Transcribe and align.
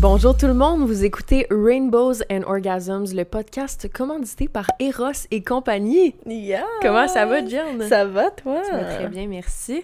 Bonjour 0.00 0.36
tout 0.36 0.46
le 0.46 0.54
monde, 0.54 0.86
vous 0.86 1.04
écoutez 1.04 1.48
Rainbows 1.50 2.22
and 2.30 2.42
Orgasms, 2.46 3.12
le 3.16 3.24
podcast 3.24 3.90
commandité 3.92 4.46
par 4.46 4.70
Eros 4.78 5.26
et 5.32 5.42
compagnie. 5.42 6.14
Yeah! 6.24 6.64
Comment 6.82 7.08
ça 7.08 7.26
va, 7.26 7.44
Jen? 7.44 7.82
Ça 7.88 8.04
va, 8.04 8.30
toi? 8.30 8.62
Ça 8.62 8.76
va 8.76 8.84
très 8.94 9.08
bien, 9.08 9.26
merci. 9.26 9.82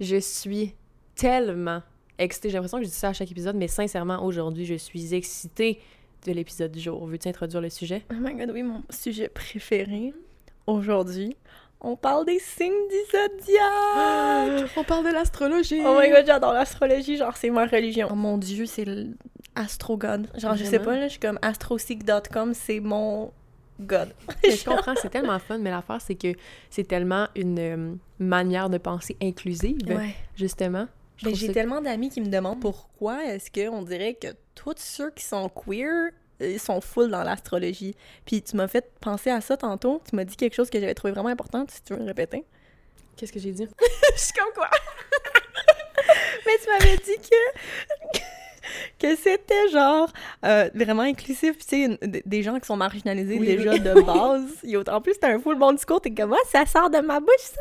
Je 0.00 0.18
suis 0.18 0.74
tellement 1.14 1.80
excitée. 2.18 2.50
J'ai 2.50 2.56
l'impression 2.56 2.76
que 2.76 2.84
je 2.84 2.90
dis 2.90 2.94
ça 2.94 3.08
à 3.08 3.12
chaque 3.14 3.30
épisode, 3.30 3.56
mais 3.56 3.68
sincèrement, 3.68 4.22
aujourd'hui, 4.22 4.66
je 4.66 4.74
suis 4.74 5.14
excitée 5.14 5.80
de 6.26 6.32
l'épisode 6.32 6.70
du 6.70 6.80
jour. 6.80 7.06
Veux-tu 7.06 7.28
introduire 7.28 7.62
le 7.62 7.70
sujet? 7.70 8.04
Oh 8.12 8.16
my 8.20 8.34
god, 8.34 8.50
oui, 8.52 8.62
mon 8.62 8.82
sujet 8.90 9.28
préféré. 9.28 10.12
Aujourd'hui, 10.66 11.38
on 11.84 11.96
parle 11.96 12.24
des 12.26 12.38
signes 12.38 12.72
du 12.90 12.96
zodiaque! 13.10 14.70
on 14.76 14.84
parle 14.84 15.04
de 15.06 15.12
l'astrologie! 15.12 15.80
Oh 15.84 15.98
my 16.00 16.10
god, 16.10 16.24
j'adore 16.26 16.52
l'astrologie, 16.52 17.16
genre 17.16 17.36
c'est 17.36 17.50
ma 17.50 17.66
religion. 17.66 18.08
Oh 18.10 18.14
mon 18.14 18.38
dieu, 18.38 18.66
c'est 18.66 18.86
l'astro-god. 19.56 20.28
Genre, 20.36 20.56
je 20.56 20.64
sais 20.64 20.78
pas, 20.78 20.96
là, 20.96 21.04
je 21.06 21.12
suis 21.12 21.20
comme 21.20 21.38
astroseek.com, 21.42 22.54
c'est 22.54 22.80
mon 22.80 23.32
god. 23.80 24.10
Mais 24.44 24.50
je 24.56 24.64
comprends, 24.64 24.94
c'est 25.00 25.10
tellement 25.10 25.38
fun, 25.38 25.58
mais 25.58 25.70
l'affaire, 25.70 26.00
c'est 26.00 26.14
que 26.14 26.32
c'est 26.70 26.86
tellement 26.86 27.26
une 27.34 27.58
euh, 27.58 27.94
manière 28.18 28.70
de 28.70 28.78
penser 28.78 29.16
inclusive, 29.22 29.78
Ouais. 29.88 30.14
justement. 30.36 30.86
Trouve 31.22 31.34
j'ai 31.34 31.52
tellement 31.52 31.80
d'amis 31.80 32.10
qui 32.10 32.20
me 32.20 32.26
demandent 32.26 32.60
pourquoi 32.60 33.24
est-ce 33.24 33.50
qu'on 33.50 33.82
dirait 33.82 34.14
que 34.14 34.28
tous 34.54 34.74
ceux 34.78 35.10
qui 35.10 35.24
sont 35.24 35.48
queer, 35.48 36.10
ils 36.40 36.60
sont 36.60 36.80
full 36.80 37.10
dans 37.10 37.22
l'astrologie. 37.22 37.94
Puis 38.26 38.42
tu 38.42 38.56
m'as 38.56 38.68
fait 38.68 38.90
penser 39.00 39.30
à 39.30 39.40
ça 39.40 39.56
tantôt. 39.56 40.02
Tu 40.08 40.16
m'as 40.16 40.24
dit 40.24 40.36
quelque 40.36 40.54
chose 40.54 40.70
que 40.70 40.80
j'avais 40.80 40.94
trouvé 40.94 41.12
vraiment 41.12 41.28
important, 41.28 41.64
si 41.68 41.82
tu 41.82 41.94
veux 41.94 42.00
me 42.00 42.06
répéter. 42.06 42.44
Qu'est-ce 43.16 43.32
que 43.32 43.38
j'ai 43.38 43.52
dit? 43.52 43.68
Je 44.16 44.20
suis 44.20 44.32
comme 44.32 44.52
quoi? 44.54 44.70
Mais 46.46 46.52
tu 46.62 46.68
m'avais 46.68 46.96
dit 46.96 47.16
que 47.18 48.20
que 49.04 49.16
c'était 49.16 49.68
genre 49.72 50.08
euh, 50.44 50.68
vraiment 50.74 51.02
inclusif, 51.02 51.58
tu 51.58 51.64
sais, 51.88 51.98
des 52.24 52.42
gens 52.42 52.58
qui 52.58 52.66
sont 52.66 52.76
marginalisés 52.76 53.36
Oui, 53.38 53.46
déjà 53.46 53.72
oui. 53.72 53.80
de 53.80 54.00
base. 54.06 54.50
Yo, 54.62 54.82
en 54.88 55.00
plus, 55.00 55.18
t'as 55.20 55.28
un 55.34 55.38
full 55.40 55.56
bon 55.58 55.72
discours, 55.72 56.00
t'es 56.00 56.10
comme, 56.12 56.32
Ah, 56.32 56.48
ça 56.50 56.64
sort 56.66 56.90
de 56.90 56.98
ma 56.98 57.20
bouche, 57.20 57.28
ça! 57.38 57.60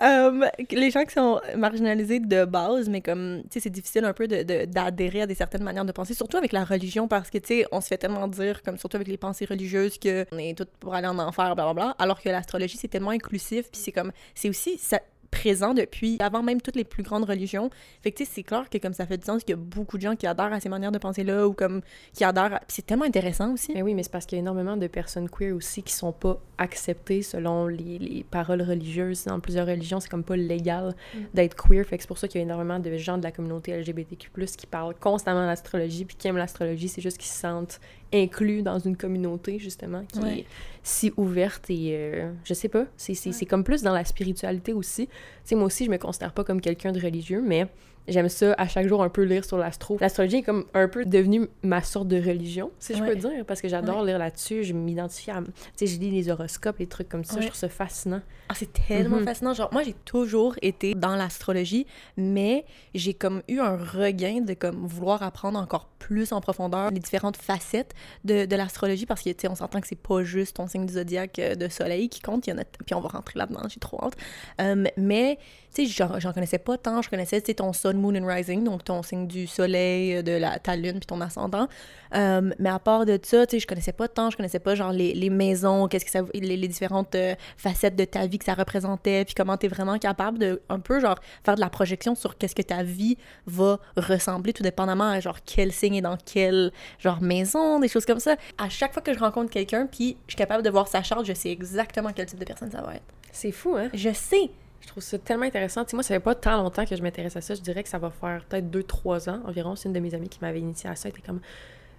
Euh, 0.00 0.46
les 0.70 0.90
gens 0.90 1.04
qui 1.04 1.14
sont 1.14 1.40
marginalisés 1.56 2.20
de 2.20 2.44
base, 2.44 2.88
mais 2.88 3.00
comme, 3.00 3.42
tu 3.44 3.54
sais, 3.54 3.60
c'est 3.60 3.70
difficile 3.70 4.04
un 4.04 4.12
peu 4.12 4.28
de- 4.28 4.42
de- 4.44 4.64
d'adhérer 4.66 5.22
à 5.22 5.26
des 5.26 5.34
certaines 5.34 5.64
manières 5.64 5.84
de 5.84 5.92
penser, 5.92 6.14
surtout 6.14 6.36
avec 6.36 6.52
la 6.52 6.64
religion, 6.64 7.08
parce 7.08 7.30
que, 7.30 7.38
tu 7.38 7.48
sais, 7.48 7.66
on 7.72 7.80
se 7.80 7.88
fait 7.88 7.98
tellement 7.98 8.28
dire, 8.28 8.62
comme 8.62 8.78
surtout 8.78 8.96
avec 8.96 9.08
les 9.08 9.16
pensées 9.16 9.44
religieuses, 9.46 9.98
que 9.98 10.24
on 10.32 10.38
est 10.38 10.56
toutes 10.56 10.70
pour 10.78 10.94
aller 10.94 11.08
en 11.08 11.18
enfer, 11.18 11.54
blablabla, 11.56 11.96
alors 11.98 12.20
que 12.22 12.28
l'astrologie, 12.28 12.76
c'est 12.76 12.88
tellement 12.88 13.10
inclusif, 13.10 13.70
puis 13.72 13.80
c'est 13.80 13.92
comme, 13.92 14.12
c'est 14.34 14.48
aussi... 14.48 14.78
Ça, 14.78 15.00
présent 15.30 15.74
depuis 15.74 16.16
avant 16.20 16.42
même 16.42 16.60
toutes 16.60 16.76
les 16.76 16.84
plus 16.84 17.02
grandes 17.02 17.24
religions. 17.24 17.70
Fait 18.02 18.12
que 18.12 18.18
tu 18.18 18.24
sais, 18.24 18.30
c'est 18.34 18.42
clair 18.42 18.68
que 18.70 18.78
comme 18.78 18.94
ça 18.94 19.06
fait 19.06 19.18
du 19.18 19.24
sens 19.24 19.42
qu'il 19.42 19.50
y 19.50 19.58
a 19.58 19.62
beaucoup 19.62 19.96
de 19.96 20.02
gens 20.02 20.16
qui 20.16 20.26
adhèrent 20.26 20.52
à 20.52 20.60
ces 20.60 20.68
manières 20.68 20.92
de 20.92 20.98
penser-là 20.98 21.46
ou 21.46 21.52
comme 21.52 21.82
qui 22.14 22.24
adhèrent 22.24 22.54
à... 22.54 22.60
C'est 22.68 22.86
tellement 22.86 23.04
intéressant 23.04 23.52
aussi. 23.52 23.72
Mais 23.74 23.82
oui, 23.82 23.94
mais 23.94 24.02
c'est 24.02 24.12
parce 24.12 24.26
qu'il 24.26 24.36
y 24.36 24.40
a 24.40 24.42
énormément 24.42 24.76
de 24.76 24.86
personnes 24.86 25.28
queer 25.28 25.52
aussi 25.52 25.82
qui 25.82 25.92
sont 25.92 26.12
pas 26.12 26.40
acceptées 26.56 27.22
selon 27.22 27.66
les, 27.66 27.98
les 27.98 28.24
paroles 28.24 28.62
religieuses. 28.62 29.24
Dans 29.24 29.40
plusieurs 29.40 29.66
religions, 29.66 30.00
c'est 30.00 30.08
comme 30.08 30.24
pas 30.24 30.36
légal 30.36 30.78
Mm. 31.14 31.18
d'être 31.34 31.56
queer. 31.56 31.84
Fait 31.84 31.96
que 31.96 32.02
c'est 32.02 32.08
pour 32.08 32.18
ça 32.18 32.28
qu'il 32.28 32.40
y 32.40 32.42
a 32.42 32.44
énormément 32.44 32.78
de 32.78 32.96
gens 32.96 33.18
de 33.18 33.22
la 33.22 33.32
communauté 33.32 33.76
LGBTQ+, 33.76 34.30
qui 34.56 34.66
parlent 34.66 34.94
constamment 34.94 35.46
d'astrologie 35.46 36.04
puis 36.04 36.16
qui 36.16 36.28
aiment 36.28 36.36
l'astrologie. 36.36 36.88
C'est 36.88 37.02
juste 37.02 37.18
qu'ils 37.18 37.30
se 37.30 37.40
sentent 37.40 37.80
inclus 38.12 38.62
dans 38.62 38.78
une 38.78 38.96
communauté, 38.96 39.58
justement, 39.58 40.02
qui 40.12 40.18
Ouais. 40.20 40.38
est 40.40 40.44
si 40.82 41.12
ouverte 41.16 41.68
et... 41.70 41.90
euh, 41.96 42.32
je 42.44 42.54
sais 42.54 42.68
pas, 42.68 42.86
c'est 42.96 43.44
comme 43.46 43.64
plus 43.64 43.82
dans 43.82 43.92
la 43.92 44.04
spiritualité 44.04 44.72
aussi. 44.72 45.06
Tu 45.08 45.12
sais, 45.44 45.54
moi 45.54 45.64
aussi, 45.66 45.84
je 45.84 45.90
me 45.90 45.98
considère 45.98 46.32
pas 46.32 46.44
comme 46.44 46.60
quelqu'un 46.60 46.92
de 46.92 47.00
religieux, 47.00 47.42
mais 47.44 47.66
j'aime 48.06 48.28
ça 48.28 48.54
à 48.58 48.68
chaque 48.68 48.86
jour 48.86 49.02
un 49.02 49.08
peu 49.08 49.22
lire 49.22 49.44
sur 49.44 49.58
l'astro. 49.58 49.98
L'astrologie 50.00 50.36
est 50.36 50.42
comme 50.42 50.64
un 50.74 50.88
peu 50.88 51.04
devenue 51.04 51.48
ma 51.62 51.82
sorte 51.82 52.08
de 52.08 52.16
religion, 52.16 52.70
si 52.78 52.94
je 52.94 53.02
peux 53.02 53.16
dire, 53.16 53.44
parce 53.46 53.60
que 53.60 53.68
j'adore 53.68 54.04
lire 54.04 54.18
là-dessus. 54.18 54.64
Je 54.64 54.72
m'identifie 54.72 55.30
à. 55.30 55.40
Tu 55.42 55.52
sais, 55.76 55.86
je 55.86 55.98
lis 55.98 56.10
les 56.10 56.30
horoscopes, 56.30 56.78
les 56.78 56.86
trucs 56.86 57.08
comme 57.08 57.24
ça. 57.24 57.34
Ouais. 57.36 57.42
Je 57.42 57.46
trouve 57.48 57.58
ça 57.58 57.68
fascinant. 57.68 58.20
Ah, 58.50 58.54
c'est 58.54 58.72
tellement 58.72 59.16
Mhm. 59.18 59.24
fascinant. 59.24 59.52
Genre, 59.54 59.68
moi, 59.72 59.82
j'ai 59.82 59.94
toujours 60.04 60.54
été 60.62 60.94
dans 60.94 61.16
l'astrologie, 61.16 61.86
mais 62.16 62.64
j'ai 62.94 63.12
comme 63.14 63.42
eu 63.48 63.58
un 63.60 63.76
regain 63.76 64.40
de 64.40 64.54
comme 64.54 64.86
vouloir 64.86 65.22
apprendre 65.22 65.58
encore 65.58 65.88
plus 65.98 66.32
en 66.32 66.40
profondeur 66.40 66.90
les 66.90 67.00
différentes 67.00 67.36
facettes 67.36 67.92
de, 68.24 68.46
de 68.46 68.56
l'astrologie 68.56 69.04
parce 69.04 69.20
que, 69.22 69.30
tu 69.30 69.36
sais, 69.42 69.48
on 69.48 69.54
s'entend 69.54 69.80
que 69.80 69.86
c'est 69.88 69.96
pas 70.00 70.22
juste 70.22 70.56
ton 70.56 70.66
signe 70.66 70.86
du 70.86 70.94
zodiaque 70.94 71.38
euh, 71.40 71.54
de 71.56 71.68
soleil 71.68 72.08
qui 72.08 72.20
compte. 72.20 72.46
Il 72.46 72.50
y 72.50 72.52
en 72.54 72.58
a... 72.58 72.64
Puis 72.64 72.94
on 72.94 73.00
va 73.00 73.08
rentrer 73.08 73.38
là-dedans, 73.38 73.62
j'ai 73.68 73.80
trop 73.80 74.02
hâte. 74.02 74.14
Euh, 74.60 74.84
mais, 74.96 75.38
tu 75.74 75.86
sais, 75.86 76.06
j'en 76.20 76.32
connaissais 76.32 76.58
pas 76.58 76.78
tant. 76.78 77.02
Je 77.02 77.10
connaissais, 77.10 77.40
tu 77.42 77.46
sais, 77.48 77.54
ton 77.54 77.72
sun, 77.72 77.97
moon 77.98 78.14
and 78.14 78.26
rising, 78.26 78.64
donc 78.64 78.84
ton 78.84 79.02
signe 79.02 79.26
du 79.26 79.46
soleil, 79.46 80.16
euh, 80.16 80.22
de 80.22 80.32
la, 80.32 80.58
ta 80.58 80.76
lune, 80.76 80.98
puis 80.98 81.06
ton 81.06 81.20
ascendant. 81.20 81.68
Euh, 82.14 82.50
mais 82.58 82.70
à 82.70 82.78
part 82.78 83.04
de 83.04 83.18
ça, 83.22 83.46
tu 83.46 83.56
sais, 83.56 83.60
je 83.60 83.66
connaissais 83.66 83.92
pas 83.92 84.08
tant, 84.08 84.30
je 84.30 84.36
connaissais 84.36 84.58
pas 84.58 84.74
genre 84.74 84.92
les, 84.92 85.12
les 85.14 85.30
maisons, 85.30 85.88
qu'est-ce 85.88 86.04
que 86.04 86.10
ça, 86.10 86.20
les, 86.32 86.56
les 86.56 86.68
différentes 86.68 87.14
euh, 87.14 87.34
facettes 87.56 87.96
de 87.96 88.04
ta 88.04 88.26
vie 88.26 88.38
que 88.38 88.44
ça 88.44 88.54
représentait, 88.54 89.24
puis 89.24 89.34
comment 89.34 89.56
t'es 89.56 89.68
vraiment 89.68 89.98
capable 89.98 90.38
de 90.38 90.62
un 90.68 90.80
peu 90.80 91.00
genre 91.00 91.18
faire 91.44 91.54
de 91.54 91.60
la 91.60 91.68
projection 91.68 92.14
sur 92.14 92.38
qu'est-ce 92.38 92.54
que 92.54 92.62
ta 92.62 92.82
vie 92.82 93.18
va 93.46 93.78
ressembler, 93.96 94.52
tout 94.52 94.62
dépendamment 94.62 95.10
à 95.10 95.20
genre 95.20 95.38
quel 95.44 95.72
signe 95.72 95.96
est 95.96 96.02
dans 96.02 96.16
quelle 96.16 96.72
genre 96.98 97.20
maison, 97.20 97.80
des 97.80 97.88
choses 97.88 98.06
comme 98.06 98.20
ça. 98.20 98.36
À 98.56 98.68
chaque 98.68 98.92
fois 98.92 99.02
que 99.02 99.12
je 99.12 99.18
rencontre 99.18 99.50
quelqu'un, 99.50 99.86
puis 99.86 100.16
je 100.26 100.32
suis 100.32 100.38
capable 100.38 100.62
de 100.62 100.70
voir 100.70 100.88
sa 100.88 101.02
charte, 101.02 101.26
je 101.26 101.32
sais 101.34 101.50
exactement 101.50 102.10
quel 102.14 102.26
type 102.26 102.38
de 102.38 102.44
personne 102.44 102.70
ça 102.70 102.80
va 102.80 102.94
être. 102.94 103.04
C'est 103.32 103.52
fou, 103.52 103.76
hein? 103.76 103.88
Je 103.94 104.12
sais. 104.12 104.50
Je 104.80 104.88
trouve 104.88 105.02
ça 105.02 105.18
tellement 105.18 105.46
intéressant. 105.46 105.84
Tu 105.84 105.90
sais, 105.90 105.96
moi, 105.96 106.02
ça 106.02 106.14
fait 106.14 106.20
pas 106.20 106.34
tant 106.34 106.62
longtemps 106.62 106.84
que 106.84 106.94
je 106.94 107.02
m'intéresse 107.02 107.36
à 107.36 107.40
ça. 107.40 107.54
Je 107.54 107.60
dirais 107.60 107.82
que 107.82 107.88
ça 107.88 107.98
va 107.98 108.10
faire 108.10 108.44
peut-être 108.48 108.70
2-3 108.70 109.30
ans 109.30 109.40
environ. 109.46 109.76
C'est 109.76 109.88
une 109.88 109.92
de 109.92 110.00
mes 110.00 110.14
amies 110.14 110.28
qui 110.28 110.38
m'avait 110.40 110.60
initié 110.60 110.88
à 110.88 110.96
ça. 110.96 111.08
Elle 111.08 111.14
était 111.14 111.26
comme. 111.26 111.40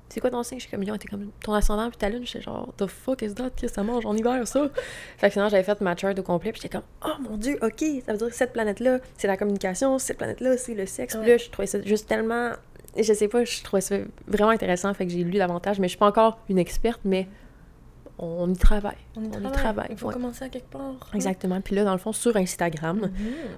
C'est 0.07 0.21
quoi 0.21 0.31
ton 0.31 0.41
signe? 0.41 0.57
Je 0.57 0.63
suis 0.63 0.71
comme, 0.71 0.81
Lion, 0.81 0.95
était 0.95 1.07
comme 1.07 1.29
ton 1.43 1.53
ascendant 1.53 1.87
puis 1.89 1.97
ta 1.97 2.09
lune. 2.09 2.25
J'étais 2.25 2.41
genre, 2.41 2.73
the 2.77 2.87
fuck 2.87 3.21
is 3.21 3.35
that? 3.35 3.51
Qu'est-ce 3.51 3.73
que 3.73 3.75
ça 3.75 3.83
mange? 3.83 4.07
En 4.07 4.17
hiver, 4.17 4.47
ça? 4.47 4.67
fait 5.17 5.27
que 5.27 5.33
sinon, 5.33 5.49
j'avais 5.49 5.63
fait 5.63 5.79
ma 5.81 5.95
chart 5.95 6.17
au 6.17 6.23
complet. 6.23 6.51
Puis 6.51 6.61
j'étais 6.63 6.77
comme, 6.77 6.87
oh 7.05 7.21
mon 7.21 7.37
dieu, 7.37 7.59
ok, 7.61 7.83
ça 8.05 8.13
veut 8.13 8.17
dire 8.17 8.29
que 8.29 8.35
cette 8.35 8.53
planète-là, 8.53 8.99
c'est 9.17 9.27
la 9.27 9.37
communication. 9.37 9.99
Cette 9.99 10.17
planète-là, 10.17 10.57
c'est 10.57 10.73
le 10.73 10.87
sexe. 10.87 11.15
Puis 11.15 11.29
là, 11.29 11.37
je 11.37 11.49
trouvais 11.49 11.67
ça 11.67 11.79
juste 11.83 12.07
tellement. 12.07 12.53
Je 12.97 13.13
sais 13.13 13.27
pas, 13.27 13.45
je 13.45 13.61
trouvais 13.61 13.81
ça 13.81 13.97
vraiment 14.27 14.49
intéressant. 14.49 14.91
Fait 14.95 15.05
que 15.05 15.11
j'ai 15.11 15.23
lu 15.23 15.37
davantage. 15.37 15.79
Mais 15.79 15.87
je 15.87 15.91
suis 15.91 15.99
pas 15.99 16.07
encore 16.07 16.39
une 16.49 16.57
experte, 16.57 17.01
mais 17.05 17.27
on 18.19 18.49
y 18.53 18.57
travaille. 18.57 18.97
On 19.15 19.21
y 19.21 19.25
On 19.25 19.27
y 19.27 19.31
travaille. 19.31 19.51
travaille, 19.53 19.87
Il 19.91 19.97
faut 19.97 20.07
ouais. 20.07 20.13
commencer 20.13 20.43
à 20.45 20.49
quelque 20.49 20.69
part. 20.69 21.09
Exactement. 21.13 21.59
Puis 21.61 21.75
là, 21.75 21.83
dans 21.83 21.93
le 21.93 21.97
fond, 21.99 22.11
sur 22.11 22.35
Instagram, 22.35 22.99
Mhm. 22.99 23.09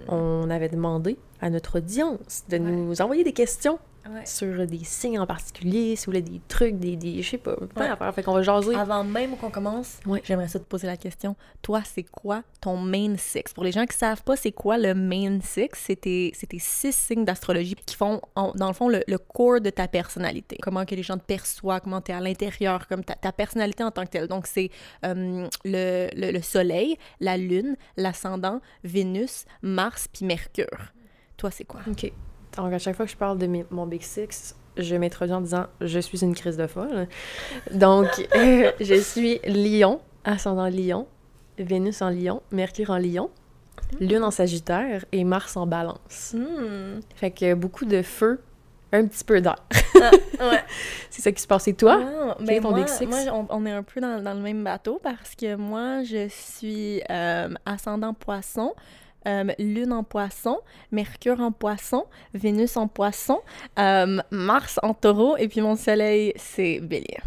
on 0.08 0.50
avait 0.50 0.70
demandé 0.70 1.18
à 1.42 1.50
notre 1.50 1.78
audience 1.80 2.44
de 2.50 2.58
Ouais. 2.58 2.60
nous 2.60 3.02
envoyer 3.02 3.24
des 3.24 3.34
questions 3.34 3.80
Ouais. 4.10 4.26
sur 4.26 4.66
des 4.66 4.84
signes 4.84 5.20
en 5.20 5.28
particulier, 5.28 5.96
si 5.96 6.06
vous 6.06 6.12
voulez 6.12 6.22
des 6.22 6.42
trucs, 6.48 6.80
des, 6.80 6.96
des 6.96 7.22
je 7.22 7.30
sais 7.30 7.38
pas, 7.38 7.56
plein 7.56 7.68
Ouais. 7.84 7.88
d'affaires. 7.90 8.14
Fait 8.16 8.24
qu'on 8.24 8.34
va 8.34 8.42
jaser. 8.42 8.76
Avant 8.76 9.04
même 9.04 9.38
qu'on 9.38 9.52
commence, 9.52 10.00
Ouais. 10.08 10.22
j'aimerais 10.26 10.48
ça 10.48 10.60
te 10.60 10.64
poser 10.66 10.88
la 10.88 10.98
question. 10.98 11.36
Toi, 11.62 11.82
c'est 11.86 12.04
quoi 12.04 12.44
ton 12.62 12.78
main 12.78 13.16
six? 13.18 13.44
Pour 13.54 13.64
les 13.64 13.72
gens 13.72 13.86
qui 13.86 13.96
savent 13.96 14.24
pas 14.24 14.36
c'est 14.36 14.52
quoi 14.52 14.78
le 14.78 14.94
main 14.96 15.40
six, 15.42 15.70
c'est 15.74 16.02
tes, 16.02 16.34
tes 16.50 16.60
six 16.60 16.96
signes 16.96 17.26
d'astrologie 17.26 17.76
qui 17.86 17.96
font, 17.96 18.22
en- 18.36 18.52
dans 18.56 18.68
le 18.68 18.74
fond, 18.74 18.90
le, 18.90 19.04
le 19.08 19.18
core 19.18 19.62
de 19.62 19.70
ta 19.70 19.88
personnalité. 19.88 20.58
Comment 20.62 20.84
que 20.86 20.96
les 20.96 21.04
gens 21.04 21.18
te 21.18 21.24
perçoivent, 21.26 21.82
comment 21.82 22.02
tu 22.02 22.12
es 22.12 22.16
à 22.16 22.20
l'intérieur, 22.20 22.88
comme 22.88 23.04
ta, 23.04 23.14
ta 23.16 23.32
personnalité 23.32 23.84
en 23.84 23.92
tant 23.92 24.04
que 24.06 24.10
telle. 24.10 24.28
Donc, 24.28 24.48
c'est 24.48 24.72
euh, 25.06 25.48
le, 25.64 26.10
le, 26.16 26.32
le 26.32 26.42
soleil, 26.42 26.98
la 27.20 27.38
lune, 27.38 27.76
l'ascendant, 27.98 28.62
Vénus, 28.84 29.46
Mars, 29.62 30.08
puis 30.12 30.26
Mercure. 30.26 30.92
Toi, 31.38 31.52
c'est 31.52 31.66
quoi? 31.66 31.82
OK. 31.90 32.12
Donc, 32.58 32.74
à 32.74 32.80
chaque 32.80 32.96
fois 32.96 33.06
que 33.06 33.12
je 33.12 33.18
parle 33.18 33.38
de 33.38 33.48
mes- 33.48 33.66
mon 33.72 33.86
Big 33.88 34.02
Six, 34.02 34.56
je 34.78 34.96
m'introduis 34.96 35.34
en 35.34 35.42
disant 35.42 35.66
«Je 35.82 36.00
suis 36.00 36.22
une 36.24 36.36
crise 36.36 36.58
de 36.58 36.68
folle». 36.68 37.08
Donc, 37.72 38.08
euh, 38.36 38.72
je 38.80 38.96
suis 38.96 39.40
Lion, 39.46 40.00
ascendant 40.24 40.68
Lion, 40.70 41.08
Vénus 41.58 42.02
en 42.02 42.10
Lion, 42.10 42.42
Mercure 42.52 42.90
en 42.92 42.98
Lion, 42.98 43.30
Lune 44.00 44.24
en 44.24 44.32
Sagittaire 44.32 45.06
et 45.12 45.24
Mars 45.24 45.58
en 45.58 45.68
Balance. 45.68 46.34
Hmm. 46.36 47.00
Fait 47.16 47.32
que 47.32 47.54
beaucoup 47.54 47.86
de 47.86 48.02
feu, 48.02 48.42
un 48.94 49.06
petit 49.06 49.24
peu 49.24 49.40
d'air. 49.42 49.56
Ouais. 50.42 50.64
C'est 51.12 51.22
ça 51.22 51.32
qui 51.32 51.40
se 51.42 51.46
passe. 51.48 51.68
Et 51.68 51.76
toi? 51.76 52.02
Ah, 52.04 52.36
Quel 52.40 52.48
ben 52.48 52.56
est 52.56 52.62
ton 52.62 52.70
moi, 52.72 52.80
Big 52.80 52.88
Six? 52.88 53.06
moi, 53.06 53.20
on, 53.32 53.46
on 53.52 53.66
est 53.68 53.72
un 53.72 53.84
peu 53.84 54.02
dans, 54.02 54.20
dans 54.24 54.34
le 54.34 54.40
même 54.40 54.64
bateau 54.64 55.00
parce 55.04 55.36
que 55.36 55.56
moi, 55.56 56.02
je 56.04 56.28
suis 56.30 57.00
euh, 57.12 57.50
ascendant 57.68 58.16
poisson, 58.16 58.74
euh, 59.28 59.46
lune 59.60 59.94
en 59.94 60.04
poisson, 60.04 60.60
Mercure 60.92 61.40
en 61.40 61.52
poisson, 61.52 62.06
Vénus 62.34 62.78
en 62.78 62.88
poisson, 62.88 63.42
euh, 63.80 64.20
Mars 64.32 64.80
en 64.84 64.94
taureau, 64.94 65.38
et 65.38 65.48
puis 65.48 65.62
mon 65.62 65.76
soleil, 65.76 66.34
c'est 66.38 66.80
bélier. 66.80 67.18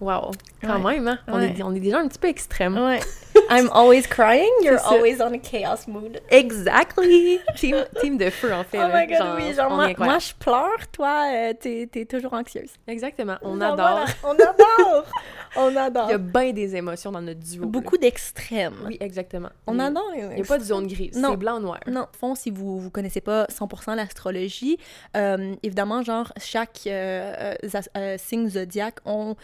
Wow! 0.00 0.30
Quand 0.62 0.80
Ouais. 0.82 0.94
même, 0.94 1.08
hein? 1.08 1.18
On, 1.28 1.34
Ouais. 1.38 1.54
est, 1.58 1.62
on 1.62 1.74
est 1.74 1.80
déjà 1.80 1.98
un 1.98 2.08
petit 2.08 2.18
peu 2.18 2.28
extrême. 2.28 2.74
Ouais. 2.78 3.00
I'm 3.50 3.68
always 3.74 4.06
crying, 4.06 4.48
you're 4.62 4.80
always 4.86 5.20
on 5.20 5.34
a 5.34 5.38
chaos 5.38 5.86
mood. 5.86 6.22
Exactly! 6.30 7.38
team, 7.56 7.76
team 8.00 8.16
de 8.16 8.30
feu, 8.30 8.50
en 8.54 8.64
fait. 8.64 8.78
Oh 8.82 8.88
my 8.94 9.06
god, 9.06 9.36
oui, 9.36 9.52
genre 9.54 9.70
on 9.72 9.82
est 9.82 9.98
moi, 9.98 10.06
moi 10.06 10.18
je 10.18 10.32
pleure, 10.38 10.88
toi, 10.90 11.24
euh, 11.30 11.52
t'es 11.52 11.86
t'es 11.92 12.06
toujours 12.06 12.32
anxieuse. 12.32 12.70
Exactement. 12.86 13.36
On 13.42 13.60
Genre, 13.60 13.74
adore. 13.74 13.76
voilà, 13.90 14.04
on 14.24 14.32
adore! 14.32 15.04
On 15.56 15.70
Il 15.70 15.78
adore. 15.78 16.10
y 16.10 16.14
a 16.14 16.18
bien 16.18 16.52
des 16.52 16.76
émotions 16.76 17.10
dans 17.12 17.20
notre 17.22 17.40
duo. 17.40 17.62
là. 17.64 17.68
Beaucoup 17.68 17.96
d'extrêmes. 17.98 18.74
Oui, 18.86 18.96
exactement. 19.00 19.50
On 19.66 19.74
Il 19.74 19.80
adore 19.80 20.10
les 20.14 20.20
Il 20.22 20.28
n'y 20.36 20.40
a 20.42 20.44
pas 20.44 20.58
de 20.58 20.64
zone 20.64 20.86
grise. 20.86 21.16
Non. 21.16 21.30
C'est 21.32 21.36
blanc 21.36 21.56
ou 21.58 21.60
noir. 21.60 21.80
Non, 21.86 22.02
au 22.02 22.16
fond, 22.16 22.34
si 22.34 22.50
vous 22.50 22.78
vous 22.80 22.90
connaissez 22.90 23.20
pas 23.20 23.46
100% 23.46 23.94
l'astrologie, 23.96 24.78
euh, 25.16 25.54
évidemment, 25.62 26.02
genre, 26.02 26.32
chaque 26.38 26.80
euh, 26.86 27.54
euh, 27.64 27.80
euh, 27.96 28.16
signe 28.18 28.48
zodiaque 28.48 28.98
ont 29.04 29.36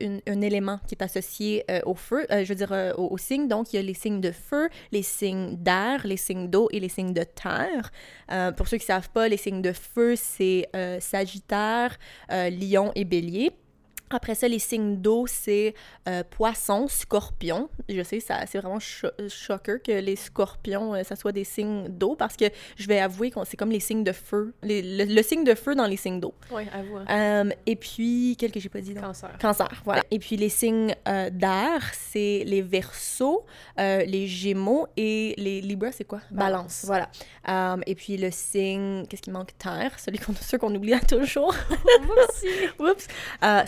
une- 0.00 0.20
un 0.26 0.40
élément 0.40 0.80
qui 0.86 0.94
est 0.94 1.02
associé 1.02 1.64
euh, 1.70 1.80
au 1.86 1.94
feu, 1.94 2.26
euh, 2.30 2.42
je 2.44 2.48
veux 2.48 2.54
dire, 2.54 2.72
euh, 2.72 2.92
au, 2.96 3.08
au 3.12 3.18
signe. 3.18 3.46
Donc, 3.48 3.72
il 3.72 3.76
y 3.76 3.78
a 3.78 3.82
les 3.82 3.94
signes 3.94 4.20
de 4.20 4.32
feu, 4.32 4.68
les 4.92 5.02
signes 5.02 5.56
d'air, 5.56 6.04
les 6.04 6.16
signes 6.16 6.48
d'eau 6.48 6.68
et 6.72 6.80
les 6.80 6.88
signes 6.88 7.12
de 7.12 7.22
terre. 7.22 7.90
Euh, 8.32 8.50
pour 8.52 8.66
ceux 8.68 8.78
qui 8.78 8.86
savent 8.86 9.10
pas, 9.10 9.28
les 9.28 9.36
signes 9.36 9.62
de 9.62 9.72
feu, 9.72 10.14
c'est 10.16 10.68
euh, 10.74 10.98
Sagittaire, 11.00 11.96
euh, 12.32 12.50
Lion 12.50 12.90
et 12.94 13.04
Bélier. 13.04 13.52
Après 14.10 14.34
ça, 14.34 14.48
les 14.48 14.58
signes 14.58 14.96
d'eau, 14.96 15.26
c'est 15.26 15.74
euh, 16.08 16.22
poisson, 16.28 16.86
scorpion. 16.88 17.68
Je 17.88 18.02
sais, 18.02 18.20
ça, 18.20 18.46
c'est 18.46 18.58
vraiment 18.58 18.80
cho- 18.80 19.08
choqueur 19.28 19.82
que 19.82 19.92
les 19.92 20.16
scorpions, 20.16 20.94
euh, 20.94 21.02
ça 21.02 21.14
soit 21.16 21.32
des 21.32 21.44
signes 21.44 21.88
d'eau 21.88 22.16
parce 22.16 22.36
que 22.36 22.46
je 22.76 22.86
vais 22.86 22.98
avouer 23.00 23.30
que 23.30 23.38
c'est 23.44 23.56
comme 23.56 23.70
les 23.70 23.80
signes 23.80 24.04
de 24.04 24.12
feu. 24.12 24.54
Les- 24.62 24.82
le, 24.82 25.04
le 25.14 25.22
signe 25.22 25.44
de 25.44 25.54
feu 25.54 25.74
dans 25.74 25.86
les 25.86 25.96
signes 25.96 26.20
d'eau. 26.20 26.34
Oui, 26.50 26.62
avoue. 26.72 26.98
Euh, 27.10 27.50
et 27.66 27.76
puis, 27.76 28.36
quel 28.38 28.50
que 28.52 28.60
j'ai 28.60 28.68
pas 28.68 28.80
dit 28.80 28.94
non? 28.94 29.02
Cancer. 29.02 29.30
Cancer, 29.40 29.82
voilà. 29.84 30.02
Et 30.10 30.18
puis 30.18 30.36
les 30.36 30.48
signes 30.48 30.94
d'air, 31.06 31.82
c'est 31.92 32.44
les 32.46 32.62
versos, 32.62 33.44
les 33.76 34.26
gémeaux 34.26 34.86
et 34.96 35.34
les 35.36 35.60
libras, 35.60 35.92
c'est 35.92 36.04
quoi? 36.04 36.20
Balance. 36.30 36.84
voilà. 36.86 37.10
Et 37.86 37.94
puis 37.94 38.16
le 38.16 38.30
signe, 38.30 39.06
qu'est-ce 39.06 39.22
qui 39.22 39.30
manque? 39.30 39.56
Terre, 39.58 39.98
celui 39.98 40.18
qu'on, 40.18 40.32
qu'on 40.58 40.74
oublie 40.74 40.94
à 40.94 41.00
toujours. 41.00 41.54
Oups. 42.78 43.06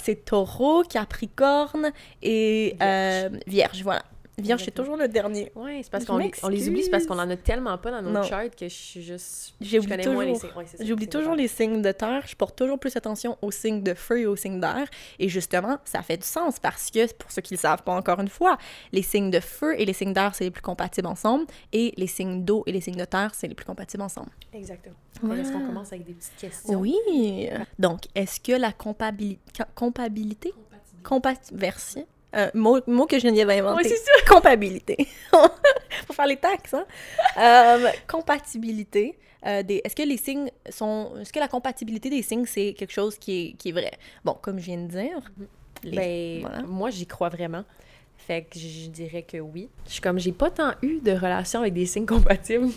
C'est 0.03 0.25
taureau, 0.31 0.85
capricorne 0.85 1.91
et 2.23 2.77
euh, 2.81 3.31
vierge, 3.49 3.83
voilà. 3.83 4.05
Vierge, 4.41 4.61
c'est 4.61 4.69
Exactement. 4.71 4.85
toujours 4.87 4.97
le 5.03 5.09
dernier. 5.09 5.53
Oui, 5.55 5.81
c'est 5.83 5.91
parce 5.91 6.05
Je 6.05 6.09
qu'on 6.09 6.19
les, 6.19 6.31
on 6.43 6.49
les 6.49 6.69
oublie, 6.69 6.83
c'est 6.85 6.91
parce 6.91 7.07
qu'on 7.07 7.19
en 7.19 7.29
a 7.31 7.37
tellement 7.37 7.77
pas 7.79 7.91
dans 7.91 8.03
nos 8.03 8.11
Non. 8.11 8.23
charts 8.23 8.51
que 8.57 8.69
je 8.69 8.75
suis 8.75 9.03
juste. 9.03 9.55
J'oublie 9.61 9.83
je 9.83 9.89
connais 9.89 10.07
moins 10.13 10.25
les 10.25 10.33
toujours. 10.35 10.51
signes. 10.51 10.59
Ouais, 10.81 10.87
J'oublie 10.87 11.09
toujours 11.09 11.35
les 11.35 11.49
signes 11.49 11.83
de 11.83 11.93
terre, 11.93 12.23
je 12.27 12.35
porte 12.37 12.57
toujours 12.57 12.79
plus 12.79 12.97
attention 12.97 13.37
aux 13.43 13.51
signes 13.51 13.83
de 13.83 13.95
feu 13.95 14.21
et 14.21 14.27
aux 14.27 14.37
signes 14.37 14.61
d'air. 14.61 14.87
Et 15.19 15.29
justement, 15.29 15.79
ça 15.85 16.03
fait 16.03 16.17
du 16.17 16.27
sens 16.27 16.59
parce 16.59 16.91
que, 16.91 17.13
pour 17.15 17.31
ceux 17.31 17.43
qui 17.43 17.55
ne 17.55 17.59
le 17.59 17.61
savent 17.63 17.83
pas 17.83 17.93
encore 17.93 18.21
une 18.21 18.29
fois, 18.29 18.59
les 18.93 19.03
signes 19.03 19.31
de 19.31 19.41
feu 19.41 19.75
et 19.79 19.85
les 19.85 19.93
signes 19.93 20.13
d'air, 20.13 20.35
c'est 20.35 20.45
les 20.45 20.51
plus 20.51 20.63
compatibles 20.63 21.07
ensemble. 21.09 21.47
Et 21.73 21.93
les 21.97 22.07
signes 22.07 22.45
d'eau 22.45 22.63
et 22.67 22.73
les 22.73 22.81
signes 22.81 22.97
de 22.97 23.05
terre, 23.05 23.33
c'est 23.35 23.49
les 23.49 23.55
plus 23.55 23.67
compatibles 23.67 24.03
ensemble. 24.03 24.31
Exactement. 24.53 24.95
Voilà. 25.23 25.43
Est-ce 25.43 25.53
qu'on 25.53 25.67
commence 25.67 25.93
avec 25.93 26.05
des 26.07 26.15
petites 26.15 26.37
questions? 26.37 26.79
Oui. 26.81 26.95
Donc, 27.79 28.01
est-ce 28.15 28.41
que 28.41 28.53
la 28.53 28.71
compabili- 28.73 29.39
ca- 29.57 29.69
compatibilité? 29.75 30.53
Compatibilité. 31.03 32.07
Euh, 32.37 32.49
mot, 32.55 32.79
mot 32.87 33.07
que 33.07 33.19
Geneviève 33.19 33.51
a 33.51 33.55
inventé. 33.55 33.83
Oui, 33.83 33.89
c'est 33.89 33.97
ça. 33.97 34.13
Compatibilité. 34.29 34.97
Faut 36.07 36.13
faire 36.13 36.27
les 36.27 36.37
taxes, 36.37 36.75
hein? 36.75 36.85
Euh, 37.39 37.89
compatibilité. 38.09 39.19
euh, 39.47 39.63
des... 39.65 39.81
Est-ce 39.85 39.97
que 39.97 40.03
les 40.03 40.17
signes 40.17 40.51
sont... 40.69 41.13
Est-ce 41.21 41.33
que 41.33 41.41
la 41.41 41.49
compatibilité 41.49 42.09
des 42.11 42.23
signes, 42.23 42.47
c'est 42.47 42.73
quelque 42.75 42.93
chose 42.93 43.19
qui 43.19 43.49
est, 43.49 43.53
qui 43.55 43.71
est 43.71 43.73
vrai? 43.73 43.91
Bon, 44.25 44.37
comme 44.41 44.59
je 44.61 44.65
viens 44.67 44.79
de 44.79 44.87
dire... 44.87 45.21
les- 45.83 45.97
Ben, 45.97 46.41
voilà. 46.43 46.63
moi, 46.63 46.91
j'y 46.91 47.07
crois 47.07 47.31
vraiment. 47.31 47.65
Fait 48.17 48.43
que 48.43 48.59
je 48.59 48.89
dirais 48.91 49.23
que 49.23 49.39
oui. 49.39 49.69
Je 49.87 49.93
suis 49.93 50.01
comme, 50.01 50.19
j'ai 50.21 50.33
pas 50.33 50.51
tant 50.51 50.73
eu 50.83 51.01
de 51.01 51.11
relations 51.13 51.61
avec 51.61 51.73
des 51.75 51.87
signes 51.87 52.07
compatibles, 52.07 52.69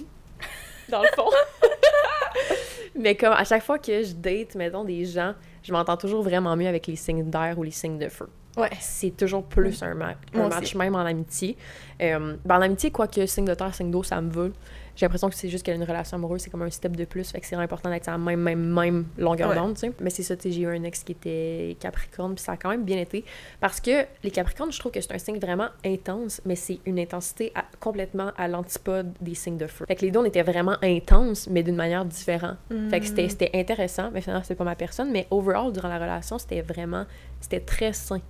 dans 0.89 1.01
le 1.03 1.09
fond. 1.15 1.29
Mais 2.95 3.15
comme, 3.15 3.33
à 3.33 3.43
chaque 3.43 3.63
fois 3.63 3.77
que 3.79 4.03
je 4.03 4.13
date, 4.13 4.55
mettons, 4.55 4.83
des 4.83 5.05
gens, 5.05 5.33
je 5.63 5.71
m'entends 5.73 5.97
toujours 5.97 6.21
vraiment 6.23 6.55
mieux 6.55 6.67
avec 6.67 6.87
les 6.87 6.95
signes 6.95 7.29
d'air 7.29 7.55
ou 7.57 7.63
les 7.63 7.71
signes 7.71 7.97
de 7.99 8.07
feu. 8.09 8.29
Ouais. 8.57 8.69
C'est 8.79 9.17
toujours 9.17 9.43
plus 9.43 9.81
un, 9.81 9.95
ma- 9.95 10.15
un 10.35 10.47
match, 10.47 10.75
même 10.75 10.95
en 10.95 10.99
amitié. 11.05 11.57
Euh, 12.01 12.35
ben, 12.45 12.57
en 12.57 12.61
amitié, 12.61 12.91
quoique 12.91 13.25
signe 13.25 13.45
de 13.45 13.53
terre, 13.53 13.73
signe 13.73 13.89
d'eau, 13.91 14.03
ça 14.03 14.21
me 14.21 14.29
va. 14.31 14.47
J'ai 14.95 15.07
l'impression 15.07 15.27
que 15.27 15.33
c'est 15.33 15.49
juste 15.49 15.65
qu'une 15.65 15.81
relation 15.83 16.17
amoureuse, 16.17 16.41
c'est 16.41 16.51
comme 16.51 16.61
un 16.61 16.69
step 16.69 16.95
de 16.95 17.05
plus. 17.05 17.31
Fait 17.31 17.39
que 17.39 17.47
c'est 17.47 17.55
vraiment 17.55 17.63
important 17.65 17.89
d'être 17.89 18.07
à 18.09 18.11
la 18.11 18.17
même, 18.19 18.39
même, 18.41 18.59
même 18.63 19.05
longueur 19.17 19.49
Ouais. 19.49 19.55
d'onde, 19.55 19.73
tu 19.73 19.79
sais. 19.87 19.91
Mais 19.99 20.11
c'est 20.11 20.21
ça, 20.21 20.35
tu 20.35 20.43
sais, 20.43 20.51
j'ai 20.51 20.61
eu 20.61 20.67
un 20.67 20.83
ex 20.83 21.03
qui 21.03 21.13
était 21.13 21.75
Capricorne, 21.79 22.35
puis 22.35 22.43
ça 22.43 22.51
a 22.51 22.57
quand 22.57 22.69
même 22.69 22.83
bien 22.83 22.99
été. 22.99 23.25
Parce 23.59 23.81
que 23.81 24.05
les 24.23 24.29
Capricornes, 24.29 24.71
je 24.71 24.77
trouve 24.79 24.91
que 24.91 25.01
c'est 25.01 25.11
un 25.11 25.17
signe 25.17 25.39
vraiment 25.39 25.69
intense, 25.83 26.41
mais 26.45 26.55
c'est 26.55 26.79
une 26.85 26.99
intensité 26.99 27.51
à- 27.55 27.65
complètement 27.79 28.31
à 28.37 28.47
l'antipode 28.47 29.11
des 29.19 29.33
signes 29.33 29.57
de 29.57 29.65
feu. 29.65 29.85
Fait 29.87 29.95
que 29.95 30.01
les 30.05 30.11
deux, 30.11 30.19
on 30.19 30.25
était 30.25 30.43
vraiment 30.43 30.75
intenses, 30.83 31.47
mais 31.49 31.63
d'une 31.63 31.75
manière 31.75 32.05
différente. 32.05 32.57
Fait 32.91 32.99
que 32.99 33.05
Mm. 33.05 33.07
c'était 33.07 33.29
c'était 33.29 33.51
intéressant, 33.55 34.11
mais 34.13 34.21
finalement, 34.21 34.43
c'était 34.43 34.53
pas 34.55 34.63
ma 34.63 34.75
personne. 34.75 35.09
Mais 35.11 35.25
overall, 35.31 35.71
durant 35.73 35.87
la 35.89 35.97
relation, 35.97 36.37
c'était 36.37 36.61
vraiment... 36.61 37.05
C'était 37.41 37.61
très 37.61 37.93
sain. 37.93 38.21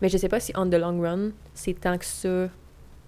Mais 0.00 0.08
je 0.08 0.16
sais 0.16 0.28
pas 0.28 0.40
si 0.40 0.52
on 0.56 0.66
the 0.68 0.74
long 0.74 1.00
run, 1.00 1.30
c'est 1.54 1.78
tant 1.78 1.98
que 1.98 2.04
ça 2.04 2.48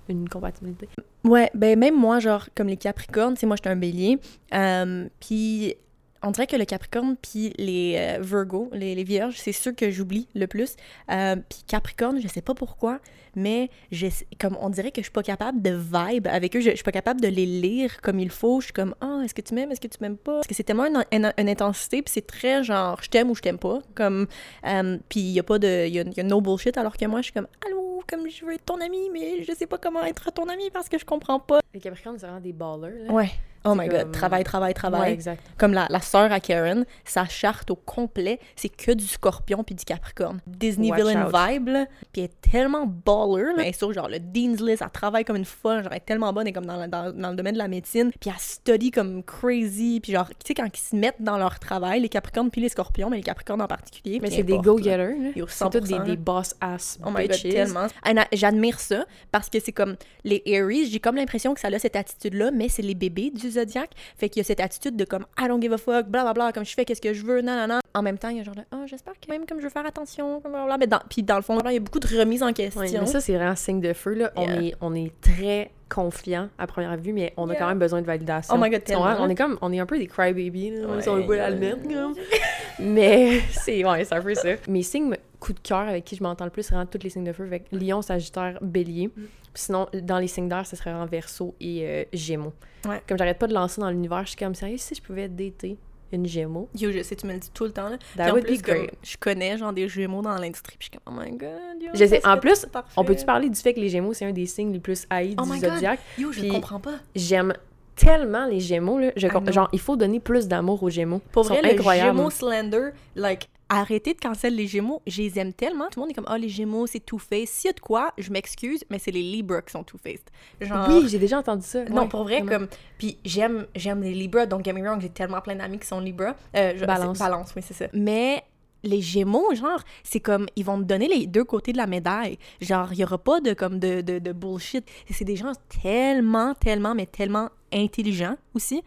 une 0.08 0.28
compatibilité. 0.28 0.88
Ouais, 1.24 1.50
ben 1.54 1.78
même 1.78 1.98
moi, 1.98 2.18
genre, 2.18 2.48
comme 2.54 2.68
les 2.68 2.76
Capricornes, 2.76 3.34
tu 3.34 3.40
sais, 3.40 3.46
moi, 3.46 3.56
j'étais 3.56 3.70
un 3.70 3.76
bélier. 3.76 4.18
euh, 4.54 5.08
puis 5.20 5.76
on 6.22 6.30
dirait 6.30 6.46
que 6.46 6.56
le 6.56 6.64
Capricorne 6.64 7.16
puis 7.20 7.52
les 7.58 7.96
euh, 7.98 8.22
Virgo, 8.22 8.68
les, 8.72 8.94
les 8.94 9.04
Vierges, 9.04 9.36
c'est 9.38 9.52
ceux 9.52 9.72
que 9.72 9.90
j'oublie 9.90 10.28
le 10.34 10.46
plus. 10.46 10.76
Euh, 11.10 11.36
puis 11.48 11.64
Capricorne, 11.66 12.20
je 12.20 12.28
sais 12.28 12.42
pas 12.42 12.54
pourquoi, 12.54 13.00
mais 13.34 13.70
je, 13.90 14.06
comme 14.38 14.56
on 14.60 14.68
dirait 14.70 14.90
que 14.90 15.00
je 15.00 15.04
suis 15.06 15.12
pas 15.12 15.22
capable 15.22 15.62
de 15.62 15.70
vibe 15.70 16.26
avec 16.28 16.54
eux. 16.56 16.60
Je, 16.60 16.70
je 16.70 16.74
suis 16.76 16.84
pas 16.84 16.92
capable 16.92 17.20
de 17.20 17.28
les 17.28 17.46
lire 17.46 18.00
comme 18.02 18.18
il 18.20 18.30
faut. 18.30 18.60
Je 18.60 18.66
suis 18.66 18.72
comme, 18.72 18.94
ah, 19.00 19.20
est-ce 19.24 19.34
que 19.34 19.40
tu 19.42 19.54
m'aimes, 19.54 19.72
est-ce 19.72 19.80
que 19.80 19.88
tu 19.88 19.98
m'aimes 20.00 20.16
pas? 20.16 20.34
Parce 20.36 20.46
que 20.46 20.54
c'est 20.54 20.64
tellement 20.64 20.86
une, 20.86 21.04
une- 21.12 21.32
une 21.36 21.48
intensité, 21.48 22.02
puis 22.02 22.12
c'est 22.12 22.26
très 22.26 22.62
genre, 22.62 22.98
je 23.02 23.08
t'aime 23.08 23.30
ou 23.30 23.34
je 23.34 23.40
t'aime 23.42 23.58
pas. 23.58 23.80
Comme, 23.94 24.26
euh, 24.66 24.98
puis 25.08 25.20
il 25.20 25.30
y 25.32 25.38
a 25.40 25.42
pas 25.42 25.58
de, 25.58 25.86
il 25.86 25.94
y 25.94 25.98
a, 26.00 26.04
y 26.04 26.20
a 26.20 26.22
no 26.22 26.40
bullshit, 26.40 26.76
alors 26.76 26.96
que 26.96 27.04
moi, 27.06 27.20
je 27.20 27.24
suis 27.24 27.32
comme, 27.32 27.48
allô, 27.66 28.02
comme 28.08 28.28
je 28.28 28.44
veux 28.44 28.52
être 28.54 28.64
ton 28.64 28.80
ami, 28.80 29.10
mais 29.12 29.42
je 29.42 29.52
sais 29.54 29.66
pas 29.66 29.78
comment 29.78 30.02
être 30.04 30.30
ton 30.32 30.48
ami 30.48 30.70
parce 30.70 30.88
que 30.88 30.98
je 30.98 31.04
comprends 31.04 31.40
pas. 31.40 31.60
Les 31.72 31.80
Capricornes, 31.80 32.18
c'est 32.18 32.26
vraiment 32.26 32.40
des 32.40 32.52
ballers. 32.52 33.04
Là. 33.06 33.12
Ouais. 33.12 33.30
Oh 33.64 33.74
my 33.74 33.88
god, 33.88 34.02
comme- 34.02 34.12
travail, 34.12 34.44
travail, 34.44 34.74
travail. 34.74 35.00
Ouais, 35.02 35.12
exact. 35.12 35.42
Comme 35.58 35.72
la, 35.72 35.86
la 35.90 36.00
sœur 36.00 36.32
à 36.32 36.40
Karen, 36.40 36.84
sa 37.04 37.24
charte 37.26 37.70
au 37.70 37.76
complet, 37.76 38.40
c'est 38.56 38.68
que 38.68 38.92
du 38.92 39.06
scorpion 39.06 39.62
puis 39.64 39.74
du 39.74 39.84
capricorne. 39.84 40.40
Disney 40.46 40.90
Watch 40.90 41.00
villain 41.00 41.26
out. 41.26 41.34
vibe, 41.50 41.68
là. 41.68 41.86
Puis 42.12 42.22
elle 42.22 42.24
est 42.24 42.50
tellement 42.50 42.86
baller, 42.86 43.44
là. 43.56 43.62
Elle 43.62 43.66
est 43.68 43.72
sur 43.72 43.92
genre 43.92 44.08
le 44.08 44.18
Dean's 44.18 44.60
List, 44.60 44.82
elle 44.82 44.90
travaille 44.90 45.24
comme 45.24 45.36
une 45.36 45.44
folle, 45.44 45.82
genre 45.82 45.92
elle 45.92 45.98
est 45.98 46.00
tellement 46.06 46.32
bonne, 46.32 46.46
elle 46.46 46.50
est 46.50 46.52
comme 46.52 46.66
dans, 46.66 46.80
le- 46.80 46.88
dans, 46.88 47.12
dans 47.12 47.30
le 47.30 47.36
domaine 47.36 47.54
de 47.54 47.58
la 47.58 47.68
médecine. 47.68 48.10
Puis 48.20 48.30
elle 48.30 48.38
study 48.38 48.90
comme 48.90 49.22
crazy, 49.22 50.00
puis 50.00 50.12
genre, 50.12 50.28
tu 50.28 50.34
sais, 50.46 50.54
quand 50.54 50.66
ils 50.72 50.76
se 50.80 50.96
mettent 50.96 51.20
dans 51.20 51.38
leur 51.38 51.58
travail, 51.58 52.00
les 52.00 52.08
capricornes 52.08 52.50
puis 52.50 52.60
les 52.60 52.68
scorpions, 52.68 53.10
mais 53.10 53.18
les 53.18 53.22
capricornes 53.22 53.62
en 53.62 53.66
particulier. 53.66 54.18
Mais 54.20 54.30
c'est 54.30 54.42
des 54.42 54.58
go-getters. 54.58 55.14
là. 55.36 55.44
C'est 55.48 55.70
tous 55.70 55.80
des, 55.80 55.94
100%, 55.94 56.04
des 56.04 56.16
boss-ass 56.16 56.98
Oh 57.04 57.10
my 57.10 57.26
god, 57.28 57.30
bitches. 57.36 57.48
tellement. 57.54 57.86
J'admire 58.32 58.80
ça 58.80 59.04
parce 59.30 59.48
que 59.48 59.58
c'est 59.60 59.72
comme 59.72 59.96
les 60.24 60.42
Aries, 60.46 60.86
j'ai 60.86 61.00
comme 61.00 61.16
l'impression 61.16 61.54
que 61.54 61.60
ça 61.60 61.68
a 61.68 61.78
cette 61.78 61.96
attitude-là, 61.96 62.50
mais 62.52 62.68
c'est 62.68 62.82
les 62.82 62.94
bébés 62.94 63.30
du 63.30 63.51
zodiaque. 63.52 63.90
Fait 64.16 64.28
qu'il 64.28 64.40
y 64.40 64.44
a 64.44 64.44
cette 64.44 64.60
attitude 64.60 64.96
de 64.96 65.04
comme 65.04 65.26
I 65.38 65.48
don't 65.48 65.60
give 65.60 65.72
a 65.72 65.78
fuck, 65.78 66.06
blablabla, 66.06 66.52
comme 66.52 66.64
je 66.64 66.74
fais 66.74 66.84
qu'est-ce 66.84 67.00
que 67.00 67.12
je 67.12 67.24
veux, 67.24 67.40
nanana. 67.40 67.80
En 67.94 68.02
même 68.02 68.18
temps, 68.18 68.28
il 68.28 68.38
y 68.38 68.40
a 68.40 68.42
genre 68.42 68.54
de 68.54 68.62
oh, 68.74 68.84
j'espère 68.86 69.14
que 69.14 69.30
même 69.30 69.46
comme 69.46 69.58
je 69.58 69.64
veux 69.64 69.70
faire 69.70 69.86
attention, 69.86 70.40
blablabla. 70.40 70.78
Mais 70.78 70.86
dans, 70.86 71.00
puis 71.08 71.22
dans 71.22 71.36
le 71.36 71.42
fond, 71.42 71.58
il 71.66 71.72
y 71.72 71.76
a 71.76 71.80
beaucoup 71.80 72.00
de 72.00 72.18
remises 72.18 72.42
en 72.42 72.52
question. 72.52 72.80
Mais 72.80 73.06
ça, 73.06 73.20
c'est 73.20 73.34
vraiment 73.34 73.56
signe 73.56 73.80
de 73.80 73.92
feu. 73.92 74.14
Là. 74.14 74.32
On, 74.36 74.48
est, 74.48 74.74
on 74.80 74.94
est 74.94 75.12
très 75.20 75.70
confiant 75.92 76.48
à 76.58 76.66
première 76.66 76.96
vue, 76.96 77.12
mais 77.12 77.32
on 77.36 77.48
a 77.48 77.52
Yeah. 77.52 77.60
quand 77.60 77.68
même 77.68 77.78
besoin 77.78 78.00
de 78.00 78.06
validation. 78.06 78.54
Oh 78.54 78.58
my 78.58 78.70
God, 78.70 78.82
tellement. 78.84 79.14
On 79.20 79.28
est 79.28 79.34
comme, 79.34 79.58
on 79.60 79.72
est 79.72 79.78
un 79.78 79.84
peu 79.86 79.98
des 79.98 80.06
crybabies, 80.06 80.70
là. 80.70 80.88
Ouais, 80.88 81.08
on 81.08 81.26
pas 81.26 81.36
la 81.36 81.50
le. 81.50 81.76
Mais 82.84 83.40
c'est 83.50 83.84
ouais, 83.84 84.04
c'est 84.04 84.14
un 84.14 84.22
peu 84.22 84.34
ça. 84.34 84.50
Mes 84.68 84.82
signes 84.82 85.16
coup 85.40 85.52
de 85.52 85.60
cœur 85.60 85.88
avec 85.88 86.04
qui 86.04 86.16
je 86.16 86.22
m'entends 86.22 86.44
le 86.44 86.50
plus, 86.50 86.62
c'est 86.62 86.74
vraiment 86.74 86.86
tous 86.86 87.02
les 87.02 87.10
signes 87.10 87.24
de 87.24 87.32
feu. 87.32 87.44
Avec 87.44 87.66
Lion, 87.72 88.00
Sagittaire, 88.02 88.58
Bélier. 88.62 89.08
Mm. 89.08 89.22
Sinon, 89.54 89.86
dans 90.02 90.18
les 90.18 90.28
signes 90.28 90.48
d'air, 90.48 90.66
ce 90.66 90.76
serait 90.76 90.92
en 90.92 91.04
Verseau 91.04 91.54
et 91.60 91.80
euh, 91.82 92.04
Gémeaux. 92.12 92.54
Ouais. 92.86 93.02
Comme 93.06 93.18
j'arrête 93.18 93.38
pas 93.38 93.46
de 93.46 93.54
lancer 93.54 93.80
dans 93.80 93.90
l'univers, 93.90 94.22
je 94.22 94.30
suis 94.30 94.36
comme 94.36 94.54
sérieux, 94.54 94.78
si 94.78 94.94
je 94.94 95.02
pouvais 95.02 95.28
dater 95.28 95.76
une 96.12 96.26
Gémeaux, 96.26 96.68
Yo, 96.74 96.92
je 96.92 97.02
sais, 97.02 97.16
tu 97.16 97.26
me 97.26 97.32
le 97.32 97.38
dis 97.38 97.50
tout 97.52 97.64
le 97.64 97.72
temps. 97.72 97.88
Là. 97.88 97.96
Puis 97.98 98.30
en 98.30 98.34
plus, 98.40 98.60
be 98.60 98.62
comme, 98.62 98.74
great. 98.76 98.94
je 99.02 99.16
connais 99.16 99.56
genre 99.56 99.72
des 99.72 99.88
jumeaux 99.88 100.22
dans 100.22 100.36
l'industrie, 100.36 100.76
puis 100.78 100.88
je 100.90 100.96
suis 100.96 101.00
comme, 101.04 101.14
oh 101.14 101.22
my 101.22 101.36
god, 101.36 101.82
yo, 101.82 101.88
Je 101.94 102.04
sais, 102.04 102.26
en 102.26 102.38
plus. 102.38 102.66
On 102.96 103.04
peut-tu 103.04 103.24
parler 103.24 103.48
du 103.48 103.58
fait 103.58 103.72
que 103.74 103.80
les 103.80 103.88
Gémeaux, 103.88 104.12
c'est 104.12 104.26
un 104.26 104.32
des 104.32 104.46
signes 104.46 104.72
les 104.72 104.80
plus 104.80 105.06
haïs 105.08 105.34
Oh 105.38 105.44
du 105.44 105.58
zodiaque? 105.58 106.00
Yo, 106.18 106.30
je 106.32 106.40
Puis- 106.40 106.48
comprends 106.50 106.80
pas. 106.80 106.96
J'aime 107.14 107.54
tellement 107.94 108.46
les 108.46 108.60
Gémeaux, 108.60 108.98
là. 108.98 109.10
Je, 109.16 109.28
genre, 109.52 109.68
il 109.72 109.80
faut 109.80 109.96
donner 109.96 110.20
plus 110.20 110.48
d'amour 110.48 110.82
aux 110.82 110.90
Gémeaux. 110.90 111.20
Pour 111.32 111.44
Ils 111.44 111.48
sont 111.48 111.54
vrai, 111.54 111.62
le 111.62 111.78
incroyables. 111.78 112.16
Gémeaux 112.16 112.30
Slender, 112.30 112.88
like, 113.16 113.48
arrêtez 113.68 114.12
de 114.14 114.20
cancel 114.20 114.54
les 114.54 114.66
Gémeaux. 114.66 115.00
Je 115.06 115.22
les 115.22 115.38
aime 115.38 115.52
tellement. 115.52 115.86
Tout 115.90 116.00
le 116.00 116.02
monde 116.02 116.10
est 116.10 116.14
comme, 116.14 116.26
ah, 116.28 116.36
les 116.38 116.48
Gémeaux, 116.48 116.86
c'est 116.86 117.00
Two-Face. 117.00 117.48
S'il 117.48 117.68
y 117.68 117.70
a 117.70 117.72
de 117.72 117.80
quoi, 117.80 118.12
je 118.18 118.30
m'excuse, 118.30 118.84
mais 118.90 118.98
c'est 118.98 119.10
les 119.10 119.22
Libra 119.22 119.62
qui 119.62 119.72
sont 119.72 119.82
Two-Faced. 119.82 120.24
Genre... 120.60 120.86
Oui, 120.88 121.08
j'ai 121.08 121.18
déjà 121.18 121.38
entendu 121.38 121.64
ça. 121.66 121.84
Non, 121.86 122.02
Ouais, 122.02 122.08
pour 122.08 122.22
vrai, 122.24 122.40
vraiment. 122.42 122.66
comme. 122.66 122.68
Puis 122.98 123.18
j'aime, 123.24 123.66
j'aime 123.74 124.02
les 124.02 124.12
Libra, 124.14 124.46
donc 124.46 124.64
get 124.64 124.72
me 124.74 124.82
wrong, 124.86 125.00
j'ai 125.00 125.08
tellement 125.08 125.40
plein 125.40 125.54
d'amis 125.56 125.78
qui 125.78 125.86
sont 125.86 126.00
Libra. 126.00 126.34
Euh, 126.56 126.74
je- 126.76 126.84
Balance. 126.84 127.18
Balance, 127.18 127.52
oui, 127.56 127.62
c'est 127.64 127.74
ça. 127.74 127.86
Mais 127.94 128.42
les 128.84 129.00
Gémeaux, 129.00 129.54
genre, 129.54 129.80
c'est 130.02 130.20
comme, 130.20 130.46
ils 130.56 130.64
vont 130.64 130.76
me 130.76 130.84
donner 130.84 131.08
les 131.08 131.26
deux 131.26 131.44
côtés 131.44 131.72
de 131.72 131.76
la 131.78 131.86
médaille. 131.86 132.38
Genre, 132.60 132.92
il 132.92 132.98
y 132.98 133.04
aura 133.04 133.18
pas 133.18 133.40
de, 133.40 133.52
comme, 133.54 133.78
de, 133.78 134.00
de, 134.00 134.18
de 134.18 134.32
bullshit. 134.32 134.84
C'est 135.10 135.24
des 135.24 135.36
gens 135.36 135.52
tellement, 135.82 136.54
tellement, 136.54 136.94
mais 136.94 137.06
tellement 137.06 137.48
intelligents 137.72 138.36
aussi. 138.54 138.82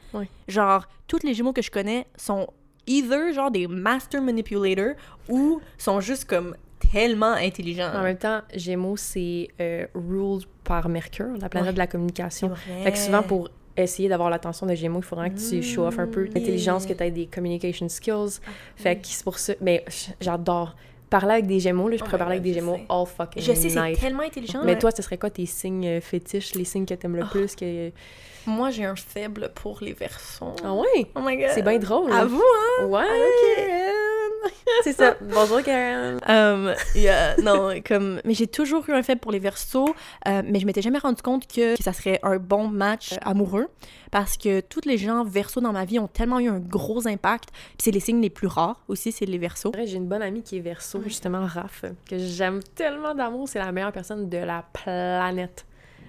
Genre, 0.48 0.86
tous 1.08 1.20
les 1.24 1.34
Gémeaux 1.34 1.54
que 1.54 1.62
je 1.62 1.72
connais 1.72 2.06
sont 2.18 2.48
either, 2.88 3.34
genre, 3.34 3.52
des 3.52 3.68
master 3.68 4.22
manipulators 4.22 4.96
ou 5.30 5.60
sont 5.78 6.00
juste 6.02 6.26
comme 6.26 6.56
tellement 6.92 7.34
intelligent. 7.34 7.92
En 7.96 8.04
même 8.04 8.18
temps, 8.18 8.42
Gémeaux, 8.54 8.98
c'est 8.98 9.48
euh, 9.60 9.88
ruled 9.96 10.46
par 10.64 10.88
Mercure, 10.90 11.38
la 11.40 11.50
planète 11.50 11.70
Ouais. 11.70 11.74
de 11.74 11.78
la 11.80 11.88
communication. 11.88 12.54
Fait 12.84 12.92
que 12.92 12.98
souvent, 12.98 13.24
pour 13.24 13.50
essayer 13.78 14.10
d'avoir 14.10 14.30
l'attention 14.30 14.66
de 14.66 14.74
Gémeaux, 14.76 15.00
il 15.00 15.06
faudrait 15.06 15.30
que 15.32 15.40
tu 15.40 15.62
show 15.64 15.86
off 15.86 16.00
un 16.00 16.08
peu 16.08 16.24
Mm, 16.24 16.32
l'intelligence, 16.36 16.86
que 16.86 16.94
tu 16.94 17.04
aies 17.04 17.12
des 17.12 17.26
communication 17.28 17.88
skills. 17.90 18.40
Ah, 18.46 18.50
Fait 18.76 18.96
que 18.98 19.08
c'est 19.08 19.24
pour 19.24 19.38
ça. 19.40 19.54
Mais 19.62 19.84
j'adore. 20.22 20.76
Parler 21.10 21.34
avec 21.34 21.46
des 21.48 21.60
Gémeaux, 21.60 21.88
là, 21.88 21.98
je 21.98 22.02
Oh 22.02 22.06
pourrais 22.06 22.18
parler 22.18 22.34
avec 22.38 22.44
des 22.44 22.54
Gémeaux 22.54 22.78
sais. 22.78 22.86
all 22.90 23.06
fucking 23.06 23.42
Je 23.42 23.54
sais, 23.54 23.70
c'est 23.70 23.94
tellement 24.00 24.24
intelligent. 24.24 24.62
Mais 24.66 24.74
ouais. 24.74 24.80
toi, 24.80 24.90
ce 24.92 25.02
serait 25.04 25.18
quoi 25.20 25.30
tes 25.30 25.46
signes 25.46 25.86
euh, 25.88 26.02
fétiches, 26.02 26.56
les 26.56 26.66
signes 26.66 26.86
que 26.86 26.96
t'aimes 26.96 27.16
le 27.16 27.24
Oh. 27.24 27.28
plus 27.32 27.56
que... 27.56 27.92
Moi, 28.48 28.70
j'ai 28.72 28.86
un 28.86 28.96
faible 28.96 29.52
pour 29.56 29.80
les 29.82 29.94
versos. 29.94 30.56
Ah 30.64 30.74
ouais? 30.74 31.08
Oh 31.16 31.20
my 31.24 31.38
god. 31.38 31.50
C'est 31.54 31.62
bien 31.62 31.78
drôle. 31.78 32.12
À 32.12 32.26
vous, 32.26 32.42
hein? 32.82 32.86
Ouais, 32.88 33.04
ok. 33.04 33.60
c'est 34.84 34.94
ça. 34.94 35.16
Bonjour, 35.22 35.62
Karen. 35.62 36.20
Um, 36.28 36.74
yeah, 36.96 37.36
non, 37.42 37.82
comme, 37.86 38.22
mais 38.26 38.34
j'ai 38.34 38.48
toujours 38.48 38.88
eu 38.90 38.94
un 38.94 39.04
faible 39.04 39.22
pour 39.22 39.32
les 39.32 39.40
versos, 39.40 39.94
euh, 40.28 40.42
mais 40.46 40.60
je 40.60 40.66
m'étais 40.66 40.82
jamais 40.82 41.00
rendu 41.00 41.22
compte 41.22 41.48
que, 41.48 41.76
que 41.76 41.84
ça 41.84 41.94
serait 41.94 42.20
un 42.24 42.38
bon 42.38 42.68
match 42.68 43.14
euh, 43.14 43.18
amoureux 43.24 43.68
parce 44.12 44.38
que 44.38 44.62
tous 44.62 44.82
les 44.86 44.98
gens 44.98 45.24
versos 45.24 45.62
dans 45.62 45.74
ma 45.74 45.86
vie 45.86 46.00
ont 46.00 46.08
tellement 46.08 46.40
eu 46.40 46.48
un 46.48 46.60
gros 46.60 47.08
impact. 47.08 47.50
Puis 47.52 47.84
c'est 47.84 47.92
les 47.92 48.00
signes 48.00 48.22
les 48.22 48.30
plus 48.30 48.48
rares 48.48 48.82
aussi, 48.88 49.12
c'est 49.12 49.26
les 49.26 49.38
versos. 49.38 49.72
j'ai 49.76 49.98
une 49.98 50.08
bonne 50.08 50.22
amie 50.22 50.44
qui 50.44 50.58
est 50.58 50.62
verso, 50.62 51.02
justement, 51.04 51.46
Raph, 51.46 51.86
que 52.10 52.18
j'aime 52.18 52.62
tellement 52.76 53.14
d'amour. 53.14 53.50
C'est 53.50 53.60
la 53.60 53.72
meilleure 53.72 53.92
personne 53.92 54.30
de 54.30 54.38
la 54.38 54.64
planète. 54.74 55.66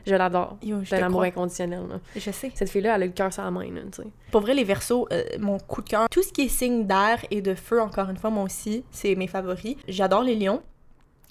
Je 0.07 0.15
l'adore. 0.15 0.57
Yo, 0.63 0.79
je 0.83 0.89
C'est 0.91 0.99
te 0.99 1.03
un 1.03 1.07
amour 1.07 1.21
crois. 1.21 1.27
inconditionnel. 1.29 1.81
là. 1.89 2.01
Je 2.15 2.31
sais. 2.31 2.53
Cette 2.55 2.71
fille-là, 2.71 2.95
elle 2.97 3.03
a 3.03 3.07
le 3.07 3.13
cœur 3.13 3.33
sur 3.33 3.43
la 3.43 3.51
main, 3.51 3.65
là, 3.73 3.81
tu 3.93 4.03
sais. 4.03 4.09
Pour 4.31 4.41
vrai, 4.43 4.55
les 4.55 4.65
versos, 4.65 5.09
euh, 5.13 5.23
mon 5.41 5.59
coup 5.59 5.83
de 5.83 5.89
cœur. 5.89 6.09
Tout 6.11 6.23
ce 6.23 6.33
qui 6.33 6.43
est 6.43 6.49
signe 6.49 6.87
d'air 6.87 7.19
et 7.31 7.43
de 7.43 7.55
feu, 7.55 7.81
encore 7.83 8.09
une 8.11 8.17
fois, 8.17 8.31
moi 8.31 8.45
aussi, 8.45 8.85
c'est 8.91 9.15
mes 9.17 9.27
favoris. 9.27 9.77
J'adore 9.89 10.23
les 10.23 10.37
lions, 10.37 10.63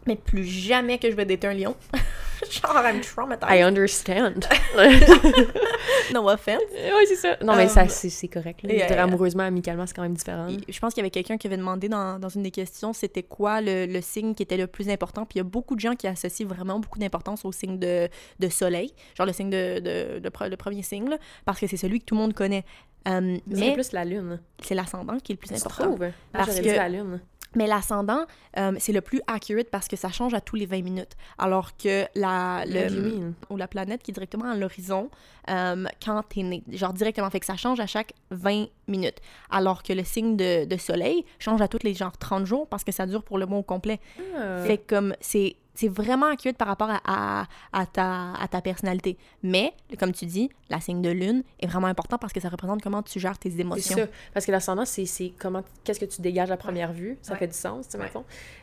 mais 0.06 0.16
plus 0.16 0.44
jamais 0.46 0.98
que 1.00 1.10
je 1.10 1.16
vais 1.16 1.26
dater 1.26 1.48
un 1.48 1.54
lion. 1.54 1.76
Genre, 2.52 2.76
I'm 2.86 3.02
traumatized. 3.02 3.50
I 3.50 3.62
understand. 3.64 4.46
No 6.14 6.30
offense. 6.30 6.62
oui, 6.74 7.06
c'est 7.08 7.16
ça. 7.16 7.38
Non, 7.44 7.56
mais 7.56 7.68
ça, 7.68 7.84
Um, 7.84 7.90
c'est 7.90 8.10
c'est 8.10 8.28
correct. 8.28 8.62
Là. 8.64 8.74
yeah, 8.74 8.90
yeah. 8.90 9.04
amoureusement, 9.04 9.44
amicalement, 9.44 9.86
c'est 9.88 9.96
quand 9.96 10.02
même 10.04 10.14
différent. 10.14 10.48
Et 10.50 10.72
Je 10.72 10.80
pense 10.80 10.94
qu'il 10.94 11.02
y 11.02 11.04
avait 11.04 11.10
quelqu'un 11.12 11.38
qui 11.38 11.48
avait 11.48 11.58
demandé 11.58 11.90
dans, 11.90 12.20
dans 12.20 12.30
une 12.30 12.44
des 12.44 12.52
questions 12.52 12.94
c'était 12.94 13.24
quoi 13.24 13.62
le, 13.62 13.86
le 13.86 14.02
signe 14.02 14.34
qui 14.36 14.44
était 14.44 14.58
le 14.58 14.68
plus 14.68 14.90
important? 14.90 15.26
Puis 15.26 15.36
il 15.36 15.40
y 15.40 15.42
a 15.42 15.44
beaucoup 15.46 15.76
de 15.76 15.80
gens 15.80 15.96
qui 15.96 16.08
associent 16.08 16.48
vraiment 16.48 16.80
beaucoup 16.80 17.00
d'importance 17.00 17.44
au 17.46 17.52
signe 17.52 17.80
de, 17.80 18.08
de 18.40 18.50
soleil, 18.50 18.94
genre 19.18 19.26
le 19.28 19.34
signe 19.34 19.50
de, 19.50 19.80
de, 19.80 20.20
de 20.20 20.30
pre- 20.30 20.50
le 20.50 20.58
premier 20.58 20.84
signe, 20.84 21.10
là, 21.10 21.18
parce 21.46 21.60
que 21.60 21.68
c'est 21.68 21.78
celui 21.78 22.00
que 22.00 22.06
tout 22.06 22.16
le 22.16 22.22
monde 22.22 22.34
connaît. 22.34 22.64
C'est 23.08 23.42
mais 23.48 23.74
plus 23.74 23.92
la 23.92 24.04
lune. 24.04 24.40
c'est 24.64 24.74
l'ascendant 24.74 25.20
qui 25.20 25.32
est 25.34 25.36
le 25.36 25.40
plus 25.40 25.56
important. 25.56 25.84
trouves? 25.96 26.10
Parce 26.34 26.60
que- 26.60 26.64
que... 26.66 26.70
la 26.76 26.90
lune. 26.90 27.22
Mais 27.56 27.68
l'ascendant, 27.68 28.26
euh, 28.58 28.74
c'est 28.80 28.92
le 28.92 29.02
plus 29.02 29.22
accurate 29.28 29.70
parce 29.72 29.88
que 29.88 29.96
ça 29.96 30.10
change 30.10 30.34
à 30.34 30.42
tous 30.42 30.56
les 30.56 30.66
20 30.66 30.84
minutes. 30.84 31.14
Alors 31.38 31.76
que 31.78 32.06
la, 32.16 32.64
le, 32.66 33.34
ou 33.50 33.58
la 33.58 33.68
planète 33.68 34.04
qui 34.04 34.12
est 34.12 34.14
directement 34.14 34.46
à 34.46 34.56
l'horizon 34.56 35.10
euh, 35.50 35.86
quand 36.04 36.22
t'es 36.24 36.44
né. 36.44 36.64
Genre 36.72 36.94
directement. 36.94 37.30
Fait 37.30 37.40
que 37.40 37.46
ça 37.46 37.58
change 37.58 37.80
à 37.80 37.88
chaque 37.88 38.14
20 38.32 38.68
minutes. 38.88 39.18
Alors 39.50 39.84
que 39.84 39.94
le 39.94 40.04
signe 40.04 40.36
de, 40.36 40.66
de 40.66 40.78
soleil 40.78 41.26
change 41.40 41.62
à 41.62 41.68
tous 41.68 41.80
les 41.84 41.94
genre 41.94 42.18
30 42.18 42.46
jours 42.46 42.68
parce 42.68 42.84
que 42.84 42.92
ça 42.92 43.06
dure 43.06 43.24
pour 43.24 43.38
le 43.38 43.46
mois 43.46 43.60
au 43.60 43.64
complet. 43.64 44.00
Ah. 44.38 44.64
Fait 44.66 44.78
que 44.78 44.96
comme 44.96 45.16
c'est 45.22 45.56
c'est 45.76 45.88
vraiment 45.90 46.28
accurate 46.28 46.58
par 46.58 46.68
rapport 46.68 46.90
à, 46.90 47.02
à, 47.06 47.46
à 47.74 47.86
ta, 47.86 48.34
à 48.34 48.48
ta 48.48 48.62
personnalité. 48.62 49.18
Mais, 49.44 49.74
comme 50.00 50.12
tu 50.14 50.26
dis, 50.26 50.50
la 50.70 50.80
signe 50.80 51.02
de 51.02 51.10
lune 51.10 51.44
est 51.60 51.68
vraiment 51.68 51.88
important 51.88 52.18
parce 52.18 52.34
que 52.34 52.40
ça 52.40 52.50
représente 52.50 52.82
comment 52.82 53.04
tu 53.04 53.20
gères 53.20 53.38
tes 53.38 53.52
C'est 53.52 53.60
émotions. 53.60 53.96
ça. 53.98 54.08
Parce 54.34 54.46
que 54.46 54.52
l'ascendant, 54.52 54.86
c'est 54.86 55.06
c'est 55.06 55.34
comment 55.38 55.64
qu'est-ce 55.84 56.00
que 56.00 56.06
tu 56.06 56.22
dégages 56.22 56.50
à 56.52 56.58
première 56.58 56.92
vue. 56.94 57.18
Ça 57.22 57.34
Ouais. 57.34 57.40
fait 57.40 57.48
du 57.48 57.54
sens, 57.54 57.88
tu 57.90 57.98
Ouais. 57.98 58.10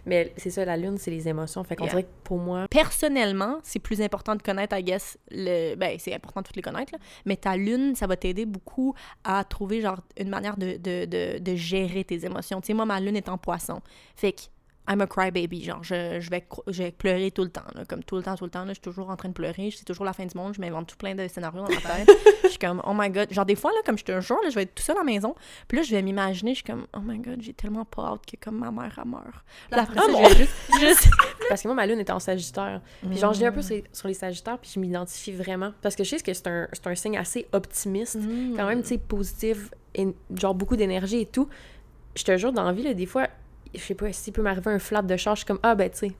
Mais 0.06 0.32
c'est 0.36 0.50
ça, 0.50 0.64
la 0.64 0.76
lune, 0.76 0.96
c'est 0.98 1.10
les 1.10 1.28
émotions. 1.28 1.62
Fait 1.64 1.76
qu'on 1.76 1.84
Yeah. 1.84 1.90
dirait 1.92 2.02
que 2.04 2.08
pour 2.24 2.38
moi... 2.38 2.66
personnellement, 2.68 3.58
c'est 3.62 3.78
plus 3.78 4.00
important 4.00 4.34
de 4.34 4.42
connaître, 4.42 4.76
I 4.76 4.82
guess, 4.82 5.18
le... 5.30 5.74
Ben, 5.76 5.96
c'est 5.98 6.14
important 6.14 6.40
de 6.40 6.46
toutes 6.46 6.56
les 6.56 6.62
connaître, 6.62 6.92
là. 6.92 6.98
mais 7.26 7.36
ta 7.36 7.56
lune, 7.56 7.94
ça 7.94 8.06
va 8.06 8.16
t'aider 8.16 8.46
beaucoup 8.46 8.94
à 9.24 9.44
trouver, 9.44 9.80
genre, 9.80 9.98
une 10.18 10.28
manière 10.28 10.56
de, 10.56 10.76
de, 10.76 11.04
de, 11.04 11.38
de 11.38 11.54
gérer 11.56 12.04
tes 12.04 12.24
émotions. 12.24 12.60
Tu 12.60 12.68
sais, 12.68 12.74
moi, 12.74 12.84
ma 12.86 13.00
lune 13.00 13.16
est 13.16 13.28
en 13.28 13.36
poisson. 13.38 13.80
Fait 14.16 14.32
que, 14.32 14.42
I'm 14.90 15.00
a 15.00 15.06
crybaby, 15.06 15.62
genre, 15.62 15.84
je, 15.84 16.18
je, 16.20 16.28
vais, 16.28 16.44
je 16.66 16.82
vais 16.82 16.90
pleurer 16.90 17.30
tout 17.30 17.42
le 17.44 17.50
temps, 17.50 17.62
là, 17.74 17.84
comme 17.84 18.02
tout 18.02 18.16
le 18.16 18.22
temps, 18.24 18.34
tout 18.34 18.44
le 18.44 18.50
temps, 18.50 18.62
là, 18.64 18.70
je 18.70 18.74
suis 18.74 18.80
toujours 18.80 19.10
en 19.10 19.16
train 19.16 19.28
de 19.28 19.32
pleurer, 19.34 19.72
c'est 19.76 19.84
toujours 19.84 20.04
la 20.04 20.12
fin 20.12 20.26
du 20.26 20.36
monde, 20.36 20.54
je 20.54 20.60
m'invente 20.60 20.88
tout 20.88 20.96
plein 20.96 21.14
de 21.14 21.28
scénarios 21.28 21.62
dans 21.62 21.68
ma 21.68 21.76
tête. 21.80 22.10
Je 22.42 22.48
suis 22.48 22.58
comme, 22.58 22.82
oh 22.84 22.90
my 22.92 23.08
god, 23.08 23.32
genre, 23.32 23.46
des 23.46 23.54
fois, 23.54 23.70
là, 23.70 23.78
comme 23.86 23.96
je 23.96 24.04
te 24.04 24.20
jure, 24.20 24.36
là, 24.42 24.50
je 24.50 24.54
vais 24.56 24.62
être 24.64 24.74
tout 24.74 24.82
seul 24.82 24.96
à 24.96 24.98
la 24.98 25.04
maison, 25.04 25.34
puis 25.68 25.76
là, 25.78 25.82
je 25.84 25.90
vais 25.94 26.02
m'imaginer, 26.02 26.50
je 26.50 26.56
suis 26.56 26.64
comme, 26.64 26.86
oh 26.94 27.00
my 27.02 27.18
god, 27.18 27.40
j'ai 27.40 27.54
tellement 27.54 27.84
pas 27.84 28.08
hâte 28.08 28.26
que, 28.26 28.36
comme, 28.44 28.58
ma 28.58 28.70
mère, 28.72 28.92
elle 28.98 29.08
meurt. 29.08 29.24
Là, 29.70 29.82
après 29.82 29.94
Ah, 29.98 30.02
ça, 30.04 30.10
mon- 30.12 30.24
je 30.24 30.28
vais 30.30 30.36
juste, 30.36 30.52
juste... 30.80 31.08
Parce 31.48 31.62
que 31.62 31.68
moi, 31.68 31.74
ma 31.76 31.86
lune 31.86 32.00
était 32.00 32.12
en 32.12 32.18
Sagittaire. 32.18 32.80
Puis 33.08 33.16
genre, 33.18 33.32
je 33.32 33.38
lis 33.40 33.46
un 33.46 33.52
peu 33.52 33.60
Mm. 33.60 33.62
sur, 33.62 33.82
sur 33.92 34.08
les 34.08 34.14
Sagittaires, 34.14 34.58
puis 34.58 34.70
je 34.74 34.80
m'identifie 34.80 35.32
vraiment. 35.32 35.72
Parce 35.80 35.94
que 35.94 36.02
je 36.04 36.10
sais 36.10 36.18
que 36.22 36.34
c'est 36.34 36.46
un, 36.48 36.66
un 36.84 36.94
signe 36.94 37.16
assez 37.16 37.46
optimiste. 37.52 38.16
Mm. 38.16 38.56
Quand 38.56 38.66
même, 38.66 38.82
tu 38.82 38.88
sais, 38.88 38.98
positif, 38.98 39.70
et 39.94 40.08
genre 40.34 40.54
beaucoup 40.54 40.76
d'énergie 40.76 41.20
et 41.20 41.26
tout. 41.26 41.48
Je 42.16 42.24
te 42.24 42.36
jure, 42.36 42.52
dans 42.52 42.64
la 42.64 42.72
vie, 42.72 42.82
là, 42.82 42.92
des 42.94 43.06
fois, 43.06 43.28
je 43.74 43.80
sais 43.80 43.94
pas, 43.94 44.12
s'il 44.12 44.32
peut 44.32 44.42
m'arriver 44.42 44.70
un 44.70 44.78
flap 44.78 45.06
de 45.06 45.16
char, 45.16 45.34
je 45.34 45.40
suis 45.40 45.46
comme, 45.46 45.60
ah, 45.62 45.74
ben, 45.74 45.90
tu 45.90 45.98
sais, 45.98 46.12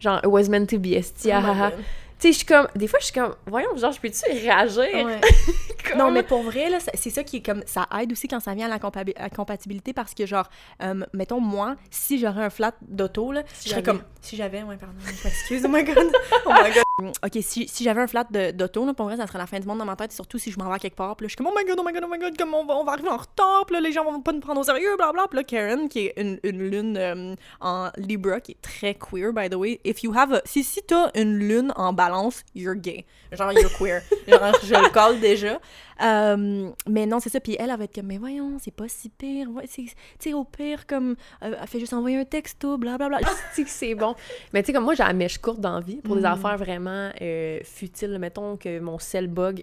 genre, 0.00 0.18
it 0.18 0.26
was 0.26 0.44
meant 0.48 0.66
to 0.66 0.78
be, 0.78 0.88
esti, 0.94 1.28
Oh 1.28 1.34
ah, 1.36 1.40
my 1.40 1.46
ah, 1.60 1.70
ah. 1.72 1.76
Tu 2.18 2.28
sais, 2.28 2.32
je 2.32 2.36
suis 2.38 2.46
comme, 2.46 2.68
des 2.76 2.86
fois, 2.86 3.00
je 3.00 3.06
suis 3.06 3.14
comme, 3.14 3.34
voyons, 3.46 3.76
genre, 3.76 3.90
je 3.92 4.00
peux-tu 4.00 4.30
réagir? 4.30 4.84
Ouais. 4.94 5.20
Comme- 5.88 5.98
Non, 5.98 6.10
mais 6.12 6.22
pour 6.22 6.44
vrai, 6.44 6.70
là, 6.70 6.78
c'est 6.94 7.10
ça 7.10 7.24
qui 7.24 7.38
est 7.38 7.44
comme. 7.44 7.64
Ça 7.66 7.88
aide 8.00 8.12
aussi 8.12 8.28
quand 8.28 8.38
ça 8.38 8.54
vient 8.54 8.70
à 8.70 8.78
la 8.78 9.28
compatibilité 9.28 9.92
parce 9.92 10.14
que, 10.14 10.24
genre, 10.24 10.48
euh, 10.80 11.04
mettons, 11.12 11.40
moi, 11.40 11.74
si 11.90 12.20
j'aurais 12.20 12.44
un 12.44 12.50
flat 12.50 12.72
d'auto, 12.80 13.32
là, 13.32 13.42
je 13.64 13.70
serais 13.70 13.82
comme. 13.82 14.02
Si 14.20 14.36
j'avais, 14.36 14.62
ouais, 14.62 14.76
pardon, 14.76 14.94
je 15.04 15.24
m'excuse, 15.24 15.62
oh 15.64 15.68
my 15.68 15.82
god. 15.82 15.96
Oh 16.46 16.50
my 16.52 16.70
god. 16.72 16.84
Ok, 16.98 17.38
si, 17.40 17.66
si 17.68 17.84
j'avais 17.84 18.02
un 18.02 18.06
flat 18.06 18.24
d'auto, 18.52 18.84
là, 18.84 18.92
pour 18.94 19.06
vrai, 19.06 19.16
ça 19.16 19.26
serait 19.26 19.38
la 19.38 19.46
fin 19.46 19.58
du 19.58 19.66
monde 19.66 19.78
dans 19.78 19.84
ma 19.84 19.96
tête, 19.96 20.12
surtout 20.12 20.38
si 20.38 20.50
je 20.52 20.58
m'en 20.58 20.68
vais 20.68 20.74
à 20.74 20.78
quelque 20.78 20.94
part. 20.94 21.16
Puis 21.16 21.24
là, 21.24 21.28
je 21.28 21.30
suis 21.30 21.36
comme, 21.36 21.46
oh 21.50 21.56
my 21.58 21.64
god, 21.64 21.78
oh 21.80 21.84
my 21.86 21.92
god, 21.92 22.04
oh 22.06 22.10
my 22.12 22.18
god, 22.18 22.36
comme 22.36 22.52
on 22.54 22.64
va, 22.66 22.74
on 22.76 22.84
va 22.84 22.92
arriver 22.92 23.08
en 23.08 23.16
retard, 23.16 23.64
puis 23.66 23.74
là, 23.74 23.80
les 23.80 23.92
gens 23.92 24.04
vont 24.04 24.20
pas 24.20 24.32
nous 24.32 24.40
prendre 24.40 24.60
au 24.60 24.64
sérieux, 24.64 24.94
blablabla. 24.96 25.26
Puis 25.28 25.36
là, 25.38 25.44
Karen, 25.44 25.88
qui 25.88 26.06
est 26.06 26.14
une, 26.20 26.38
une 26.44 26.58
lune 26.70 26.96
euh, 26.98 27.34
en 27.60 27.88
Libra, 27.96 28.40
qui 28.40 28.52
est 28.52 28.60
très 28.60 28.94
queer, 28.94 29.32
by 29.32 29.48
the 29.48 29.54
way. 29.54 29.80
If 29.84 30.02
you 30.02 30.12
have 30.14 30.32
a- 30.34 30.42
Si, 30.44 30.62
si 30.62 30.80
t'as 30.86 31.10
une 31.14 31.38
lune 31.38 31.72
en 31.76 31.92
balance, 31.94 32.44
you're 32.54 32.76
gay. 32.76 33.06
Genre, 33.32 33.52
you're 33.52 33.72
queer. 33.78 34.02
Genre, 34.28 34.52
je 34.62 34.74
le 34.74 34.90
colle 34.92 35.18
déjà. 35.18 35.58
Euh, 36.02 36.68
mais 36.88 37.06
non, 37.06 37.20
c'est 37.20 37.30
ça. 37.30 37.40
Puis 37.40 37.56
elle, 37.58 37.70
elle 37.70 37.78
va 37.78 37.84
être 37.84 37.94
comme, 37.94 38.06
mais 38.06 38.18
voyons, 38.18 38.58
c'est 38.60 38.74
pas 38.74 38.88
si 38.88 39.08
pire. 39.08 39.48
Tu 39.72 39.88
sais, 40.18 40.32
au 40.34 40.44
pire, 40.44 40.86
comme, 40.86 41.16
euh, 41.42 41.54
elle 41.60 41.66
fait 41.68 41.80
juste 41.80 41.94
envoyer 41.94 42.18
un 42.18 42.24
texto, 42.24 42.76
blablabla. 42.76 43.20
Esti 43.20 43.64
que 43.64 43.70
c'est 43.70 43.94
bon. 43.94 44.14
Mais 44.52 44.62
tu 44.62 44.66
sais, 44.68 44.72
comme 44.74 44.84
moi, 44.84 44.94
j'ai 44.94 45.04
la 45.04 45.12
mèche 45.14 45.38
courte 45.38 45.60
dans 45.60 45.74
la 45.74 45.80
vie 45.80 45.96
pour 46.02 46.16
des 46.16 46.22
Mm. 46.22 46.26
affaires 46.26 46.58
vraiment 46.58 46.81
euh, 46.88 47.60
futiles. 47.64 48.18
Mettons 48.18 48.56
que 48.56 48.78
mon 48.80 48.98
sel 48.98 49.28
bug. 49.28 49.62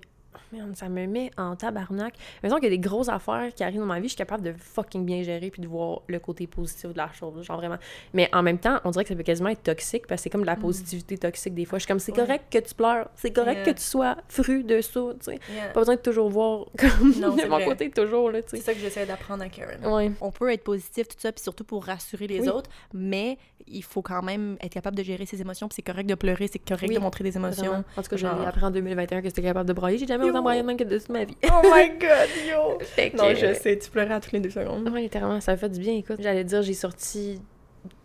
Ça 0.74 0.89
me 0.89 1.06
met 1.08 1.32
en 1.38 1.56
tabarnak. 1.56 2.13
Mettons 2.44 2.56
qu'il 2.56 2.65
y 2.65 2.68
a 2.68 2.70
des 2.72 2.79
grosses 2.79 3.10
affaires 3.10 3.53
qui 3.56 3.63
arrivent 3.63 3.79
dans 3.79 3.86
ma 3.86 4.00
vie, 4.00 4.06
je 4.08 4.13
suis 4.13 4.18
capable 4.18 4.44
de 4.44 4.53
fucking 4.58 5.06
bien 5.06 5.24
gérer 5.24 5.50
puis 5.50 5.62
de 5.62 5.68
voir 5.68 6.01
le 6.08 6.20
côté 6.20 6.48
positif 6.48 6.91
de 6.91 6.98
la 6.98 7.12
chose. 7.13 7.41
Genre 7.44 7.58
vraiment. 7.58 7.77
Mais 8.13 8.29
en 8.34 8.41
même 8.44 8.58
temps, 8.58 8.79
on 8.86 8.91
dirait 8.91 9.03
que 9.03 9.10
ça 9.10 9.15
peut 9.15 9.24
quasiment 9.24 9.50
être 9.50 9.63
toxique 9.63 10.08
parce 10.08 10.20
que 10.22 10.24
c'est 10.24 10.29
comme 10.29 10.41
de 10.41 10.46
la 10.48 10.56
positivité 10.56 11.18
toxique 11.18 11.53
des 11.56 11.65
fois. 11.65 11.77
Je 11.79 11.84
suis 11.84 11.88
comme, 11.88 12.00
c'est 12.00 12.12
Mm. 12.12 12.15
Ouais. 12.20 12.25
correct 12.27 12.46
que 12.51 12.58
tu 12.60 12.74
pleures. 12.75 13.10
C'est 13.15 13.32
correct 13.32 13.58
Yeah. 13.58 13.65
que 13.74 13.79
tu 13.79 13.84
sois 13.86 14.18
fru 14.27 14.63
de 14.63 14.82
ça, 14.82 15.00
tu 15.20 15.32
sais. 15.32 15.39
Yeah. 15.53 15.68
Pas 15.74 15.82
besoin 15.82 15.96
de 15.96 16.01
toujours 16.01 16.29
voir 16.29 16.65
comme 16.77 17.13
Non, 17.20 17.36
de 17.36 17.41
c'est 17.41 17.48
mon 17.48 17.56
vrai. 17.58 17.65
côté, 17.65 17.89
toujours, 17.91 18.32
là, 18.32 18.41
tu 18.41 18.50
C'est 18.51 18.58
sais. 18.58 18.63
ça 18.63 18.74
que 18.74 18.79
j'essaie 18.79 19.06
d'apprendre 19.06 19.44
à 19.44 19.50
Karen. 19.50 19.86
Ouais. 19.86 20.12
On 20.22 20.32
peut 20.32 20.51
être 20.51 20.63
positif, 20.63 21.08
tout 21.08 21.15
ça, 21.20 21.32
puis 21.32 21.41
surtout 21.44 21.63
pour 21.63 21.86
rassurer 21.86 22.27
les 22.27 22.41
Oui. 22.41 22.50
autres, 22.50 22.70
mais 22.94 23.38
il 23.68 23.84
faut 23.84 24.01
quand 24.01 24.22
même 24.24 24.58
être 24.62 24.72
capable 24.74 24.98
de 24.98 25.03
gérer 25.03 25.25
ses 25.25 25.39
émotions, 25.41 25.68
puis 25.68 25.75
c'est 25.75 25.82
correct 25.84 26.08
de 26.08 26.15
pleurer, 26.15 26.48
c'est 26.51 26.60
correct 26.60 26.89
Oui, 26.89 26.96
de 26.96 27.00
montrer 27.00 27.24
des 27.24 27.36
émotions. 27.38 27.65
Vraiment. 27.65 27.84
En 27.98 28.01
tout 28.01 28.10
cas, 28.10 28.15
j'ai 28.18 28.25
appris 28.27 28.63
en 28.65 28.72
2021 28.72 29.22
que 29.22 29.27
j'étais 29.27 29.41
capable 29.44 29.68
de 29.68 29.74
brailler. 29.74 29.98
J'ai 29.98 30.08
jamais 30.08 30.25
Yo. 30.39 30.41
autant 30.41 30.43
braillé 30.43 30.62
de 30.62 30.67
même 30.67 30.77
que 30.77 30.84
de 30.84 30.98
toute 30.98 31.10
ma 31.10 31.24
vie. 31.24 31.38
Oh 31.46 31.62
my 31.63 31.89
god, 32.00 32.29
yo! 32.50 32.79
Fait 32.81 33.12
que- 33.12 33.17
Non, 33.17 33.34
je 33.36 33.53
sais, 33.53 33.77
tu 33.77 33.89
pleurais 33.89 34.13
à 34.15 34.19
toutes 34.19 34.31
les 34.34 34.39
deux 34.39 34.50
secondes. 34.50 34.88
Ouais, 34.89 35.01
littéralement, 35.01 35.39
ça 35.41 35.55
fait 35.58 35.69
du 35.69 35.79
bien, 35.79 35.93
écoute. 35.96 36.17
J'allais 36.19 36.43
dire, 36.43 36.62
j'ai 36.62 36.74
sorti 36.74 37.39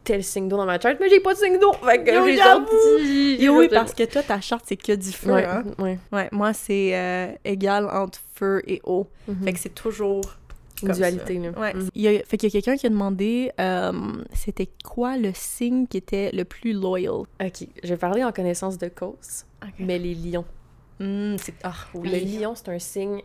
tel 0.04 0.22
signe 0.22 0.48
d'eau 0.48 0.56
dans 0.58 0.66
ma 0.66 0.78
charte, 0.78 0.98
mais 1.00 1.08
j'ai 1.08 1.20
pas 1.20 1.32
de 1.32 1.38
signe 1.38 1.58
d'eau! 1.58 1.72
Fait 1.84 2.04
que 2.04 2.10
Yo, 2.14 2.26
j'ai 2.26 2.36
sorti... 2.36 3.36
Et 3.42 3.48
oui, 3.48 3.68
parce 3.68 3.94
que 3.94 4.04
toi, 4.04 4.22
ta 4.22 4.40
charte, 4.40 4.64
c'est 4.68 4.76
que 4.76 4.92
du 4.92 5.10
feu, 5.12 5.32
Ouais, 5.32 5.44
hein? 5.46 5.64
ouais. 5.78 5.98
Ouais, 6.12 6.28
moi, 6.30 6.52
c'est 6.52 6.94
euh, 6.94 7.28
égal 7.44 7.88
entre 7.90 8.20
feu 8.34 8.62
et 8.66 8.80
eau. 8.84 9.06
Mhm. 9.28 9.44
Fait 9.44 9.52
que 9.54 9.58
c'est 9.60 9.74
toujours 9.74 10.36
Une 10.82 10.88
comme 10.88 10.96
dualité, 10.96 11.38
là. 11.38 11.50
Ouais. 11.58 11.72
Mhm. 11.74 11.88
Il 11.94 12.02
y 12.02 12.08
a, 12.08 12.22
fait 12.24 12.36
qu'il 12.36 12.48
y 12.50 12.52
a 12.52 12.60
quelqu'un 12.60 12.76
qui 12.76 12.86
a 12.86 12.90
demandé 12.90 13.50
euh, 13.58 13.92
c'était 14.34 14.68
quoi 14.84 15.16
le 15.16 15.30
signe 15.34 15.86
qui 15.86 15.96
était 15.96 16.30
le 16.32 16.44
plus 16.44 16.72
loyal? 16.74 17.22
Ok, 17.42 17.66
je 17.82 17.88
vais 17.88 17.96
parler 17.96 18.22
en 18.22 18.30
connaissance 18.32 18.76
de 18.76 18.88
cause, 18.88 19.46
mais 19.78 19.98
les 19.98 20.14
lions. 20.14 20.44
C'est... 21.00 21.54
Ah, 21.62 21.74
Le 21.94 22.00
oui. 22.00 22.38
lion, 22.40 22.54
c'est 22.54 22.68
un 22.68 22.78
signe 22.78 23.20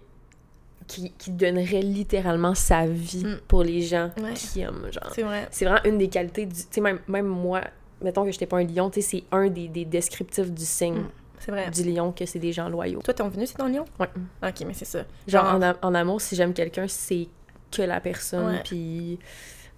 qui, 0.88 1.11
qui 1.17 1.31
donnerait 1.31 1.81
littéralement 1.81 2.55
sa 2.55 2.88
vie 2.88 3.23
Mm. 3.25 3.39
pour 3.47 3.63
les 3.63 3.81
gens 3.81 4.11
Ouais. 4.21 4.33
qui 4.33 4.61
aiment, 4.61 4.88
genre. 4.91 5.11
C'est 5.13 5.23
vrai. 5.23 5.47
C'est 5.51 5.65
vraiment 5.65 5.83
une 5.85 5.97
des 5.97 6.09
qualités 6.09 6.45
du... 6.45 6.53
Tu 6.55 6.65
sais, 6.71 6.81
même, 6.81 6.99
même 7.07 7.27
moi, 7.27 7.61
mettons 8.01 8.25
que 8.25 8.31
j'étais 8.31 8.47
pas 8.47 8.57
un 8.57 8.63
lion, 8.63 8.89
tu 8.89 9.01
sais, 9.01 9.07
c'est 9.09 9.23
un 9.31 9.47
des, 9.49 9.67
des 9.67 9.85
descriptifs 9.85 10.51
du 10.51 10.65
signe. 10.65 11.03
C'est 11.41 11.51
vrai. 11.51 11.69
du 11.71 11.83
lion 11.83 12.11
que 12.11 12.25
c'est 12.25 12.39
des 12.39 12.51
gens 12.51 12.67
loyaux. 12.67 13.01
Toi, 13.01 13.13
t'es 13.13 13.23
venu, 13.23 13.45
c'est 13.47 13.57
dans 13.57 13.67
Lyon? 13.67 13.85
Ouais. 13.97 14.09
Ok, 14.43 14.61
mais 14.67 14.73
c'est 14.73 14.83
ça. 14.83 15.05
Genre, 15.25 15.45
Genre- 15.61 15.75
en, 15.81 15.88
en 15.88 15.95
amour, 15.95 16.19
si 16.19 16.35
j'aime 16.35 16.53
quelqu'un, 16.53 16.85
c'est 16.89 17.27
que 17.71 17.81
la 17.81 18.01
personne, 18.01 18.59
puis 18.65 19.19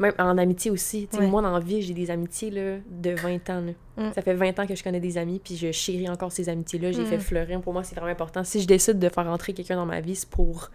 Même 0.01 0.13
en 0.19 0.37
amitié 0.37 0.71
aussi. 0.71 1.07
Ouais. 1.13 1.27
moi, 1.27 1.41
dans 1.41 1.51
la 1.53 1.59
vie, 1.59 1.81
j'ai 1.81 1.93
des 1.93 2.09
amitiés 2.11 2.49
là, 2.51 2.77
de 2.89 3.11
20 3.11 3.49
ans. 3.49 3.61
là. 3.61 3.71
Mm. 4.09 4.13
Ça 4.13 4.21
fait 4.21 4.33
20 4.33 4.59
ans 4.59 4.65
que 4.67 4.75
je 4.75 4.83
connais 4.83 4.99
des 4.99 5.17
amis, 5.17 5.39
puis 5.43 5.55
je 5.55 5.71
chéris 5.71 6.09
encore 6.09 6.31
ces 6.31 6.49
amitiés-là. 6.49 6.91
J'ai 6.91 7.03
Mm. 7.03 7.05
fait 7.07 7.19
fleurir. 7.19 7.61
Pour 7.61 7.73
moi, 7.73 7.83
c'est 7.83 7.95
vraiment 7.95 8.11
important. 8.11 8.43
Si 8.43 8.59
je 8.61 8.67
décide 8.67 8.99
de 8.99 9.09
faire 9.09 9.27
entrer 9.27 9.53
quelqu'un 9.53 9.75
dans 9.75 9.85
ma 9.85 10.01
vie, 10.01 10.15
c'est 10.15 10.29
pour 10.29 10.69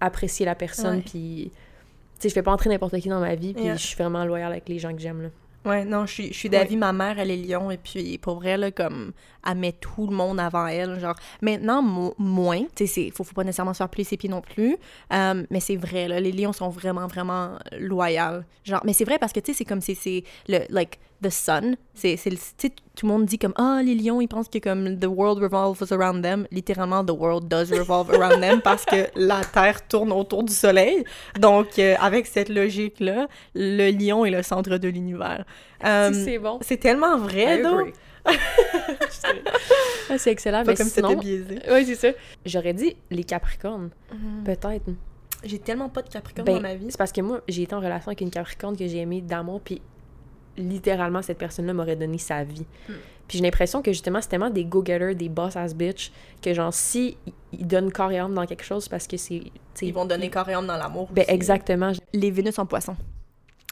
apprécier 0.00 0.44
la 0.44 0.54
personne, 0.54 1.02
puis... 1.02 1.50
Tu 2.16 2.20
sais, 2.20 2.28
je 2.28 2.34
fais 2.34 2.42
pas 2.42 2.52
entrer 2.52 2.70
n'importe 2.70 2.98
qui 3.00 3.08
dans 3.08 3.20
ma 3.20 3.34
vie, 3.34 3.54
puis 3.54 3.64
Yeah. 3.64 3.76
je 3.76 3.86
suis 3.86 3.96
vraiment 3.96 4.24
loyale 4.24 4.52
avec 4.52 4.68
les 4.68 4.78
gens 4.78 4.92
que 4.92 5.00
j'aime, 5.00 5.22
là. 5.22 5.28
Ouais, 5.64 5.84
non, 5.86 6.04
je 6.04 6.12
suis, 6.12 6.28
je 6.32 6.38
suis 6.38 6.48
d'avis, 6.50 6.76
ma 6.76 6.92
mère, 6.92 7.18
elle 7.18 7.30
est 7.30 7.36
lion, 7.38 7.70
et 7.70 7.78
puis 7.78 8.18
pour 8.18 8.34
vrai, 8.34 8.58
là, 8.58 8.70
comme, 8.70 9.12
elle 9.48 9.56
met 9.56 9.72
tout 9.72 10.06
le 10.06 10.14
monde 10.14 10.38
avant 10.38 10.66
elle, 10.66 11.00
genre, 11.00 11.14
maintenant, 11.40 11.80
mo- 11.80 12.14
moins, 12.18 12.60
tu 12.76 12.86
sais, 12.86 12.86
c'est- 12.86 13.10
faut, 13.10 13.24
faut 13.24 13.32
pas 13.32 13.44
nécessairement 13.44 13.72
se 13.72 13.78
faire 13.78 13.88
plier 13.88 14.04
ses 14.04 14.18
pieds 14.18 14.28
non 14.28 14.42
plus, 14.42 14.76
euh, 15.12 15.42
mais 15.50 15.60
c'est 15.60 15.76
vrai, 15.76 16.06
là, 16.06 16.20
les 16.20 16.32
lions 16.32 16.52
sont 16.52 16.68
vraiment, 16.68 17.06
vraiment 17.06 17.52
loyaux, 17.78 18.42
genre, 18.62 18.82
mais 18.84 18.92
c'est 18.92 19.04
vrai 19.06 19.18
parce 19.18 19.32
que, 19.32 19.40
tu 19.40 19.52
sais, 19.52 19.58
c'est 19.58 19.64
comme, 19.64 19.80
c'est, 19.80 19.94
c'est 19.94 20.24
le, 20.48 20.58
like, 20.68 20.98
the 21.22 21.30
sun, 21.30 21.76
c'est, 21.94 22.16
c'est 22.16 22.30
tout 22.94 23.06
le 23.06 23.12
monde 23.12 23.24
dit 23.24 23.38
comme, 23.38 23.54
ah, 23.56 23.80
les 23.84 23.94
lions, 23.94 24.20
ils 24.20 24.28
pensent 24.28 24.48
que 24.48 24.58
comme, 24.58 24.98
the 24.98 25.06
world 25.06 25.38
revolves 25.42 25.92
around 25.92 26.22
them, 26.22 26.46
littéralement, 26.50 27.04
the 27.04 27.10
world 27.10 27.48
does 27.48 27.70
revolve 27.70 28.10
around 28.12 28.40
them, 28.40 28.60
parce 28.64 28.84
que 28.84 29.08
la 29.16 29.42
Terre 29.44 29.86
tourne 29.86 30.12
autour 30.12 30.42
du 30.44 30.52
soleil, 30.52 31.04
donc, 31.40 31.78
euh, 31.78 31.94
avec 32.00 32.26
cette 32.26 32.48
logique-là, 32.48 33.28
le 33.54 33.90
lion 33.90 34.24
est 34.24 34.30
le 34.30 34.42
centre 34.42 34.76
de 34.76 34.88
l'univers. 34.88 35.44
Si 35.82 36.24
c'est 36.24 36.38
bon. 36.38 36.58
c'est 36.62 36.78
tellement 36.78 37.18
vrai, 37.18 37.62
donc. 37.62 37.92
Ah, 40.10 40.18
c'est 40.18 40.30
excellent, 40.30 40.64
Pas 40.64 40.72
mais 40.72 40.76
comme 40.76 40.86
sinon... 40.86 41.10
c'était 41.10 41.20
biaisé. 41.20 41.58
Oui, 41.70 41.84
c'est 41.86 41.94
ça. 41.94 42.08
J'aurais 42.44 42.72
dit 42.72 42.96
les 43.10 43.24
Capricornes, 43.24 43.90
peut-être. 44.44 44.90
J'ai 45.44 45.58
tellement 45.58 45.88
pas 45.88 46.02
de 46.02 46.08
Capricorne 46.08 46.46
Ben, 46.46 46.56
dans 46.56 46.62
ma 46.62 46.74
vie. 46.74 46.86
C'est 46.88 46.96
parce 46.96 47.12
que 47.12 47.20
moi, 47.20 47.40
j'ai 47.48 47.62
été 47.62 47.74
en 47.74 47.80
relation 47.80 48.08
avec 48.08 48.20
une 48.20 48.30
Capricorne 48.30 48.76
que 48.76 48.86
j'ai 48.86 48.98
aimée 48.98 49.20
d'amour, 49.20 49.60
puis 49.62 49.82
littéralement, 50.56 51.22
cette 51.22 51.38
personne-là 51.38 51.72
m'aurait 51.72 51.96
donné 51.96 52.18
sa 52.18 52.44
vie. 52.44 52.64
Hmm. 52.88 52.92
Puis 53.26 53.38
j'ai 53.38 53.44
l'impression 53.44 53.80
que 53.80 53.90
justement, 53.92 54.20
c'est 54.20 54.28
tellement 54.28 54.50
des 54.50 54.64
go-getters, 54.64 55.14
des 55.16 55.28
boss-ass 55.30 55.74
bitch, 55.74 56.12
que 56.42 56.52
genre, 56.52 56.74
si 56.74 57.16
ils- 57.52 57.66
donnent 57.66 57.90
corps 57.90 58.12
et 58.12 58.18
âme 58.18 58.34
dans 58.34 58.44
quelque 58.46 58.64
chose, 58.64 58.86
parce 58.88 59.06
que 59.06 59.16
c'est. 59.16 59.42
Ils 59.80 59.94
vont 59.94 60.04
donner 60.04 60.28
corps 60.30 60.48
et 60.48 60.52
âme 60.54 60.66
dans 60.66 60.76
l'amour. 60.76 61.08
Ben, 61.10 61.22
aussi. 61.22 61.30
exactement. 61.34 61.92
Les 62.12 62.30
Vénus 62.30 62.58
en 62.58 62.66
poisson. 62.66 62.96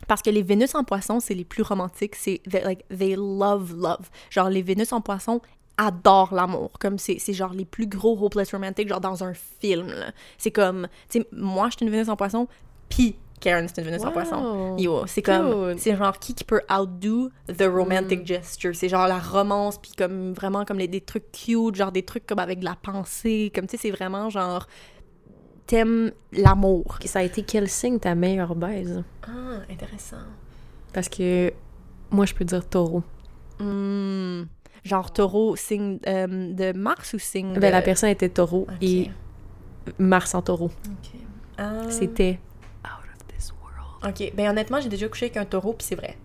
Parce 0.08 0.22
que 0.22 0.30
les 0.30 0.42
Vénus 0.42 0.74
en 0.74 0.84
poisson, 0.84 1.20
c'est 1.20 1.34
les 1.34 1.44
plus 1.44 1.62
romantiques. 1.62 2.16
C'est, 2.16 2.40
they, 2.50 2.62
like, 2.64 2.84
they 2.88 3.14
love 3.14 3.74
love. 3.76 4.08
Genre, 4.30 4.48
les 4.48 4.62
Vénus 4.62 4.92
en 4.92 5.00
poisson 5.00 5.40
adorent 5.76 6.34
l'amour. 6.34 6.72
Comme 6.80 6.98
c'est, 6.98 7.18
c'est 7.18 7.32
genre 7.34 7.52
les 7.52 7.64
plus 7.64 7.86
gros 7.86 8.18
hopeless 8.24 8.50
romantiques, 8.52 8.88
genre 8.88 9.00
dans 9.00 9.22
un 9.22 9.34
film. 9.34 9.86
là. 9.88 10.12
C'est 10.38 10.50
comme, 10.50 10.88
tu 11.08 11.20
sais, 11.20 11.26
moi, 11.32 11.68
je 11.70 11.76
suis 11.76 11.86
une 11.86 11.92
Vénus 11.92 12.08
en 12.08 12.16
poisson, 12.16 12.48
puis 12.88 13.16
Karen, 13.42 13.66
c'est 13.68 13.80
une 13.82 13.88
Vénus 13.88 14.02
en 14.02 14.06
Wow. 14.06 14.12
poisson. 14.12 14.76
Yo, 14.78 15.06
c'est 15.06 15.20
comme, 15.20 15.76
c'est 15.76 15.96
genre 15.96 16.18
qui 16.18 16.34
qui 16.34 16.44
peut 16.44 16.62
outdo 16.70 17.28
the 17.48 17.64
romantic 17.64 18.22
Mm. 18.22 18.26
gesture? 18.26 18.74
C'est 18.74 18.88
genre 18.88 19.06
la 19.08 19.18
romance, 19.18 19.76
puis 19.78 19.90
comme 19.98 20.32
vraiment 20.32 20.64
comme 20.64 20.78
les, 20.78 20.88
des 20.88 21.00
trucs 21.02 21.30
cute, 21.32 21.74
genre 21.74 21.92
des 21.92 22.02
trucs 22.04 22.24
comme 22.26 22.38
avec 22.38 22.60
de 22.60 22.64
la 22.64 22.76
pensée. 22.80 23.50
Comme 23.54 23.66
tu 23.66 23.72
sais, 23.76 23.82
c'est 23.82 23.90
vraiment 23.90 24.30
genre, 24.30 24.66
t'aimes 25.66 26.12
l'amour. 26.32 26.98
Ça 27.04 27.18
a 27.18 27.22
été 27.22 27.42
quel 27.42 27.68
signe 27.68 27.98
ta 27.98 28.14
meilleure 28.14 28.54
baise? 28.54 29.02
Ah, 29.26 29.60
intéressant. 29.70 30.16
Parce 30.92 31.08
que 31.08 31.52
moi, 32.10 32.26
je 32.26 32.34
peux 32.34 32.44
dire 32.44 32.66
taureau. 32.68 33.02
Hmm. 33.58 34.44
Genre 34.84 35.12
taureau, 35.12 35.54
signe 35.56 35.98
euh, 36.08 36.26
de 36.52 36.76
Mars 36.76 37.12
ou 37.14 37.18
signe 37.18 37.52
de... 37.54 37.60
Ben, 37.60 37.70
la 37.70 37.82
personne 37.82 38.10
était 38.10 38.28
taureau 38.28 38.66
et 38.80 39.10
Mars 39.98 40.34
en 40.34 40.42
taureau. 40.42 40.70
Ok. 40.86 41.20
Ah. 41.58 41.82
C'était 41.88 42.40
out 42.84 43.04
of 43.14 43.26
this 43.36 43.52
world. 43.52 43.91
Ok, 44.06 44.32
ben 44.34 44.50
honnêtement, 44.50 44.80
j'ai 44.80 44.88
déjà 44.88 45.08
couché 45.08 45.26
avec 45.26 45.36
un 45.36 45.44
taureau, 45.44 45.72
puis 45.74 45.86
c'est 45.86 45.94
vrai. 45.94 46.16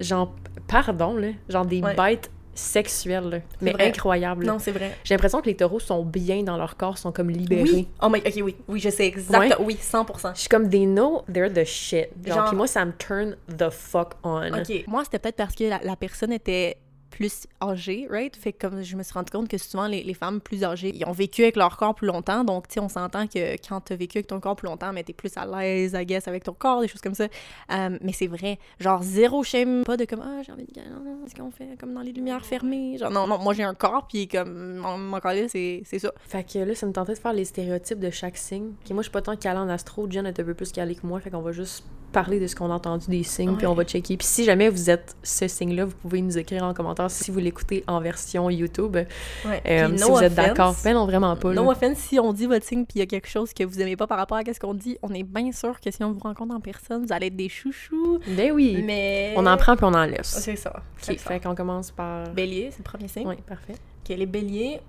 Genre, 0.00 0.32
pardon, 0.68 1.14
là. 1.16 1.28
Genre 1.48 1.66
des 1.66 1.80
Ouais. 1.80 1.94
bêtes 1.94 2.30
sexuelles, 2.56 3.28
là. 3.28 3.38
Mais 3.60 3.72
vrai. 3.72 3.88
incroyables. 3.88 4.44
là. 4.46 4.52
Non, 4.52 4.58
c'est 4.60 4.70
vrai. 4.70 4.96
J'ai 5.02 5.14
l'impression 5.14 5.40
que 5.40 5.46
les 5.46 5.56
taureaux 5.56 5.80
sont 5.80 6.04
bien 6.04 6.42
dans 6.44 6.56
leur 6.56 6.76
corps, 6.76 6.98
sont 6.98 7.10
comme 7.10 7.28
libérés. 7.30 7.62
Oui. 7.64 7.88
Oh 8.00 8.08
my... 8.08 8.20
Ok, 8.20 8.32
oui. 8.42 8.56
Oui, 8.68 8.78
je 8.80 8.90
sais 8.90 9.06
exactement. 9.06 9.64
Oui, 9.64 9.76
100%. 9.80 10.34
Je 10.34 10.40
suis 10.40 10.48
comme, 10.48 10.68
they 10.68 10.86
know 10.86 11.22
they're 11.32 11.52
the 11.52 11.64
shit. 11.64 12.10
Genre, 12.24 12.36
Genre- 12.36 12.48
puis 12.48 12.56
moi, 12.56 12.66
ça 12.68 12.84
me 12.84 12.92
turn 12.92 13.36
the 13.48 13.70
fuck 13.70 14.12
on. 14.22 14.52
Ok. 14.52 14.84
Moi, 14.86 15.02
c'était 15.04 15.18
peut-être 15.18 15.36
parce 15.36 15.54
que 15.56 15.64
la, 15.64 15.80
la 15.82 15.96
personne 15.96 16.32
était 16.32 16.76
plus 17.14 17.46
âgée, 17.62 18.08
right? 18.10 18.34
Fait 18.36 18.52
que 18.52 18.66
comme 18.66 18.82
je 18.82 18.96
me 18.96 19.04
suis 19.04 19.12
rendu 19.12 19.30
compte 19.30 19.46
que 19.46 19.56
souvent 19.56 19.86
les, 19.86 20.02
les 20.02 20.14
femmes 20.14 20.40
plus 20.40 20.64
âgées, 20.64 20.92
ils 20.92 21.06
ont 21.06 21.12
vécu 21.12 21.42
avec 21.42 21.54
leur 21.54 21.76
corps 21.76 21.94
plus 21.94 22.08
longtemps. 22.08 22.42
Donc, 22.42 22.66
tu 22.66 22.74
sais, 22.74 22.80
on 22.80 22.88
s'entend 22.88 23.28
que 23.28 23.54
quand 23.66 23.80
t'as 23.80 23.94
vécu 23.94 24.18
avec 24.18 24.26
ton 24.26 24.40
corps 24.40 24.56
plus 24.56 24.66
longtemps, 24.66 24.92
mais 24.92 25.04
t'es 25.04 25.12
plus 25.12 25.30
à 25.36 25.46
l'aise, 25.46 25.96
I 25.96 26.04
guess, 26.04 26.26
avec 26.26 26.42
ton 26.42 26.54
corps, 26.54 26.80
des 26.80 26.88
choses 26.88 27.00
comme 27.00 27.14
ça. 27.14 27.28
Euh, 27.72 27.98
mais 28.02 28.12
c'est 28.12 28.26
vrai. 28.26 28.58
Genre, 28.80 29.00
zéro 29.02 29.44
shame. 29.44 29.84
Pas 29.84 29.96
de 29.96 30.04
comme, 30.06 30.22
ah, 30.24 30.42
j'ai 30.44 30.50
envie 30.50 30.64
de. 30.64 30.80
Ce 31.28 31.34
qu'on 31.34 31.50
fait 31.52 31.78
comme 31.78 31.94
dans 31.94 32.00
les 32.02 32.12
lumières 32.12 32.44
fermées. 32.44 32.98
Genre, 32.98 33.10
non, 33.10 33.28
non, 33.28 33.38
moi 33.38 33.54
j'ai 33.54 33.62
un 33.62 33.74
corps, 33.74 34.06
puis 34.08 34.26
comme, 34.26 34.76
mon, 34.76 34.98
mon 34.98 35.20
corps 35.20 35.32
là, 35.32 35.48
c'est 35.48 35.82
c'est 35.84 36.00
ça. 36.00 36.12
Fait 36.26 36.44
que 36.44 36.58
là, 36.58 36.74
ça 36.74 36.86
me 36.86 36.92
tentait 36.92 37.14
de 37.14 37.18
faire 37.18 37.32
les 37.32 37.44
stéréotypes 37.44 38.00
de 38.00 38.10
chaque 38.10 38.36
signe. 38.36 38.72
Puis 38.84 38.92
moi, 38.92 39.02
je 39.02 39.04
suis 39.04 39.12
pas 39.12 39.22
tant 39.22 39.36
calée 39.36 39.60
en 39.60 39.68
astro. 39.68 40.10
Jen 40.10 40.26
est 40.26 40.40
un 40.40 40.44
peu 40.44 40.54
plus 40.54 40.72
calée 40.72 40.96
que 40.96 41.06
moi. 41.06 41.20
Fait 41.20 41.30
qu'on 41.30 41.42
va 41.42 41.52
juste 41.52 41.84
parler 42.14 42.38
de 42.38 42.46
ce 42.46 42.54
qu'on 42.54 42.70
a 42.70 42.74
entendu 42.74 43.06
des 43.08 43.24
signes, 43.24 43.56
puis 43.56 43.66
on 43.66 43.74
va 43.74 43.84
checker. 43.84 44.16
Puis 44.16 44.26
si 44.26 44.44
jamais 44.44 44.68
vous 44.68 44.88
êtes 44.88 45.16
ce 45.24 45.48
signe-là, 45.48 45.84
vous 45.84 45.96
pouvez 45.96 46.22
nous 46.22 46.38
écrire 46.38 46.62
en 46.62 46.72
commentaire 46.72 47.03
si 47.10 47.30
vous 47.30 47.38
l'écoutez 47.38 47.84
en 47.86 48.00
version 48.00 48.50
YouTube. 48.50 48.96
Ouais. 48.96 49.62
Euh, 49.66 49.96
si 49.96 50.04
vous 50.04 50.22
êtes 50.22 50.34
d'accord. 50.34 50.74
Ben 50.84 50.94
non, 50.94 51.06
vraiment 51.06 51.36
pas. 51.36 51.52
là. 51.52 51.62
No 51.62 51.70
offense, 51.70 51.98
si 51.98 52.18
on 52.18 52.32
dit 52.32 52.46
votre 52.46 52.64
signe 52.66 52.84
puis 52.84 52.96
il 52.96 52.98
y 53.00 53.02
a 53.02 53.06
quelque 53.06 53.28
chose 53.28 53.52
que 53.52 53.64
vous 53.64 53.80
aimez 53.80 53.96
pas 53.96 54.06
par 54.06 54.18
rapport 54.18 54.38
à 54.38 54.42
ce 54.44 54.58
qu'on 54.60 54.74
dit, 54.74 54.98
on 55.02 55.12
est 55.12 55.22
bien 55.22 55.52
sûr 55.52 55.80
que 55.80 55.90
si 55.90 56.02
on 56.04 56.12
vous 56.12 56.20
rencontre 56.20 56.54
en 56.54 56.60
personne, 56.60 57.04
vous 57.06 57.12
allez 57.12 57.26
être 57.28 57.36
des 57.36 57.48
chouchous. 57.48 58.18
Ben 58.28 58.52
oui. 58.52 58.82
Mais. 58.84 59.34
On 59.36 59.46
en 59.46 59.56
prend 59.56 59.76
puis 59.76 59.84
on 59.84 59.94
en 59.94 60.04
laisse. 60.04 60.28
C'est 60.28 60.56
ça. 60.56 60.70
Ok, 60.76 60.82
c'est 61.00 61.18
ça. 61.18 61.30
fait 61.30 61.40
qu'on 61.40 61.54
commence 61.54 61.90
par... 61.90 62.28
Bélier, 62.30 62.68
c'est 62.70 62.78
le 62.78 62.84
premier 62.84 63.08
signe. 63.08 63.26
Oui, 63.26 63.36
parfait. 63.46 63.74
Ok, 63.74 64.16
les 64.16 64.26
béliers, 64.26 64.80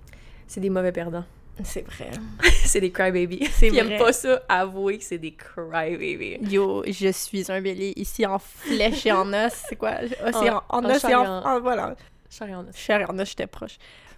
C'est 0.48 0.60
des 0.60 0.70
mauvais 0.70 0.92
perdants. 0.92 1.24
C'est 1.64 1.86
vrai. 1.86 2.12
c'est 2.66 2.82
des 2.82 2.92
crybabies. 2.92 3.48
C'est 3.52 3.70
vrai. 3.70 3.98
pas 3.98 4.12
ça, 4.14 4.42
avouer 4.50 4.98
que 4.98 5.04
c'est 5.04 5.18
des 5.18 5.34
crybabies. 5.34 6.38
Yo, 6.50 6.84
je 6.88 7.12
suis 7.12 7.50
un 7.52 7.62
bélier 7.62 7.94
ici 7.96 8.26
en 8.26 8.40
flèche 8.40 9.06
et 9.06 9.12
en 9.12 9.32
os. 9.34 9.54
C'est 9.70 9.76
quoi? 9.76 9.92
Ah, 10.24 10.32
c'est 10.34 10.50
en, 10.50 10.58
En- 10.58 10.64
en 10.70 10.86
en 10.86 10.90
os 10.90 10.98
et 11.04 11.08
chair 11.08 11.20
en. 11.22 11.60
voilà. 11.62 11.96
Chair 12.30 12.50
et 12.50 12.56
en 12.56 12.68
os. 12.68 12.76
Cher 12.76 13.02
et 13.02 13.06
en 13.06 13.18
os, 13.20 13.28
j'étais 13.30 13.48
proche. 13.48 13.78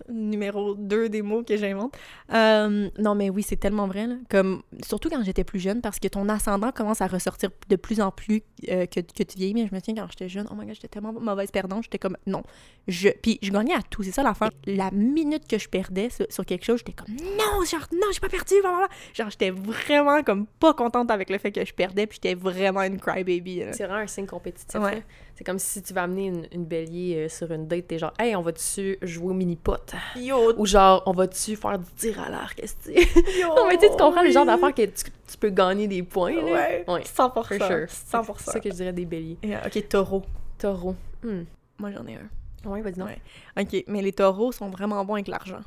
Numéro 0.09 0.75
2 0.75 1.09
des 1.09 1.21
mots 1.21 1.43
que 1.43 1.57
j'invente. 1.57 1.95
Euh, 2.33 2.89
non, 2.99 3.15
mais 3.15 3.29
oui, 3.29 3.43
c'est 3.43 3.57
tellement 3.57 3.87
vrai. 3.87 4.07
Là. 4.07 4.15
Comme, 4.29 4.61
surtout 4.85 5.09
quand 5.09 5.23
j'étais 5.23 5.43
plus 5.43 5.59
jeune, 5.59 5.81
parce 5.81 5.99
que 5.99 6.07
ton 6.07 6.27
ascendant 6.29 6.71
commence 6.71 7.01
à 7.01 7.07
ressortir 7.07 7.49
de 7.69 7.75
plus 7.75 8.01
en 8.01 8.11
plus 8.11 8.43
euh, 8.69 8.85
que, 8.85 8.99
que 8.99 9.23
tu 9.23 9.37
vieillis. 9.37 9.53
Mais 9.53 9.67
je 9.67 9.73
me 9.73 9.79
souviens 9.79 10.03
quand 10.03 10.09
j'étais 10.11 10.29
jeune, 10.29 10.47
oh 10.51 10.55
my 10.55 10.65
god, 10.65 10.75
j'étais 10.75 10.87
tellement 10.87 11.13
mauvaise 11.13 11.51
perdante. 11.51 11.83
J'étais 11.83 11.99
comme, 11.99 12.17
non. 12.25 12.43
Je... 12.87 13.09
Puis 13.09 13.39
je 13.41 13.51
gagnais 13.51 13.75
à 13.75 13.81
tout, 13.89 14.03
c'est 14.03 14.11
ça 14.11 14.23
l'affaire. 14.23 14.49
La 14.65 14.91
minute 14.91 15.47
que 15.47 15.57
je 15.57 15.69
perdais 15.69 16.09
sur, 16.09 16.25
sur 16.29 16.45
quelque 16.45 16.65
chose, 16.65 16.79
j'étais 16.79 16.93
comme, 16.93 17.15
non, 17.15 17.63
genre, 17.65 17.87
non, 17.93 18.07
j'ai 18.11 18.19
pas 18.19 18.29
perdu, 18.29 18.55
blablabla. 18.61 18.87
Genre, 19.13 19.29
j'étais 19.29 19.51
vraiment 19.51 20.23
comme 20.23 20.45
pas 20.45 20.73
contente 20.73 21.11
avec 21.11 21.29
le 21.29 21.37
fait 21.37 21.51
que 21.51 21.65
je 21.65 21.73
perdais, 21.73 22.07
puis 22.07 22.19
j'étais 22.21 22.35
vraiment 22.35 22.81
une 22.81 22.99
crybaby. 22.99 23.63
C'est 23.71 23.85
vraiment 23.85 24.01
un 24.01 24.07
signe 24.07 24.25
compétitif. 24.25 24.79
Ouais. 24.79 25.03
C'est 25.37 25.43
comme 25.43 25.59
si 25.59 25.83
tu 25.83 25.93
vas 25.93 26.03
amener 26.03 26.25
une, 26.27 26.47
une 26.51 26.65
bélier 26.65 27.15
euh, 27.17 27.29
sur 27.29 27.51
une 27.51 27.67
date, 27.67 27.87
t'es 27.87 27.99
genre, 27.99 28.13
hey, 28.17 28.35
on 28.35 28.41
va-tu 28.41 28.97
jouer 29.03 29.27
au 29.27 29.33
mini-pot? 29.33 29.86
Yo, 30.17 30.53
Ou 30.57 30.65
genre, 30.65 31.03
on 31.05 31.11
va-tu 31.11 31.55
faire 31.55 31.77
du 31.79 31.91
tir 31.95 32.19
à 32.21 32.29
l'arc? 32.29 32.55
qu'est-ce 32.57 32.75
que 32.75 32.91
tu 32.91 33.41
Non, 33.47 33.67
mais 33.67 33.77
tu 33.77 33.87
comprends 33.89 34.21
le 34.21 34.31
genre 34.31 34.43
oui. 34.43 34.47
d'affaires 34.47 34.73
que 34.75 34.85
tu, 34.85 35.03
tu 35.27 35.37
peux 35.39 35.49
gagner 35.49 35.87
des 35.87 36.03
points. 36.03 36.33
Là. 36.35 36.43
Ouais, 36.43 36.85
Ouais, 36.87 37.01
100%. 37.03 37.31
for 37.33 37.45
sure. 37.45 37.87
100%. 37.87 38.33
C'est 38.37 38.51
ça 38.51 38.59
que 38.59 38.69
je 38.69 38.75
dirais 38.75 38.93
des 38.93 39.05
béliers. 39.05 39.37
Ok, 39.65 39.87
taureau. 39.89 40.23
Taureau. 40.57 40.95
Hmm. 41.23 41.43
Moi, 41.79 41.91
j'en 41.91 42.05
ai 42.07 42.15
un. 42.15 42.69
Ouais, 42.69 42.81
vas-y, 42.81 42.97
non. 42.97 43.05
Ouais. 43.05 43.21
Ok, 43.59 43.83
mais 43.87 44.01
les 44.01 44.11
taureaux 44.13 44.51
sont 44.51 44.69
vraiment 44.69 45.03
bons 45.05 45.13
avec 45.13 45.27
l'argent. 45.27 45.59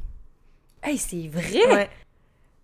Hey, 0.83 0.98
c'est 0.98 1.28
vrai! 1.28 1.66
Ouais. 1.74 1.90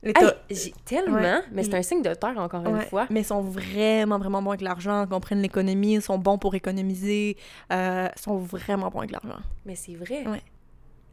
Hey, 0.02 0.12
j'ai 0.50 0.72
tellement, 0.84 1.16
Ouais. 1.16 1.40
mais 1.50 1.64
c'est 1.64 1.74
un 1.74 1.82
signe 1.82 2.02
de 2.02 2.14
terre 2.14 2.36
encore 2.38 2.64
une 2.66 2.80
fois. 2.82 3.06
Mais 3.10 3.20
ils 3.22 3.24
sont 3.24 3.40
vraiment, 3.40 4.18
vraiment 4.18 4.40
bons 4.42 4.50
avec 4.50 4.60
l'argent, 4.60 5.06
comprennent 5.06 5.42
l'économie, 5.42 5.94
ils 5.94 6.02
sont 6.02 6.18
bons 6.18 6.38
pour 6.38 6.54
économiser, 6.54 7.36
euh, 7.72 8.08
sont 8.14 8.36
vraiment 8.36 8.88
bons 8.88 8.98
avec 9.00 9.10
l'argent. 9.10 9.40
Mais 9.64 9.74
c'est 9.74 9.94
vrai. 9.94 10.24
Ouais. 10.26 10.42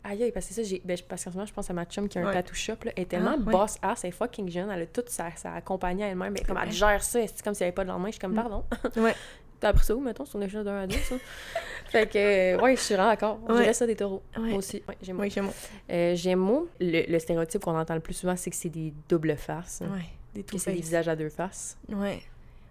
Aïe, 0.05 0.31
parce 0.33 0.47
que 0.47 0.53
ça, 0.53 0.63
j'ai. 0.63 0.81
Ben, 0.83 0.97
parce 1.07 1.23
qu'en 1.23 1.31
ce 1.31 1.35
moment, 1.37 1.45
je 1.47 1.53
pense 1.53 1.69
à 1.69 1.73
ma 1.73 1.85
chum 1.85 2.09
qui 2.09 2.17
a 2.17 2.21
un 2.21 2.25
Ouais. 2.27 2.33
tattoo 2.33 2.53
shop, 2.53 2.73
là. 2.83 2.91
Elle 2.95 3.03
est 3.03 3.05
tellement 3.05 3.35
Ah, 3.35 3.39
ouais. 3.39 3.51
boss 3.53 3.77
ass, 3.81 4.03
elle 4.03 4.09
est 4.09 4.11
fucking 4.11 4.49
jeune, 4.49 4.69
elle 4.69 4.81
a 4.81 4.85
toute 4.85 5.09
sa, 5.09 5.29
sa 5.35 5.61
compagnie 5.61 6.03
à 6.03 6.07
elle-même. 6.07 6.33
Mais 6.33 6.41
comme 6.41 6.59
elle 6.61 6.71
gère 6.71 7.01
ça, 7.03 7.19
c'est 7.25 7.41
comme 7.41 7.53
si 7.53 7.63
elle 7.63 7.67
avait 7.67 7.75
pas 7.75 7.83
de 7.83 7.89
lendemain. 7.89 8.07
Je 8.07 8.13
suis 8.13 8.19
comme, 8.19 8.33
Mm. 8.33 8.35
pardon. 8.35 8.63
Ouais. 8.97 9.15
T'as 9.59 9.69
appris 9.69 9.85
ça 9.85 9.95
où, 9.95 10.01
mettons, 10.01 10.25
sur 10.25 10.39
une 10.41 10.45
échelle 10.45 10.65
d'un 10.65 10.81
à 10.81 10.87
deux, 10.87 10.97
ça? 10.97 11.15
fait 11.85 12.11
que, 12.11 12.17
euh, 12.17 12.59
ouais, 12.61 12.75
je 12.75 12.81
suis 12.81 12.95
vraiment 12.95 13.11
d'accord. 13.11 13.39
Je 13.47 13.53
dirais 13.53 13.73
ça 13.73 13.87
des 13.87 13.95
taureaux. 13.95 14.21
Ouais. 14.35 14.49
Moi 14.49 14.57
aussi. 14.57 14.83
Ouais, 14.89 14.97
j'aime 15.01 15.17
Oui, 15.21 15.31
moi. 15.41 15.53
Euh, 15.89 16.15
Gémeaux, 16.15 16.67
le, 16.81 17.09
le 17.09 17.19
stéréotype 17.19 17.61
qu'on 17.63 17.77
entend 17.79 17.93
le 17.93 18.01
plus 18.01 18.13
souvent, 18.13 18.35
c'est 18.35 18.49
que 18.49 18.57
c'est 18.57 18.67
des 18.67 18.93
doubles 19.07 19.37
faces. 19.37 19.81
Ouais. 19.81 20.03
Des 20.35 20.43
Que 20.43 20.57
c'est 20.57 20.71
des 20.73 20.81
visages 20.81 21.07
à 21.07 21.15
deux 21.15 21.29
faces. 21.29 21.77
Ouais. 21.87 22.21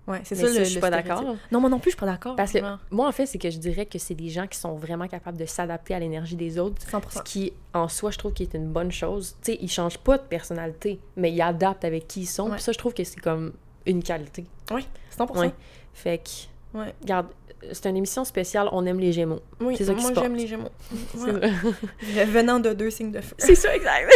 Ouais, 0.07 0.21
c'est 0.25 0.35
ça 0.35 0.47
le 0.49 0.53
je 0.53 0.65
suis 0.65 0.81
pas 0.81 0.91
d'accord. 0.91 1.37
Non, 1.51 1.61
moi 1.61 1.71
non 1.71 1.79
plus, 1.79 1.91
je 1.93 1.97
suis 1.97 2.01
pas 2.01 2.11
d'accord. 2.11 2.35
Parce 2.37 2.53
que 2.53 2.59
moi, 2.91 3.07
en 3.07 3.13
fait, 3.13 3.27
c'est 3.27 3.39
que 3.39 3.51
je 3.51 3.59
dirais 3.59 3.87
que 3.87 3.99
c'est 3.99 4.15
des 4.15 4.29
gens 4.29 4.47
qui 4.47 4.59
sont 4.59 4.75
vraiment 4.75 5.07
capables 5.07 5.39
de 5.39 5.47
s'adapter 5.47 5.95
à 5.95 5.99
l'énergie 6.01 6.37
des 6.37 6.59
autres. 6.59 6.83
100%. 6.91 7.01
Ce 7.11 7.23
qui, 7.23 7.53
en 7.73 7.89
soi, 7.89 8.11
je 8.11 8.19
trouve 8.19 8.33
qui 8.33 8.43
est 8.43 8.55
une 8.55 8.69
bonne 8.73 8.91
chose. 8.91 9.37
Tu 9.43 9.53
sais, 9.53 9.59
ils 9.61 9.71
changent 9.71 9.99
pas 9.99 10.19
de 10.19 10.23
personnalité, 10.25 10.99
mais 11.17 11.31
ils 11.33 11.41
adaptent 11.41 11.85
avec 11.85 12.09
qui 12.09 12.23
ils 12.23 12.27
sont. 12.27 12.51
Puis 12.51 12.61
ça, 12.61 12.73
je 12.73 12.79
trouve 12.79 12.95
que 12.95 13.05
c'est 13.05 13.21
comme 13.21 13.53
une 13.87 14.03
qualité. 14.03 14.47
Oui, 14.73 14.87
100%. 15.17 15.39
Ouais. 15.39 15.53
Fait 15.95 16.19
que, 16.19 16.31
Ouais. 16.75 16.95
Regarde, 17.03 17.27
c'est 17.73 17.89
une 17.89 17.97
émission 17.97 18.25
spéciale, 18.25 18.69
on 18.73 18.87
aime 18.87 18.99
les 18.99 19.13
Gémeaux. 19.13 19.41
Oui, 19.61 19.77
C'est 19.77 19.85
ça 19.85 19.93
moi 19.93 20.11
j'aime 20.15 20.35
les 20.35 20.47
Gémeaux. 20.47 20.71
Ouais. 21.17 22.25
Venant 22.25 22.61
de 22.61 22.73
deux 22.73 22.91
signes 22.91 23.13
de 23.13 23.21
feu. 23.21 23.35
C'est 23.39 23.55
ça, 23.55 23.75
exact. 23.75 24.11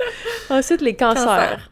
Ensuite, 0.50 0.80
les 0.80 0.94
cancers. 0.94 1.24
Cancer. 1.24 1.70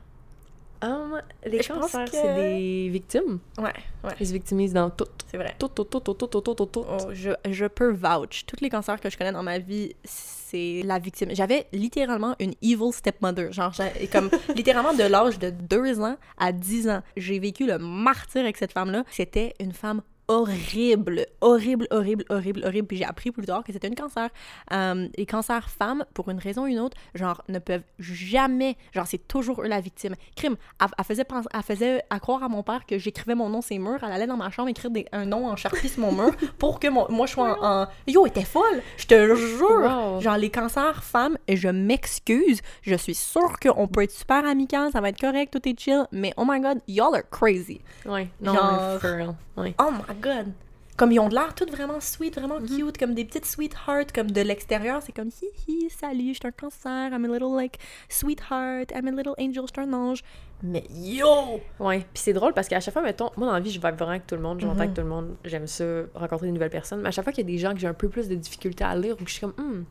Les 1.45 1.59
cancers, 1.61 2.09
c'est 2.11 2.35
des 2.35 2.89
victimes. 2.89 3.39
Ouais, 3.59 3.73
ouais. 4.05 4.15
Ils 4.21 4.27
se 4.27 4.33
victimisent 4.33 4.73
dans 4.73 4.91
tout. 4.91 5.07
C'est 5.31 5.37
vrai. 5.37 5.55
Tout, 5.59 5.69
tout, 5.69 5.85
tout, 5.85 6.01
tout, 6.01 6.15
tout, 6.15 6.27
tout, 6.27 6.41
tout, 6.41 6.67
tout. 6.67 6.85
Oh, 6.89 6.97
je, 7.13 7.31
je 7.51 7.67
peux 7.67 7.91
vouch. 7.91 8.45
Tous 8.47 8.57
les 8.61 8.71
cancers 8.71 9.01
que 9.01 9.11
je 9.11 9.17
connais 9.17 9.33
dans 9.33 9.43
ma 9.43 9.59
vie, 9.59 9.95
c'est 10.05 10.83
la 10.85 10.99
victime. 10.99 11.31
J'avais 11.35 11.67
littéralement 11.73 12.35
une 12.39 12.55
evil 12.63 12.93
stepmother. 12.93 13.53
Genre, 13.53 13.73
comme 14.13 14.31
littéralement 14.55 14.95
de 14.95 15.05
l'âge 15.05 15.39
de 15.39 15.51
2 15.51 16.01
ans 16.01 16.17
à 16.39 16.53
10 16.53 16.89
ans, 16.89 17.03
j'ai 17.17 17.39
vécu 17.39 17.67
le 17.67 17.79
martyr 17.79 18.43
avec 18.43 18.57
cette 18.57 18.73
femme-là. 18.73 19.05
C'était 19.11 19.55
une 19.61 19.73
femme 19.73 20.03
horrible, 20.29 21.27
horrible, 21.41 21.87
horrible, 21.91 22.25
horrible, 22.31 22.63
horrible. 22.65 22.87
Puis 22.87 22.97
j'ai 22.99 23.05
appris 23.05 23.31
plus 23.31 23.47
tard 23.47 23.65
que 23.65 23.73
c'était 23.73 23.89
une 23.89 23.95
cancer. 23.95 24.29
Euh, 24.73 25.09
les 25.17 25.27
cancers 25.27 25.69
femmes, 25.69 26.05
pour 26.15 26.29
une 26.29 26.39
raison 26.39 26.63
ou 26.65 26.67
une 26.67 26.79
autre, 26.79 26.97
genre, 27.15 27.43
ne 27.49 27.59
peuvent 27.59 27.83
jamais, 27.99 28.77
genre, 28.93 29.07
c'est 29.07 29.27
toujours 29.27 29.63
eux 29.63 29.67
la 29.69 29.81
victime. 29.81 30.15
Crime, 30.37 30.57
elle, 30.81 30.87
elle 30.99 31.05
faisait, 31.05 31.25
penser- 31.25 31.49
elle 31.53 31.63
faisait 31.63 32.03
à 32.11 32.21
croire 32.21 32.43
à 32.43 32.49
mon 32.49 32.63
père 32.63 32.87
que 32.87 32.99
j'écrivais 32.99 33.35
mon 33.35 33.49
nom 33.49 33.63
sur 33.63 33.79
murs. 33.79 33.99
Elle 34.03 34.13
allait 34.13 34.27
dans 34.27 34.37
ma 34.37 34.51
chambre 34.51 34.69
écrire 34.69 34.91
des- 34.91 35.07
un 35.13 35.25
nom 35.27 35.47
en 35.49 35.57
charpie 35.57 35.89
sur 35.89 36.01
mon 36.03 36.13
mur 36.13 36.33
pour 36.59 36.79
que 36.81 36.89
mon- 36.89 37.11
moi 37.11 37.27
je 37.27 37.33
sois 37.33 37.59
en, 37.61 37.83
en- 37.83 37.87
Yo, 38.07 38.25
elle 38.27 38.31
était 38.31 38.45
folle! 38.45 38.83
Je 38.97 39.07
te 39.07 39.35
jure! 39.35 39.69
Wow. 39.81 40.21
Genre, 40.21 40.37
les 40.37 40.51
cancers 40.51 41.03
femmes, 41.03 41.37
je 41.49 41.69
m'excuse, 41.69 42.61
je 42.83 42.95
suis 42.95 43.15
sûre 43.15 43.59
qu'on 43.61 43.89
peut 43.89 44.03
être 44.03 44.11
super 44.13 44.45
amical, 44.47 44.91
ça 44.93 45.01
va 45.01 45.09
être 45.09 45.21
correct, 45.21 45.53
tout 45.53 45.69
est 45.69 45.79
chill, 45.79 46.05
mais 46.13 46.33
oh 46.37 46.45
my 46.47 46.61
god, 46.61 46.79
y'all 46.87 47.15
are 47.15 47.23
crazy. 47.31 47.81
Ouais, 48.07 48.29
non, 48.41 48.55
Genre- 48.55 49.01
for 49.01 49.11
real. 49.17 49.35
Ouais. 49.57 49.75
Oh 49.81 49.91
my 49.91 50.18
god! 50.21 50.53
Comme 50.97 51.13
ils 51.13 51.21
ont 51.21 51.29
de 51.29 51.35
l'air 51.35 51.55
toutes 51.55 51.71
vraiment 51.71 52.01
sweet, 52.01 52.37
vraiment 52.41 52.59
cute, 52.61 52.99
comme 52.99 53.15
des 53.15 53.25
petites 53.25 53.47
sweethearts, 53.47 54.13
comme 54.13 54.33
de 54.33 54.41
l'extérieur, 54.41 55.01
c'est 55.01 55.13
comme 55.13 55.29
hi 55.29 55.47
hi, 55.69 55.91
salut, 55.91 56.31
je 56.35 56.39
suis 56.41 56.47
un 56.47 56.51
cancer, 56.51 57.13
I'm 57.13 57.25
a 57.25 57.29
little 57.29 57.55
like 57.57 57.79
sweetheart, 58.09 58.91
I'm 58.93 59.07
a 59.07 59.13
little 59.13 59.35
angel, 59.39 59.63
je 59.69 59.81
suis 59.81 59.89
un 59.89 59.93
ange. 59.93 60.25
Mais 60.61 60.83
yo! 60.91 61.61
Ouais, 61.79 62.01
puis 62.01 62.21
c'est 62.23 62.33
drôle 62.33 62.53
parce 62.53 62.67
qu'à 62.67 62.81
chaque 62.81 62.93
fois, 62.93 63.03
mettons, 63.03 63.31
moi 63.37 63.47
dans 63.47 63.53
la 63.53 63.61
vie, 63.61 63.71
je 63.71 63.79
vibe 63.79 63.95
vraiment 63.95 64.11
avec 64.11 64.27
tout 64.27 64.35
le 64.35 64.41
monde, 64.41 64.61
je 64.61 64.67
m'entends 64.67 64.79
Mhm. 64.79 64.83
avec 64.83 64.95
tout 64.95 65.03
le 65.03 65.07
monde, 65.07 65.37
j'aime 65.45 65.69
ça, 65.69 65.85
rencontrer 66.17 66.49
de 66.49 66.53
nouvelles 66.53 66.69
personnes, 66.71 67.01
mais 67.01 67.09
à 67.09 67.13
chaque 67.13 67.23
fois 67.23 67.33
qu'il 67.33 67.45
y 67.49 67.49
a 67.49 67.53
des 67.55 67.59
gens 67.59 67.73
que 67.75 67.79
j'ai 67.79 67.87
un 67.87 67.95
peu 67.95 68.09
plus 68.09 68.29
de 68.29 68.35
difficulté 68.35 68.83
à 68.83 68.97
lire 68.97 69.15
ou 69.21 69.23
que 69.23 69.29
je 69.31 69.35
suis 69.35 69.41
comme, 69.43 69.55
hmm, 69.57 69.85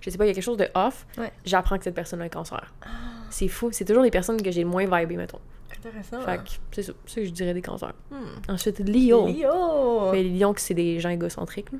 je 0.00 0.10
sais 0.10 0.16
pas, 0.16 0.26
il 0.26 0.28
y 0.28 0.30
a 0.30 0.34
quelque 0.34 0.44
chose 0.44 0.58
de 0.58 0.68
off, 0.76 1.06
Ouais. 1.18 1.32
j'apprends 1.44 1.76
que 1.76 1.82
cette 1.82 1.94
personne 1.96 2.20
a 2.22 2.24
un 2.24 2.28
cancer. 2.28 2.72
C'est 3.30 3.48
fou, 3.48 3.70
c'est 3.72 3.84
toujours 3.84 4.04
les 4.04 4.12
personnes 4.12 4.40
que 4.40 4.52
j'ai 4.52 4.62
le 4.62 4.68
moins 4.68 4.84
vibé, 4.86 5.16
mettons. 5.16 5.40
Intéressant. 5.74 6.20
Fait 6.22 6.38
que 6.38 6.50
c'est 6.72 6.82
ça, 6.82 6.92
c'est 7.06 7.20
que 7.22 7.26
je 7.26 7.32
dirais 7.32 7.54
des 7.54 7.62
cancers. 7.62 7.94
Hmm. 8.10 8.50
Ensuite, 8.52 8.78
Leo. 8.80 9.26
Leo! 9.26 10.10
Mais 10.12 10.22
les 10.22 10.38
lions, 10.38 10.54
c'est 10.56 10.74
des 10.74 11.00
gens 11.00 11.10
égocentriques, 11.10 11.72
là. 11.72 11.78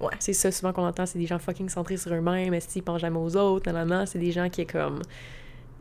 Ouais. 0.00 0.12
C'est 0.18 0.32
ça 0.32 0.50
souvent 0.50 0.72
qu'on 0.72 0.86
entend, 0.86 1.06
c'est 1.06 1.18
des 1.18 1.26
gens 1.26 1.38
fucking 1.38 1.68
centrés 1.68 1.96
sur 1.96 2.12
eux-mêmes, 2.12 2.52
est-ce 2.52 2.68
qu'ils 2.68 2.82
pensent 2.82 3.00
jamais 3.00 3.18
aux 3.18 3.36
autres, 3.36 3.70
nanana, 3.70 4.06
c'est 4.06 4.18
des 4.18 4.32
gens 4.32 4.48
qui 4.50 4.62
est 4.62 4.66
comme... 4.70 5.00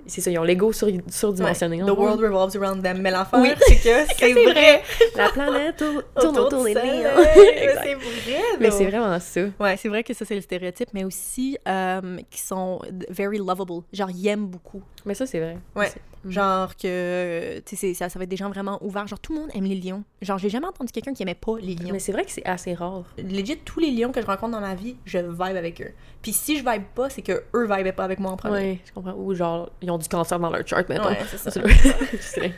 C'est 0.06 0.20
ça, 0.20 0.30
ils 0.30 0.38
ont 0.38 0.44
l'ego 0.44 0.74
sur, 0.74 0.90
surdimensionné. 1.08 1.82
Ouais. 1.82 1.90
The 1.90 1.98
world 1.98 2.20
revolves 2.20 2.56
around 2.58 2.84
them. 2.84 3.00
Mais 3.02 3.10
l'affaire, 3.10 3.40
Oui. 3.40 3.52
c'est 3.66 3.76
que 3.78 3.82
c'est 4.14 4.16
c'est 4.18 4.34
vrai. 4.34 4.84
La 5.16 5.30
planète 5.30 5.78
tourne 6.20 6.38
autour 6.38 6.66
des 6.66 6.74
lions. 6.74 6.82
C'est 6.84 7.96
vrai, 7.96 8.42
Mais 8.60 8.70
c'est 8.70 8.86
vraiment 8.86 9.18
ça. 9.20 9.42
Ouais, 9.60 9.78
c'est 9.78 9.88
vrai 9.88 10.04
que 10.04 10.14
ça, 10.14 10.26
c'est 10.26 10.36
le 10.36 10.42
stéréotype, 10.42 10.90
mais 10.94 11.06
aussi 11.06 11.58
euh, 11.68 12.18
qui 12.30 12.42
sont 12.42 12.82
very 13.10 13.38
lovable. 13.38 13.84
Genre, 13.94 14.10
ils 14.12 14.28
aiment 14.28 14.48
beaucoup. 14.48 14.82
Mais 15.06 15.14
ça, 15.14 15.26
c'est 15.26 15.40
vrai. 15.40 15.58
Ouais. 15.76 15.90
C'est- 16.26 16.32
Genre 16.32 16.76
que, 16.78 17.60
tu 17.66 17.76
sais, 17.76 17.94
ça, 17.94 18.10
ça 18.10 18.18
va 18.20 18.24
être 18.24 18.30
des 18.30 18.38
gens 18.38 18.50
vraiment 18.50 18.78
ouverts. 18.84 19.08
Genre, 19.08 19.20
tout 19.20 19.34
le 19.34 19.40
monde 19.42 19.50
aime 19.54 19.66
les 19.66 19.76
lions. 19.76 20.04
Genre, 20.22 20.38
j'ai 20.38 20.50
jamais 20.50 20.68
entendu 20.68 20.92
quelqu'un 20.92 21.14
qui 21.14 21.24
aimait 21.24 21.36
pas 21.36 21.58
les 21.60 21.76
lions. 21.76 21.90
Mais 21.92 22.00
c'est 22.00 22.12
vrai 22.12 22.24
que 22.26 22.32
c'est 22.32 22.46
assez 22.46 22.74
rare. 22.74 23.04
Legit, 23.18 23.58
tous 23.58 23.80
les 23.80 23.92
lions 23.92 24.12
que 24.12 24.22
je 24.22 24.26
rencontre 24.26 24.52
dans 24.54 24.62
ma 24.62 24.76
vie, 24.76 24.96
je 25.06 25.18
vibe 25.20 25.40
avec 25.58 25.82
eux. 25.82 25.92
Puis 26.22 26.32
si 26.34 26.58
je 26.58 26.64
vibe 26.70 26.84
pas, 26.96 27.10
c'est 27.10 27.22
que 27.22 27.44
eux 27.54 27.68
vibaient 27.70 27.92
pas 27.92 28.06
avec 28.06 28.20
moi 28.20 28.32
en 28.32 28.38
premier. 28.38 28.54
Ouais, 28.56 28.80
je 28.86 28.92
comprends. 28.94 29.14
Ou 29.16 29.34
genre, 29.34 29.70
ils 29.82 29.92
ont 29.92 29.98
du 29.98 30.08
cancer 30.08 30.40
dans 30.40 30.50
leur 30.50 30.66
chart, 30.66 30.88
mettons. 30.88 31.10
Ouais, 31.10 31.18
c'est 31.30 31.38
ça. 31.38 31.52
Sais. 32.22 32.54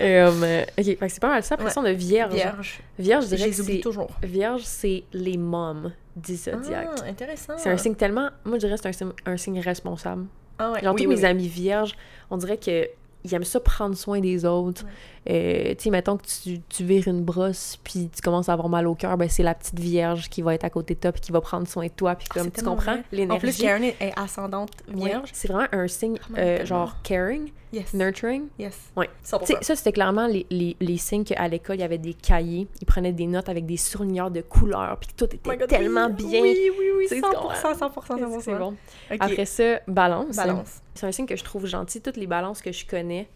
Euh, 0.00 0.62
ok, 0.78 0.84
fait 0.84 0.96
que 0.96 1.08
c'est 1.08 1.20
pas 1.20 1.28
mal 1.28 1.42
ça. 1.42 1.54
Après 1.54 1.78
Ouais. 1.78 1.90
a 1.90 1.92
vierge. 1.92 2.32
Vierge. 2.34 2.80
Vierge, 2.98 3.24
je 3.28 3.34
dirais 3.36 3.50
que 3.50 3.56
c'est... 3.56 3.80
toujours. 3.80 4.10
Vierge, 4.22 4.62
c'est 4.64 5.04
les 5.12 5.36
mômes 5.36 5.92
du 6.16 6.36
zodiaque. 6.36 6.88
Ah, 7.02 7.08
intéressant. 7.08 7.54
C'est 7.58 7.70
un 7.70 7.76
signe 7.76 7.94
tellement... 7.94 8.30
Moi, 8.44 8.58
je 8.58 8.66
dirais 8.66 8.78
que 8.78 8.92
c'est 8.92 9.04
un 9.26 9.36
signe 9.36 9.60
responsable. 9.60 10.26
Ah 10.58 10.72
ouais. 10.72 10.82
Genre, 10.82 10.94
oui, 10.94 11.02
tous 11.02 11.08
oui, 11.08 11.16
mes 11.16 11.22
oui. 11.22 11.26
amis 11.26 11.48
vierges, 11.48 11.94
on 12.30 12.36
dirait 12.36 12.58
que 12.58 12.88
ils 13.24 13.34
aiment 13.34 13.44
ça 13.44 13.58
prendre 13.60 13.96
soin 13.96 14.20
des 14.20 14.44
autres. 14.44 14.84
Euh, 15.30 15.74
tu 15.74 15.84
sais, 15.84 15.90
mettons 15.90 16.18
que 16.18 16.24
tu, 16.26 16.60
tu 16.68 16.84
vires 16.84 17.08
une 17.08 17.22
brosse, 17.22 17.78
puis 17.82 18.10
tu 18.14 18.20
commences 18.20 18.50
à 18.50 18.52
avoir 18.52 18.68
mal 18.68 18.86
au 18.86 18.94
cœur, 18.94 19.16
ben 19.16 19.28
c'est 19.28 19.42
la 19.42 19.54
petite 19.54 19.78
vierge 19.80 20.28
qui 20.28 20.42
va 20.42 20.54
être 20.54 20.64
à 20.64 20.70
côté 20.70 20.94
de 20.94 21.00
toi, 21.00 21.12
puis 21.12 21.22
qui 21.22 21.32
va 21.32 21.40
prendre 21.40 21.66
soin 21.66 21.86
de 21.86 21.90
toi, 21.92 22.14
puis 22.14 22.26
Ah, 22.30 22.34
comme, 22.34 22.50
tu 22.50 22.62
comprends 22.62 22.98
l'énergie. 23.10 23.36
En 23.36 23.40
plus, 23.40 23.56
Karen 23.58 23.82
est 23.84 24.12
ascendante 24.16 24.70
vierge. 24.86 25.30
c'est 25.32 25.48
vraiment 25.50 25.66
un 25.72 25.88
signe, 25.88 26.18
Oh 26.30 26.34
euh, 26.36 26.66
genre 26.66 27.00
caring, 27.02 27.50
Yes. 27.72 27.92
nurturing. 27.94 28.48
Yes. 28.58 28.78
Ouais. 28.96 29.08
100%. 29.24 29.62
Ça, 29.62 29.74
c'était 29.74 29.92
clairement 29.92 30.26
les, 30.28 30.46
les, 30.50 30.76
les 30.78 30.96
signes 30.98 31.24
qu'à 31.24 31.48
l'école, 31.48 31.76
il 31.76 31.80
y 31.80 31.84
avait 31.84 31.98
des 31.98 32.14
cahiers, 32.14 32.68
ils 32.80 32.86
prenaient 32.86 33.12
des 33.12 33.26
notes 33.26 33.48
avec 33.48 33.64
des 33.66 33.78
surligneurs 33.78 34.30
de 34.30 34.42
couleurs, 34.42 34.98
puis 35.00 35.08
que 35.08 35.14
tout 35.16 35.24
était 35.34 35.40
Oh 35.48 35.50
my 35.52 35.56
God, 35.56 35.68
tellement 35.68 36.06
oui. 36.06 36.12
bien. 36.26 36.42
Oui, 36.42 36.70
oui, 36.78 36.86
oui, 36.98 37.04
Tu 37.08 37.14
sais, 37.16 37.20
100%, 37.20 37.30
tu 37.30 37.36
comprends? 37.36 38.16
100%, 38.18 38.18
100%. 38.36 38.40
C'est 38.42 38.54
bon. 38.58 38.74
Après 39.18 39.46
ça, 39.46 39.80
balance. 39.88 40.36
Balance. 40.36 40.82
C'est 40.94 41.06
un 41.06 41.12
signe 41.12 41.26
que 41.26 41.34
je 41.36 41.42
trouve 41.44 41.66
gentil. 41.66 42.00
Toutes 42.02 42.16
les 42.18 42.26
balances 42.28 42.60
que 42.62 42.70
je 42.72 42.86
connais, 42.86 43.26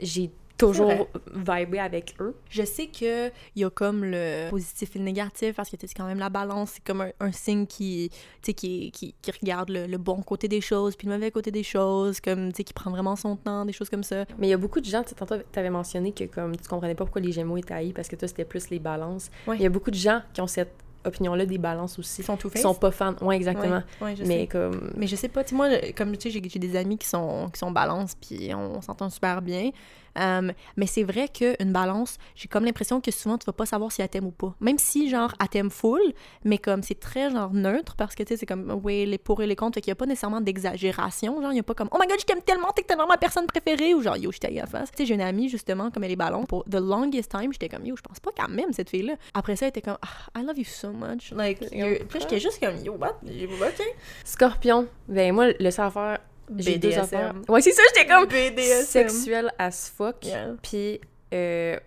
j'ai 0.00 0.30
toujours 0.56 1.08
vibé 1.34 1.78
avec 1.78 2.14
eux. 2.20 2.36
Je 2.48 2.62
sais 2.64 2.86
que 2.86 3.28
il 3.28 3.62
y 3.62 3.64
a 3.64 3.70
comme 3.70 4.04
le 4.04 4.48
positif 4.50 4.94
et 4.94 4.98
le 4.98 5.04
négatif 5.04 5.56
parce 5.56 5.68
que 5.70 5.76
c'est 5.80 5.92
quand 5.94 6.06
même 6.06 6.18
la 6.18 6.30
balance, 6.30 6.72
c'est 6.74 6.84
comme 6.84 7.00
un, 7.00 7.10
un 7.20 7.32
signe 7.32 7.66
qui, 7.66 8.10
qui, 8.42 8.54
qui, 8.54 8.90
qui 8.92 9.30
regarde 9.40 9.70
le, 9.70 9.86
le 9.86 9.98
bon 9.98 10.22
côté 10.22 10.46
des 10.48 10.60
choses 10.60 10.96
puis 10.96 11.08
le 11.08 11.14
mauvais 11.14 11.30
côté 11.30 11.50
des 11.50 11.62
choses, 11.64 12.20
comme 12.20 12.50
tu 12.52 12.58
sais, 12.58 12.64
qui 12.64 12.72
prend 12.72 12.90
vraiment 12.90 13.16
son 13.16 13.36
temps, 13.36 13.64
des 13.64 13.72
choses 13.72 13.90
comme 13.90 14.04
ça. 14.04 14.24
Mais 14.38 14.46
il 14.46 14.50
y 14.50 14.54
a 14.54 14.58
beaucoup 14.58 14.80
de 14.80 14.86
gens, 14.86 15.02
tu 15.02 15.14
tantôt, 15.14 15.36
tu 15.52 15.58
avais 15.58 15.70
mentionné 15.70 16.12
que 16.12 16.24
comme 16.24 16.56
tu 16.56 16.68
comprenais 16.68 16.94
pas 16.94 17.04
pourquoi 17.04 17.20
les 17.22 17.32
Gémeaux 17.32 17.56
étaient 17.56 17.74
haïs 17.74 17.92
parce 17.92 18.08
que 18.08 18.16
toi, 18.16 18.28
c'était 18.28 18.44
plus 18.44 18.70
les 18.70 18.78
balances. 18.78 19.30
Ouais. 19.46 19.56
Il 19.56 19.62
y 19.62 19.66
a 19.66 19.70
beaucoup 19.70 19.90
de 19.90 19.96
gens 19.96 20.22
qui 20.32 20.40
ont 20.40 20.46
cette 20.46 20.72
opinion-là 21.04 21.46
des 21.46 21.58
balances 21.58 21.98
aussi. 21.98 22.22
Ils 22.22 22.24
sont 22.24 22.36
tout 22.36 22.48
Qui 22.48 22.58
sont 22.58 22.74
pas 22.74 22.90
fans. 22.90 23.14
Ouais, 23.20 23.36
exactement. 23.36 23.82
Ouais, 24.00 24.06
ouais, 24.06 24.16
je 24.16 24.24
Mais 24.24 24.40
sais. 24.42 24.46
comme. 24.46 24.90
Mais 24.96 25.06
je 25.06 25.16
sais 25.16 25.28
pas, 25.28 25.44
tu 25.44 25.54
moi, 25.54 25.68
comme 25.96 26.16
tu 26.16 26.30
sais, 26.30 26.40
j'ai 26.48 26.58
des 26.58 26.76
amis 26.76 26.96
qui 26.96 27.06
sont, 27.06 27.50
qui 27.52 27.58
sont 27.58 27.70
balance, 27.70 28.14
puis 28.14 28.54
on 28.54 28.80
s'entend 28.80 29.10
super 29.10 29.42
bien. 29.42 29.70
Euh, 30.18 30.52
mais 30.76 30.86
c'est 30.86 31.02
vrai 31.02 31.28
qu'une 31.28 31.72
balance, 31.72 32.18
j'ai 32.34 32.48
comme 32.48 32.64
l'impression 32.64 33.00
que 33.00 33.10
souvent, 33.10 33.38
tu 33.38 33.44
vas 33.46 33.52
pas 33.52 33.66
savoir 33.66 33.90
si 33.92 34.02
elle 34.02 34.08
t'aime 34.08 34.26
ou 34.26 34.30
pas. 34.30 34.54
Même 34.60 34.78
si, 34.78 35.08
genre, 35.08 35.32
elle 35.40 35.48
t'aime 35.48 35.70
full, 35.70 36.00
mais 36.44 36.58
comme 36.58 36.82
c'est 36.82 36.98
très, 37.00 37.30
genre, 37.30 37.52
neutre, 37.52 37.94
parce 37.96 38.14
que, 38.14 38.22
tu 38.22 38.28
sais, 38.34 38.36
c'est 38.36 38.46
comme, 38.46 38.80
oui, 38.84 39.06
les 39.06 39.18
pour 39.18 39.42
et 39.42 39.46
les 39.46 39.56
contre, 39.56 39.74
fait 39.76 39.80
qu'il 39.80 39.90
y 39.90 39.92
a 39.92 39.96
pas 39.96 40.06
nécessairement 40.06 40.40
d'exagération. 40.40 41.40
Genre, 41.42 41.52
il 41.52 41.56
y 41.56 41.60
a 41.60 41.62
pas 41.64 41.74
comme, 41.74 41.88
oh 41.92 41.96
my 42.00 42.06
god, 42.06 42.18
je 42.20 42.24
t'aime 42.24 42.42
tellement, 42.42 42.70
t'es 42.72 42.82
tellement 42.82 43.06
ma 43.06 43.16
personne 43.16 43.46
préférée, 43.46 43.94
ou 43.94 44.02
genre, 44.02 44.16
yo, 44.16 44.30
je 44.32 44.38
t'aille 44.38 44.60
à 44.60 44.66
face. 44.66 44.90
Tu 44.90 44.98
sais, 44.98 45.06
j'ai 45.06 45.14
une 45.14 45.20
amie, 45.20 45.48
justement, 45.48 45.90
comme 45.90 46.04
elle 46.04 46.12
est 46.12 46.16
ballon, 46.16 46.44
pour 46.46 46.64
the 46.64 46.76
longest 46.76 47.30
time, 47.30 47.52
j'étais 47.52 47.68
comme, 47.68 47.84
yo, 47.86 47.96
je 47.96 48.02
pense 48.02 48.20
pas 48.20 48.30
qu'elle 48.32 48.54
m'aime, 48.54 48.72
cette 48.72 48.90
fille-là. 48.90 49.14
Après 49.34 49.56
ça, 49.56 49.66
elle 49.66 49.70
était 49.70 49.82
comme, 49.82 49.98
ah, 50.02 50.38
I 50.40 50.44
love 50.44 50.58
you 50.58 50.64
so 50.64 50.90
much. 50.92 51.32
Like, 51.32 51.60
you're- 51.72 52.04
puis 52.08 52.20
j'étais 52.20 52.40
juste 52.40 52.60
comme, 52.60 52.76
yo, 52.84 52.94
what? 52.96 53.18
J'ai- 53.26 53.44
Ok. 53.46 53.82
Scorpion. 54.24 54.86
Ben, 55.08 55.32
moi, 55.32 55.52
le 55.58 55.70
savoir. 55.70 56.18
J'ai 56.56 56.78
deux 56.78 56.88
BDSM. 56.88 57.00
affaires. 57.02 57.34
Ouais, 57.48 57.60
c'est 57.60 57.72
ça, 57.72 57.82
j'étais 57.94 58.06
comme. 58.08 58.26
BDSM. 58.26 58.84
Sexuel 58.84 59.50
as 59.58 59.90
fuck. 59.94 60.24
Yeah. 60.24 60.54
Puis. 60.62 61.00
euh, 61.32 61.78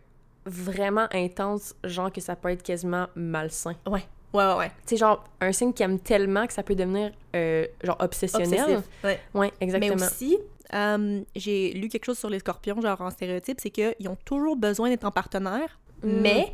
vraiment 0.49 1.07
intense, 1.11 1.75
genre 1.83 2.09
que 2.11 2.21
ça 2.21 2.37
peut 2.37 2.49
être 2.49 2.63
quasiment 2.63 3.07
malsain. 3.15 3.75
Ouais, 3.85 4.03
ouais, 4.33 4.45
ouais, 4.45 4.53
ouais. 4.55 4.69
Tu 4.85 4.95
sais, 4.95 4.97
genre, 4.97 5.23
un 5.41 5.51
signe 5.51 5.73
qui 5.73 5.83
aime 5.83 5.99
tellement 5.99 6.47
que 6.47 6.53
ça 6.53 6.63
peut 6.63 6.73
devenir, 6.75 7.11
euh, 7.35 7.65
genre, 7.83 7.97
obsessionnel. 7.99 8.61
Obsessif. 8.61 8.83
Ouais. 9.03 9.19
Ouais, 9.33 9.51
exactement. 9.59 9.95
Mais 9.97 10.05
aussi, 10.05 10.37
euh, 10.73 11.21
j'ai 11.35 11.73
lu 11.73 11.89
quelque 11.89 12.05
chose 12.05 12.17
sur 12.17 12.29
les 12.29 12.39
scorpions, 12.39 12.79
genre 12.79 13.01
en 13.01 13.09
stéréotype, 13.09 13.59
c'est 13.59 13.71
qu'ils 13.71 14.07
ont 14.07 14.15
toujours 14.23 14.55
besoin 14.55 14.87
d'être 14.89 15.03
en 15.03 15.11
partenaire, 15.11 15.77
Mm. 16.01 16.21
mais 16.21 16.53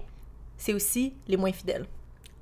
c'est 0.57 0.73
aussi 0.73 1.13
les 1.27 1.37
moins 1.37 1.51
fidèles. 1.51 1.85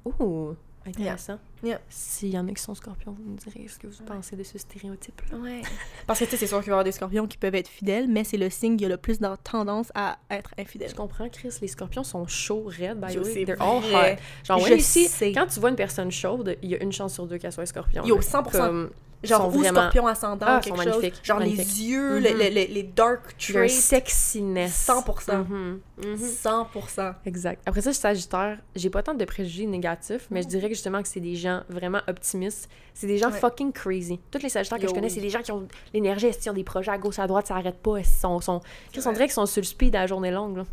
Ouh, 0.06 0.56
intéressant. 0.86 1.34
Yeah. 1.34 1.42
S'il 1.90 2.30
y 2.30 2.38
en 2.38 2.48
a 2.48 2.52
qui 2.52 2.62
sont 2.62 2.76
scorpions, 2.76 3.16
vous 3.18 3.32
me 3.32 3.38
direz 3.38 3.68
ce 3.68 3.78
que 3.78 3.88
vous 3.88 4.04
pensez 4.04 4.36
de 4.36 4.44
ce 4.44 4.58
stéréotype-là. 4.58 5.38
Ouais. 5.38 5.62
Parce 6.08 6.20
que 6.20 6.26
tu 6.26 6.32
sais, 6.32 6.38
c'est 6.38 6.48
sûr 6.48 6.60
qu'il 6.60 6.68
va 6.68 6.72
y 6.72 6.74
avoir 6.76 6.84
des 6.84 6.92
scorpions 6.92 7.28
qui 7.28 7.38
peuvent 7.38 7.56
être 7.56 7.68
fidèles, 7.68 8.08
mais 8.08 8.24
c'est 8.24 8.38
le 8.38 8.50
signe 8.50 8.78
qui 8.78 8.86
a 8.86 8.90
le 8.90 8.98
plus 8.98 9.20
de 9.20 9.28
tendance 9.44 9.92
à 9.96 10.18
être 10.30 10.52
infidèle. 10.58 10.90
Je 10.90 10.96
comprends, 10.96 11.30
Chris, 11.30 11.54
les 11.62 11.68
scorpions 11.68 12.04
sont 12.04 12.28
chauds, 12.28 12.66
raides, 12.66 13.00
by 13.00 13.14
the 13.16 13.20
way. 13.20 13.46
They're 13.46 13.62
all 13.62 13.84
hot. 13.84 14.18
Genre, 14.44 14.60
Je 14.66 14.74
ici, 14.74 15.08
sais. 15.08 15.32
quand 15.32 15.48
tu 15.48 15.60
vois 15.60 15.70
une 15.70 15.76
personne 15.76 16.12
chaude, 16.12 16.58
il 16.62 16.70
y 16.70 16.76
a 16.76 16.82
une 16.84 16.92
chance 16.92 17.14
sur 17.14 17.28
deux 17.28 17.38
qu'elle 17.38 17.52
soit 17.52 17.64
un 17.64 17.68
scorpion. 17.68 18.04
Yo, 18.06 18.16
là. 18.16 18.22
100%. 18.22 18.52
Comme, 18.52 18.90
Genre, 19.24 19.42
sont 19.42 19.48
ou 19.58 19.60
vraiment- 19.62 19.80
scorpion 19.82 20.08
ascendant, 20.08 20.46
Ah, 20.50 20.60
quelque 20.64 20.78
sont 20.78 20.84
chose. 20.84 20.96
magnifiques, 20.98 21.20
Genre 21.24 21.40
les 21.40 21.56
yeux, 21.56 22.16
Mhm. 22.18 22.24
les, 22.24 22.34
les- 22.34 22.50
les- 22.50 22.68
les 22.68 22.84
dark 22.84 23.38
traits. 23.38 23.70
sexiness. 23.70 24.74
100%. 24.74 25.44
Mhm, 25.44 25.80
mhm. 26.04 26.18
100%. 26.18 27.14
Exact. 27.26 27.62
Après 27.66 27.82
ça, 27.82 27.92
je 27.92 27.96
suis 27.96 28.02
Sagittaire. 28.02 28.58
J'ai 28.76 28.90
pas 28.90 29.04
tant 29.04 29.14
de 29.14 29.24
préjugés 29.26 29.66
négatifs, 29.68 30.28
mais 30.32 30.42
je 30.42 30.48
dirais 30.48 30.68
que 30.70 30.74
justement 30.74 31.02
que 31.02 31.08
c'est 31.08 31.20
des 31.20 31.36
gens 31.36 31.62
vraiment 31.70 32.02
optimistes. 32.08 32.70
C'est 32.94 33.08
des 33.08 33.18
gens 33.18 33.30
Ouais. 33.32 33.40
fucking 33.40 33.72
crazy. 33.72 34.20
Tous 34.32 34.42
les 34.42 34.50
Sagittaires 34.50 34.78
que 34.80 34.84
Yo, 34.84 34.90
je 34.90 34.94
connais, 34.96 35.10
c'est 35.10 35.22
des 35.22 35.30
gens 35.30 35.42
qui 35.42 35.52
ont 35.52 35.68
l'énergie, 35.94 36.28
ils 36.28 36.50
ont 36.50 36.54
des 36.54 36.64
projets 36.64 36.92
à 36.92 36.98
gauche, 36.98 37.20
à 37.20 37.28
droite, 37.28 37.48
ça 37.48 37.56
arrête 37.56 37.78
pas, 37.82 38.00
ils 38.00 38.06
sont, 38.06 38.42
sont... 38.42 38.62
Ouais. 38.96 39.02
dirait 39.14 39.26
qu'ils 39.26 39.32
sont 39.32 39.46
sur 39.46 39.62
le 39.62 39.66
speed 39.68 39.96
à 39.96 40.00
la 40.02 40.08
journée 40.08 40.32
longue. 40.32 40.64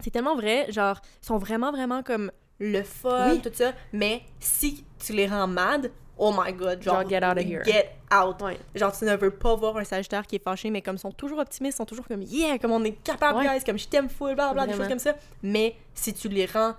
C'est 0.00 0.10
tellement 0.10 0.34
vrai, 0.36 0.66
genre, 0.70 1.00
ils 1.22 1.26
sont 1.26 1.38
vraiment, 1.38 1.70
vraiment 1.72 2.02
comme 2.02 2.30
le 2.58 2.82
fun, 2.82 3.30
Oui. 3.32 3.40
tout 3.40 3.50
ça, 3.52 3.72
mais 3.92 4.22
si 4.40 4.84
tu 4.98 5.12
les 5.12 5.26
rends 5.26 5.46
mad, 5.46 5.90
oh 6.18 6.32
my 6.36 6.52
god, 6.52 6.82
genre, 6.82 7.00
Genre, 7.02 7.08
get 7.10 7.24
out 7.24 7.36
of 7.38 7.44
here. 7.44 7.62
Get 7.64 7.90
out. 8.12 8.40
Ouais. 8.42 8.58
Genre, 8.74 8.92
tu 8.96 9.04
ne 9.04 9.16
veux 9.16 9.30
pas 9.30 9.54
voir 9.54 9.76
un 9.76 9.84
Sagittaire 9.84 10.26
qui 10.26 10.36
est 10.36 10.42
fâché, 10.42 10.70
mais 10.70 10.82
comme 10.82 10.96
ils 10.96 11.00
sont 11.00 11.12
toujours 11.12 11.38
optimistes, 11.38 11.76
ils 11.76 11.78
sont 11.78 11.84
toujours 11.86 12.06
comme 12.06 12.22
yeah, 12.22 12.58
comme 12.58 12.72
on 12.72 12.82
est 12.84 12.92
capable, 13.02 13.38
Ouais. 13.38 13.46
guys, 13.58 13.64
comme 13.64 13.78
je 13.78 13.88
t'aime 13.88 14.08
full, 14.08 14.34
blablabla, 14.34 14.66
des 14.72 14.78
choses 14.78 14.88
comme 14.88 14.98
ça. 14.98 15.14
Mais 15.42 15.76
si 15.94 16.12
tu 16.14 16.28
les 16.28 16.46
rends 16.46 16.74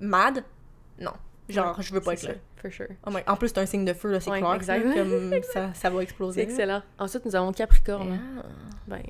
mad, 0.00 0.44
non. 1.00 1.12
Genre, 1.48 1.80
je 1.82 1.92
veux 1.92 2.00
pas 2.00 2.14
être 2.14 2.22
là. 2.22 2.34
For 2.56 2.70
sure. 2.72 2.86
Oh 3.06 3.10
my- 3.10 3.22
En 3.26 3.36
plus, 3.36 3.48
c'est 3.48 3.58
un 3.58 3.66
signe 3.66 3.84
de 3.84 3.92
feu, 3.92 4.12
là, 4.12 4.20
c'est 4.20 4.30
Ouais, 4.30 4.38
clair. 4.38 4.54
exact. 4.54 4.84
là, 4.84 4.94
Comme 4.94 5.32
ça, 5.52 5.74
ça 5.74 5.90
va 5.90 6.02
exploser. 6.02 6.42
excellent. 6.42 6.80
Ensuite, 6.98 7.24
nous 7.26 7.34
avons 7.34 7.52
Capricorne. 7.52 8.20
Ah. 8.38 8.42
Ben, 8.86 9.02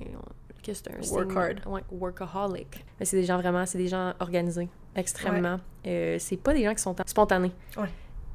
qu'est-ce 0.62 0.82
que 0.82 0.90
c'est 0.90 1.10
un 1.12 1.14
Work 1.14 1.30
signe? 1.30 1.38
hard. 1.38 1.60
Ouais, 1.66 1.82
workaholic. 1.90 2.84
Mais 2.98 3.04
c'est 3.04 3.18
des 3.18 3.24
gens 3.24 3.36
vraiment, 3.38 3.66
c'est 3.66 3.76
des 3.78 3.88
gens 3.88 4.14
organisés, 4.20 4.68
extrêmement. 4.96 5.60
Euh, 5.86 6.16
c'est 6.18 6.38
pas 6.38 6.54
des 6.54 6.64
gens 6.64 6.74
qui 6.74 6.80
sont 6.82 6.96
spontanés. 7.06 7.52
Ouais. 7.76 7.88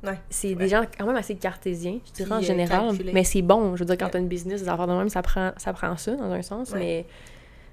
Ouais. 0.03 0.19
C'est 0.29 0.49
Ouais. 0.49 0.55
des 0.55 0.67
gens 0.69 0.83
quand 0.97 1.05
même 1.05 1.15
assez 1.15 1.35
cartésiens, 1.35 1.99
je 2.05 2.11
dirais 2.11 2.31
en 2.31 2.37
Puis, 2.37 2.45
euh, 2.45 2.47
général. 2.47 2.95
Mais 3.13 3.23
c'est 3.23 3.41
bon. 3.41 3.75
Je 3.75 3.79
veux 3.81 3.85
dire, 3.85 3.97
quand 3.97 4.05
Ouais. 4.05 4.11
t'as 4.11 4.19
une 4.19 4.27
business, 4.27 4.61
des 4.61 4.69
affaires 4.69 4.87
de 4.87 4.93
même, 4.93 5.09
ça 5.09 5.21
prend, 5.21 5.51
ça 5.57 5.73
prend 5.73 5.95
ça 5.97 6.15
dans 6.15 6.31
un 6.31 6.41
sens. 6.41 6.71
Ouais. 6.71 6.79
Mais 6.79 7.05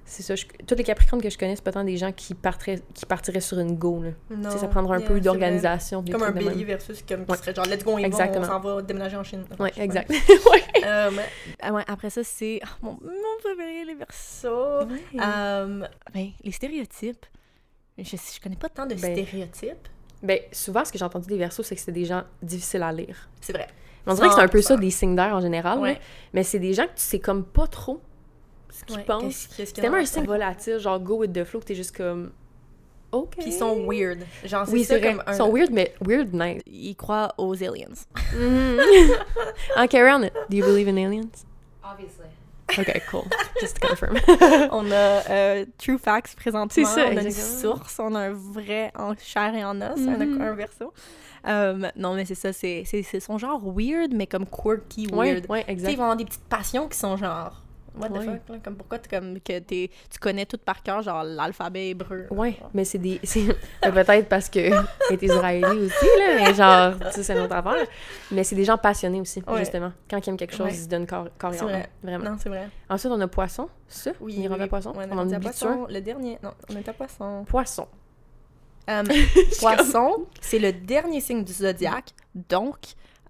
c'est 0.05 0.21
ça. 0.23 0.35
je- 0.35 0.45
tous 0.67 0.75
les 0.75 0.83
Capricornes 0.83 1.21
que 1.21 1.29
je 1.29 1.37
connais, 1.37 1.55
c'est 1.55 1.63
pas 1.63 1.71
tant 1.71 1.83
des 1.83 1.97
gens 1.97 2.11
qui, 2.11 2.33
partiraient, 2.35 2.79
qui 2.93 3.05
partiraient 3.05 3.39
sur 3.41 3.59
une 3.59 3.75
go. 3.75 4.01
Là. 4.03 4.09
Non. 4.35 4.49
ça 4.51 4.67
prendra 4.67 4.95
un 4.95 4.99
Yeah, 4.99 5.07
peu 5.07 5.19
d'organisation. 5.19 6.03
Comme 6.11 6.23
un 6.23 6.31
bélier 6.31 6.63
versus 6.63 7.01
comme 7.07 7.25
qui 7.25 7.31
Ouais. 7.31 7.37
serait 7.37 7.53
genre 7.55 7.65
let's 7.65 7.83
go, 7.83 7.91
on 7.93 7.97
y 7.97 8.01
va, 8.01 8.07
on 8.07 8.11
Exactement. 8.11 8.45
s'en 8.45 8.59
va 8.59 8.81
déménager 8.81 9.17
en 9.17 9.23
Chine. 9.23 9.43
Pas. 9.57 9.67
exact. 9.77 10.09
ouais. 10.51 10.63
Euh, 10.85 11.11
ah 11.61 11.73
ouais, 11.73 11.83
après 11.87 12.09
ça, 12.09 12.23
c'est 12.23 12.59
ah, 12.63 12.67
mon, 12.81 12.91
mon 12.91 13.39
préféré, 13.43 13.85
les 13.85 13.95
versos. 13.95 14.47
Euh, 14.47 15.87
ben, 16.13 16.27
les 16.43 16.51
stéréotypes. 16.51 17.25
Je, 17.97 18.03
je 18.03 18.41
connais 18.41 18.57
pas 18.57 18.67
tant 18.69 18.85
de 18.85 18.93
Ben, 18.95 18.97
stéréotypes. 18.99 19.87
Ben, 20.23 20.39
souvent, 20.51 20.83
ce 20.85 20.91
que 20.91 20.97
j'ai 20.97 21.05
entendu 21.05 21.27
des 21.27 21.37
versos, 21.37 21.63
c'est 21.63 21.75
que 21.75 21.81
c'est 21.81 21.91
des 21.91 22.05
gens 22.05 22.23
difficiles 22.41 22.83
à 22.83 22.91
lire. 22.91 23.29
C'est 23.41 23.53
vrai. 23.53 23.67
On 24.07 24.13
dirait 24.13 24.27
que 24.29 24.35
c'est 24.35 24.41
un 24.41 24.47
peu 24.47 24.61
ça, 24.61 24.75
100%. 24.75 24.79
des 24.79 24.91
signes 24.91 25.15
d'air 25.15 25.35
en 25.35 25.41
général. 25.41 25.77
là. 25.77 25.81
Ouais. 25.83 25.99
Mais 26.33 26.43
c'est 26.43 26.59
des 26.59 26.73
gens 26.73 26.83
que 26.85 26.95
tu 26.95 27.01
sais 27.01 27.19
comme 27.19 27.43
pas 27.43 27.67
trop 27.67 28.01
ce 28.71 28.83
qu'ils 28.85 28.97
Ouais, 28.97 29.03
pensent. 29.03 29.47
C'est 29.51 29.69
y 29.69 29.73
tellement 29.73 29.97
un 29.97 30.05
signe 30.05 30.25
volatile, 30.25 30.77
genre 30.79 30.99
go 30.99 31.17
with 31.17 31.33
the 31.33 31.43
flow, 31.43 31.59
que 31.59 31.65
t'es 31.65 31.75
juste 31.75 31.95
comme. 31.95 32.31
OK. 33.11 33.35
Puis 33.37 33.47
ils 33.47 33.53
sont 33.53 33.87
weird. 33.87 34.19
Genre, 34.43 34.65
c'est 34.65 34.73
Oui, 34.73 34.83
ça 34.83 34.95
c'est 34.95 35.01
comme 35.01 35.23
un... 35.25 35.31
Ils 35.31 35.37
sont 35.37 35.51
weird, 35.51 35.71
mais 35.71 35.93
weird 36.05 36.33
nice. 36.33 36.61
Ils 36.65 36.95
croient 36.95 37.33
aux 37.37 37.55
aliens. 37.63 37.85
Mhm. 38.37 38.77
ah, 39.75 39.87
Karen, 39.87 40.29
do 40.49 40.57
you 40.57 40.65
believe 40.65 40.87
in 40.87 40.97
aliens? 40.97 41.45
Obviously. 41.83 42.25
OK, 42.77 43.01
cool. 43.11 43.23
Just 43.61 43.79
to 43.79 43.87
confirm. 43.87 44.17
on 44.71 44.91
a 44.91 45.23
euh, 45.29 45.65
True 45.77 45.97
Facts 45.97 46.35
présentement. 46.35 46.67
C'est 46.73 46.83
ça, 46.85 47.05
on 47.11 47.17
a 47.17 47.21
une 47.21 47.31
source, 47.31 47.99
on 47.99 48.13
a 48.15 48.19
un 48.21 48.33
vrai 48.33 48.91
en 48.97 49.13
chair 49.15 49.53
et 49.55 49.63
en 49.63 49.79
os, 49.81 49.97
un, 49.99 50.17
Mhm. 50.17 50.41
un 50.41 50.53
verso. 50.55 50.93
Euh, 51.47 51.89
non, 51.95 52.15
mais 52.15 52.25
c'est 52.25 52.33
ça, 52.35 52.51
c'est 52.53 52.83
c'est- 52.85 53.03
c'est 53.03 53.19
son 53.19 53.37
genre 53.37 53.61
weird, 53.63 54.13
mais 54.13 54.25
comme 54.25 54.45
quirky 54.47 55.07
ouais, 55.13 55.33
weird. 55.33 55.45
ouais, 55.49 55.59
Tu 55.61 55.65
sais, 55.67 55.71
ils 55.71 55.73
exact. 55.73 55.95
vont 55.97 56.01
avoir 56.03 56.17
des 56.17 56.25
petites 56.25 56.45
passions 56.49 56.87
qui 56.87 56.97
sont 56.97 57.15
genre. 57.17 57.61
What 57.97 58.09
the 58.09 58.21
fuck, 58.23 58.49
là? 58.49 58.55
Comme 58.63 58.75
pourquoi 58.75 58.99
tu 58.99 59.09
comme 59.09 59.39
que 59.39 59.59
t'es- 59.59 59.89
tu 60.09 60.19
connais 60.19 60.45
tout 60.45 60.57
par 60.57 60.81
cœur, 60.83 61.01
genre 61.01 61.23
l'alphabet 61.23 61.89
hébreu. 61.89 62.27
Ouais, 62.31 62.57
mais 62.73 62.85
c'est 62.85 62.97
des. 62.97 63.19
Peut-être 63.81 64.27
parce 64.29 64.49
que 64.49 64.59
est 65.11 65.23
israélien 65.23 65.71
aussi, 65.75 66.05
là, 66.19 66.35
mais 66.37 66.53
genre, 66.53 66.99
tu 67.09 67.15
sais, 67.15 67.23
c'est 67.23 67.33
une 67.33 67.41
autre 67.41 67.55
affaire. 67.55 67.87
Mais 68.31 68.43
c'est 68.43 68.55
des 68.55 68.65
gens 68.65 68.77
passionnés 68.77 69.21
aussi, 69.21 69.41
Ouais. 69.47 69.59
justement. 69.59 69.91
Quand 70.09 70.17
ils 70.25 70.29
aiment 70.29 70.37
quelque 70.37 70.55
chose, 70.55 70.67
Ouais. 70.67 70.73
ils 70.73 70.83
se 70.83 70.87
donnent 70.87 71.07
corps, 71.07 71.27
corps 71.37 71.53
et 71.53 71.59
âme. 71.59 71.65
vrai. 71.67 71.89
Vraiment. 72.03 72.31
Non, 72.31 72.37
c'est 72.39 72.49
vrai. 72.49 72.67
Ensuite, 72.89 73.11
on 73.11 73.21
a 73.21 73.27
poisson. 73.27 73.69
Ça? 73.87 74.11
Oui. 74.19 74.45
On 74.49 74.53
à 74.53 74.57
oui. 74.57 74.67
poisson? 74.67 74.91
Ouais, 74.95 75.05
on 75.11 75.17
oublie 75.19 75.39
poisson. 75.39 75.87
Le 75.89 75.99
dernier. 76.01 76.37
Non, 76.43 76.51
on 76.69 76.75
est 76.75 76.87
à 76.89 76.93
poisson. 76.93 77.45
Poisson. 77.47 77.87
Euh, 78.89 79.03
poisson, 79.59 80.25
c'est 80.41 80.59
le 80.59 80.71
dernier 80.71 81.19
signe 81.21 81.43
du 81.43 81.53
zodiaque, 81.53 82.11
donc 82.35 82.77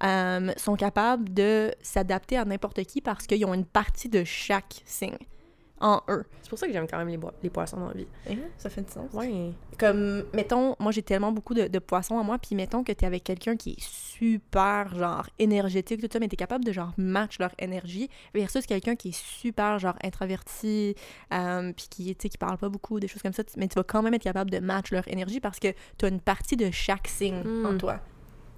euh, 0.05 0.51
sont 0.57 0.75
capables 0.75 1.33
de 1.33 1.73
s'adapter 1.81 2.37
à 2.37 2.45
n'importe 2.45 2.83
qui 2.83 3.01
parce 3.01 3.25
qu'ils 3.27 3.45
ont 3.45 3.53
une 3.53 3.65
partie 3.65 4.09
de 4.09 4.23
chaque 4.23 4.81
signe 4.85 5.17
en 5.79 6.01
eux. 6.09 6.23
C'est 6.41 6.49
pour 6.49 6.57
ça 6.57 6.67
que 6.67 6.73
j'aime 6.73 6.87
quand 6.87 6.97
même 7.03 7.19
les, 7.43 7.49
poissons 7.49 7.77
dans 7.77 7.87
la 7.87 7.93
vie. 7.93 8.07
ça 8.57 8.69
fait 8.69 8.81
du 8.81 8.91
sens. 8.91 9.11
Ouais. 9.13 9.51
Comme, 9.77 10.23
mettons, 10.33 10.75
moi 10.79 10.91
j'ai 10.91 11.01
tellement 11.01 11.31
beaucoup 11.31 11.53
de, 11.53 11.67
de 11.67 11.79
poissons 11.79 12.17
à 12.17 12.23
moi, 12.23 12.37
puis 12.37 12.55
mettons 12.55 12.83
que 12.83 12.93
t'es 12.93 13.05
avec 13.05 13.23
quelqu'un 13.23 13.57
qui 13.57 13.71
est 13.71 13.81
super, 13.81 14.95
genre, 14.95 15.27
énergétique, 15.37 15.99
tout 16.01 16.07
ça, 16.11 16.19
mais 16.19 16.29
t'es 16.29 16.37
capable 16.37 16.63
de, 16.63 16.71
genre, 16.71 16.93
match 16.97 17.39
leur 17.39 17.51
énergie, 17.59 18.09
versus 18.33 18.65
quelqu'un 18.65 18.95
qui 18.95 19.09
est 19.09 19.17
super, 19.17 19.77
genre, 19.79 19.95
introverti, 20.01 20.95
euh, 21.33 21.73
puis 21.73 21.87
qui, 21.89 22.15
tu 22.15 22.23
sais, 22.23 22.29
qui 22.29 22.37
parle 22.37 22.57
pas 22.57 22.69
beaucoup, 22.69 22.99
des 23.01 23.07
choses 23.09 23.21
comme 23.21 23.33
ça, 23.33 23.43
mais 23.57 23.67
tu 23.67 23.75
vas 23.75 23.83
quand 23.83 24.01
même 24.01 24.13
être 24.13 24.23
capable 24.23 24.51
de 24.51 24.59
match 24.59 24.91
leur 24.91 25.05
énergie 25.09 25.41
parce 25.41 25.59
que 25.59 25.67
t'as 25.97 26.07
une 26.07 26.21
partie 26.21 26.55
de 26.55 26.71
chaque 26.71 27.07
signe 27.07 27.43
Mm. 27.43 27.65
en 27.65 27.77
toi. 27.77 27.99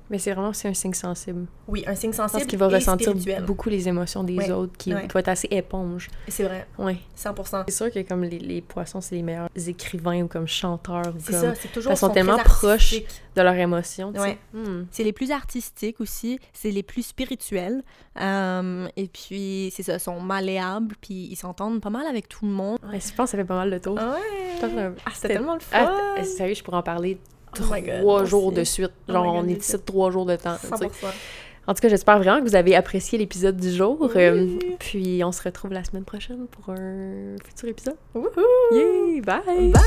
Mais 0.09 0.19
c'est 0.19 0.31
vraiment 0.33 0.53
c'est 0.53 0.67
un 0.69 0.73
signe 0.73 0.93
sensible. 0.93 1.45
Oui, 1.67 1.83
un 1.85 1.95
signe 1.95 2.13
sensible 2.13 2.45
qu'il 2.45 2.57
va 2.57 2.67
et 2.69 2.75
ressentir 2.75 3.09
spirituel. 3.09 3.43
beaucoup 3.43 3.69
les 3.69 3.87
émotions 3.89 4.23
des 4.23 4.35
Ouais. 4.37 4.51
autres, 4.51 4.77
qui 4.77 4.93
Ouais. 4.93 5.05
doit 5.07 5.19
être 5.19 5.27
assez 5.27 5.47
éponge. 5.51 6.09
C'est 6.29 6.43
vrai, 6.43 6.65
Ouais. 6.77 6.97
100%. 7.15 7.63
C'est 7.67 7.75
sûr 7.75 7.91
que 7.91 7.99
comme 8.07 8.23
les, 8.23 8.39
les 8.39 8.61
poissons, 8.61 9.01
c'est 9.01 9.15
les 9.15 9.21
meilleurs 9.21 9.49
écrivains 9.67 10.21
ou 10.23 10.27
comme 10.27 10.47
chanteurs 10.47 11.13
C'est 11.19 11.33
comme 11.33 11.41
ça, 11.41 11.55
c'est 11.55 11.67
toujours 11.73 11.91
Elles 11.91 11.97
sont 11.97 12.07
sont 12.07 12.13
tellement 12.13 12.37
proches. 12.37 12.95
de 13.35 13.41
leurs 13.41 13.53
émotions. 13.55 14.11
Ouais. 14.13 14.37
Hmm. 14.53 14.85
C'est 14.91 15.03
les 15.03 15.13
plus 15.13 15.31
artistiques 15.31 15.99
aussi, 16.01 16.39
c'est 16.53 16.71
les 16.71 16.83
plus 16.83 17.03
spirituels. 17.05 17.83
euh, 18.19 18.87
et 18.95 19.07
puis, 19.07 19.71
c'est 19.75 19.83
ça, 19.83 19.99
sont 19.99 20.19
malléables, 20.19 20.95
puis 21.01 21.27
ils 21.29 21.35
s'entendent 21.35 21.81
pas 21.81 21.89
mal 21.91 22.07
avec 22.07 22.27
tout 22.27 22.45
le 22.45 22.51
monde. 22.51 22.79
Ouais, 22.91 22.99
je 22.99 23.13
pense 23.13 23.25
que 23.25 23.31
ça 23.31 23.37
fait 23.37 23.43
pas 23.45 23.55
mal 23.57 23.69
de 23.69 23.77
tour. 23.77 23.93
Ouais! 23.93 24.59
Ah, 25.05 25.09
c'était 25.13 25.27
tellement 25.35 25.53
le 25.53 25.59
fun! 25.59 25.77
Ah, 26.17 26.23
sérieux, 26.23 26.55
je 26.55 26.63
pourrais 26.63 26.77
en 26.77 26.81
parler 26.83 27.19
trois 27.53 27.79
moi 28.01 28.25
jours 28.25 28.51
de 28.51 28.63
suite. 28.63 28.91
Oh 29.09 29.11
Genre, 29.13 29.25
God, 29.25 29.43
on 29.45 29.47
est 29.47 29.59
ici 29.59 29.75
trois 29.85 30.11
jours 30.11 30.25
de 30.25 30.35
temps. 30.35 30.55
tu 30.61 30.67
sais. 30.67 30.73
100%. 30.85 30.89
En 31.69 31.73
tout 31.73 31.81
cas, 31.81 31.89
j'espère 31.89 32.17
vraiment 32.19 32.41
que 32.41 32.47
vous 32.47 32.55
avez 32.55 32.75
apprécié 32.75 33.17
l'épisode 33.17 33.57
du 33.57 33.71
jour. 33.71 33.97
Oui. 33.99 34.09
Euh, 34.15 34.57
puis 34.79 35.21
on 35.25 35.33
se 35.33 35.43
retrouve 35.43 35.73
la 35.73 35.83
semaine 35.83 36.05
prochaine 36.05 36.47
pour 36.47 36.73
un 36.73 37.35
futur 37.45 37.67
épisode. 37.67 37.97
Wouhou! 38.15 38.29
Yay! 38.71 39.19
Bye! 39.21 39.71
Bye! 39.73 39.81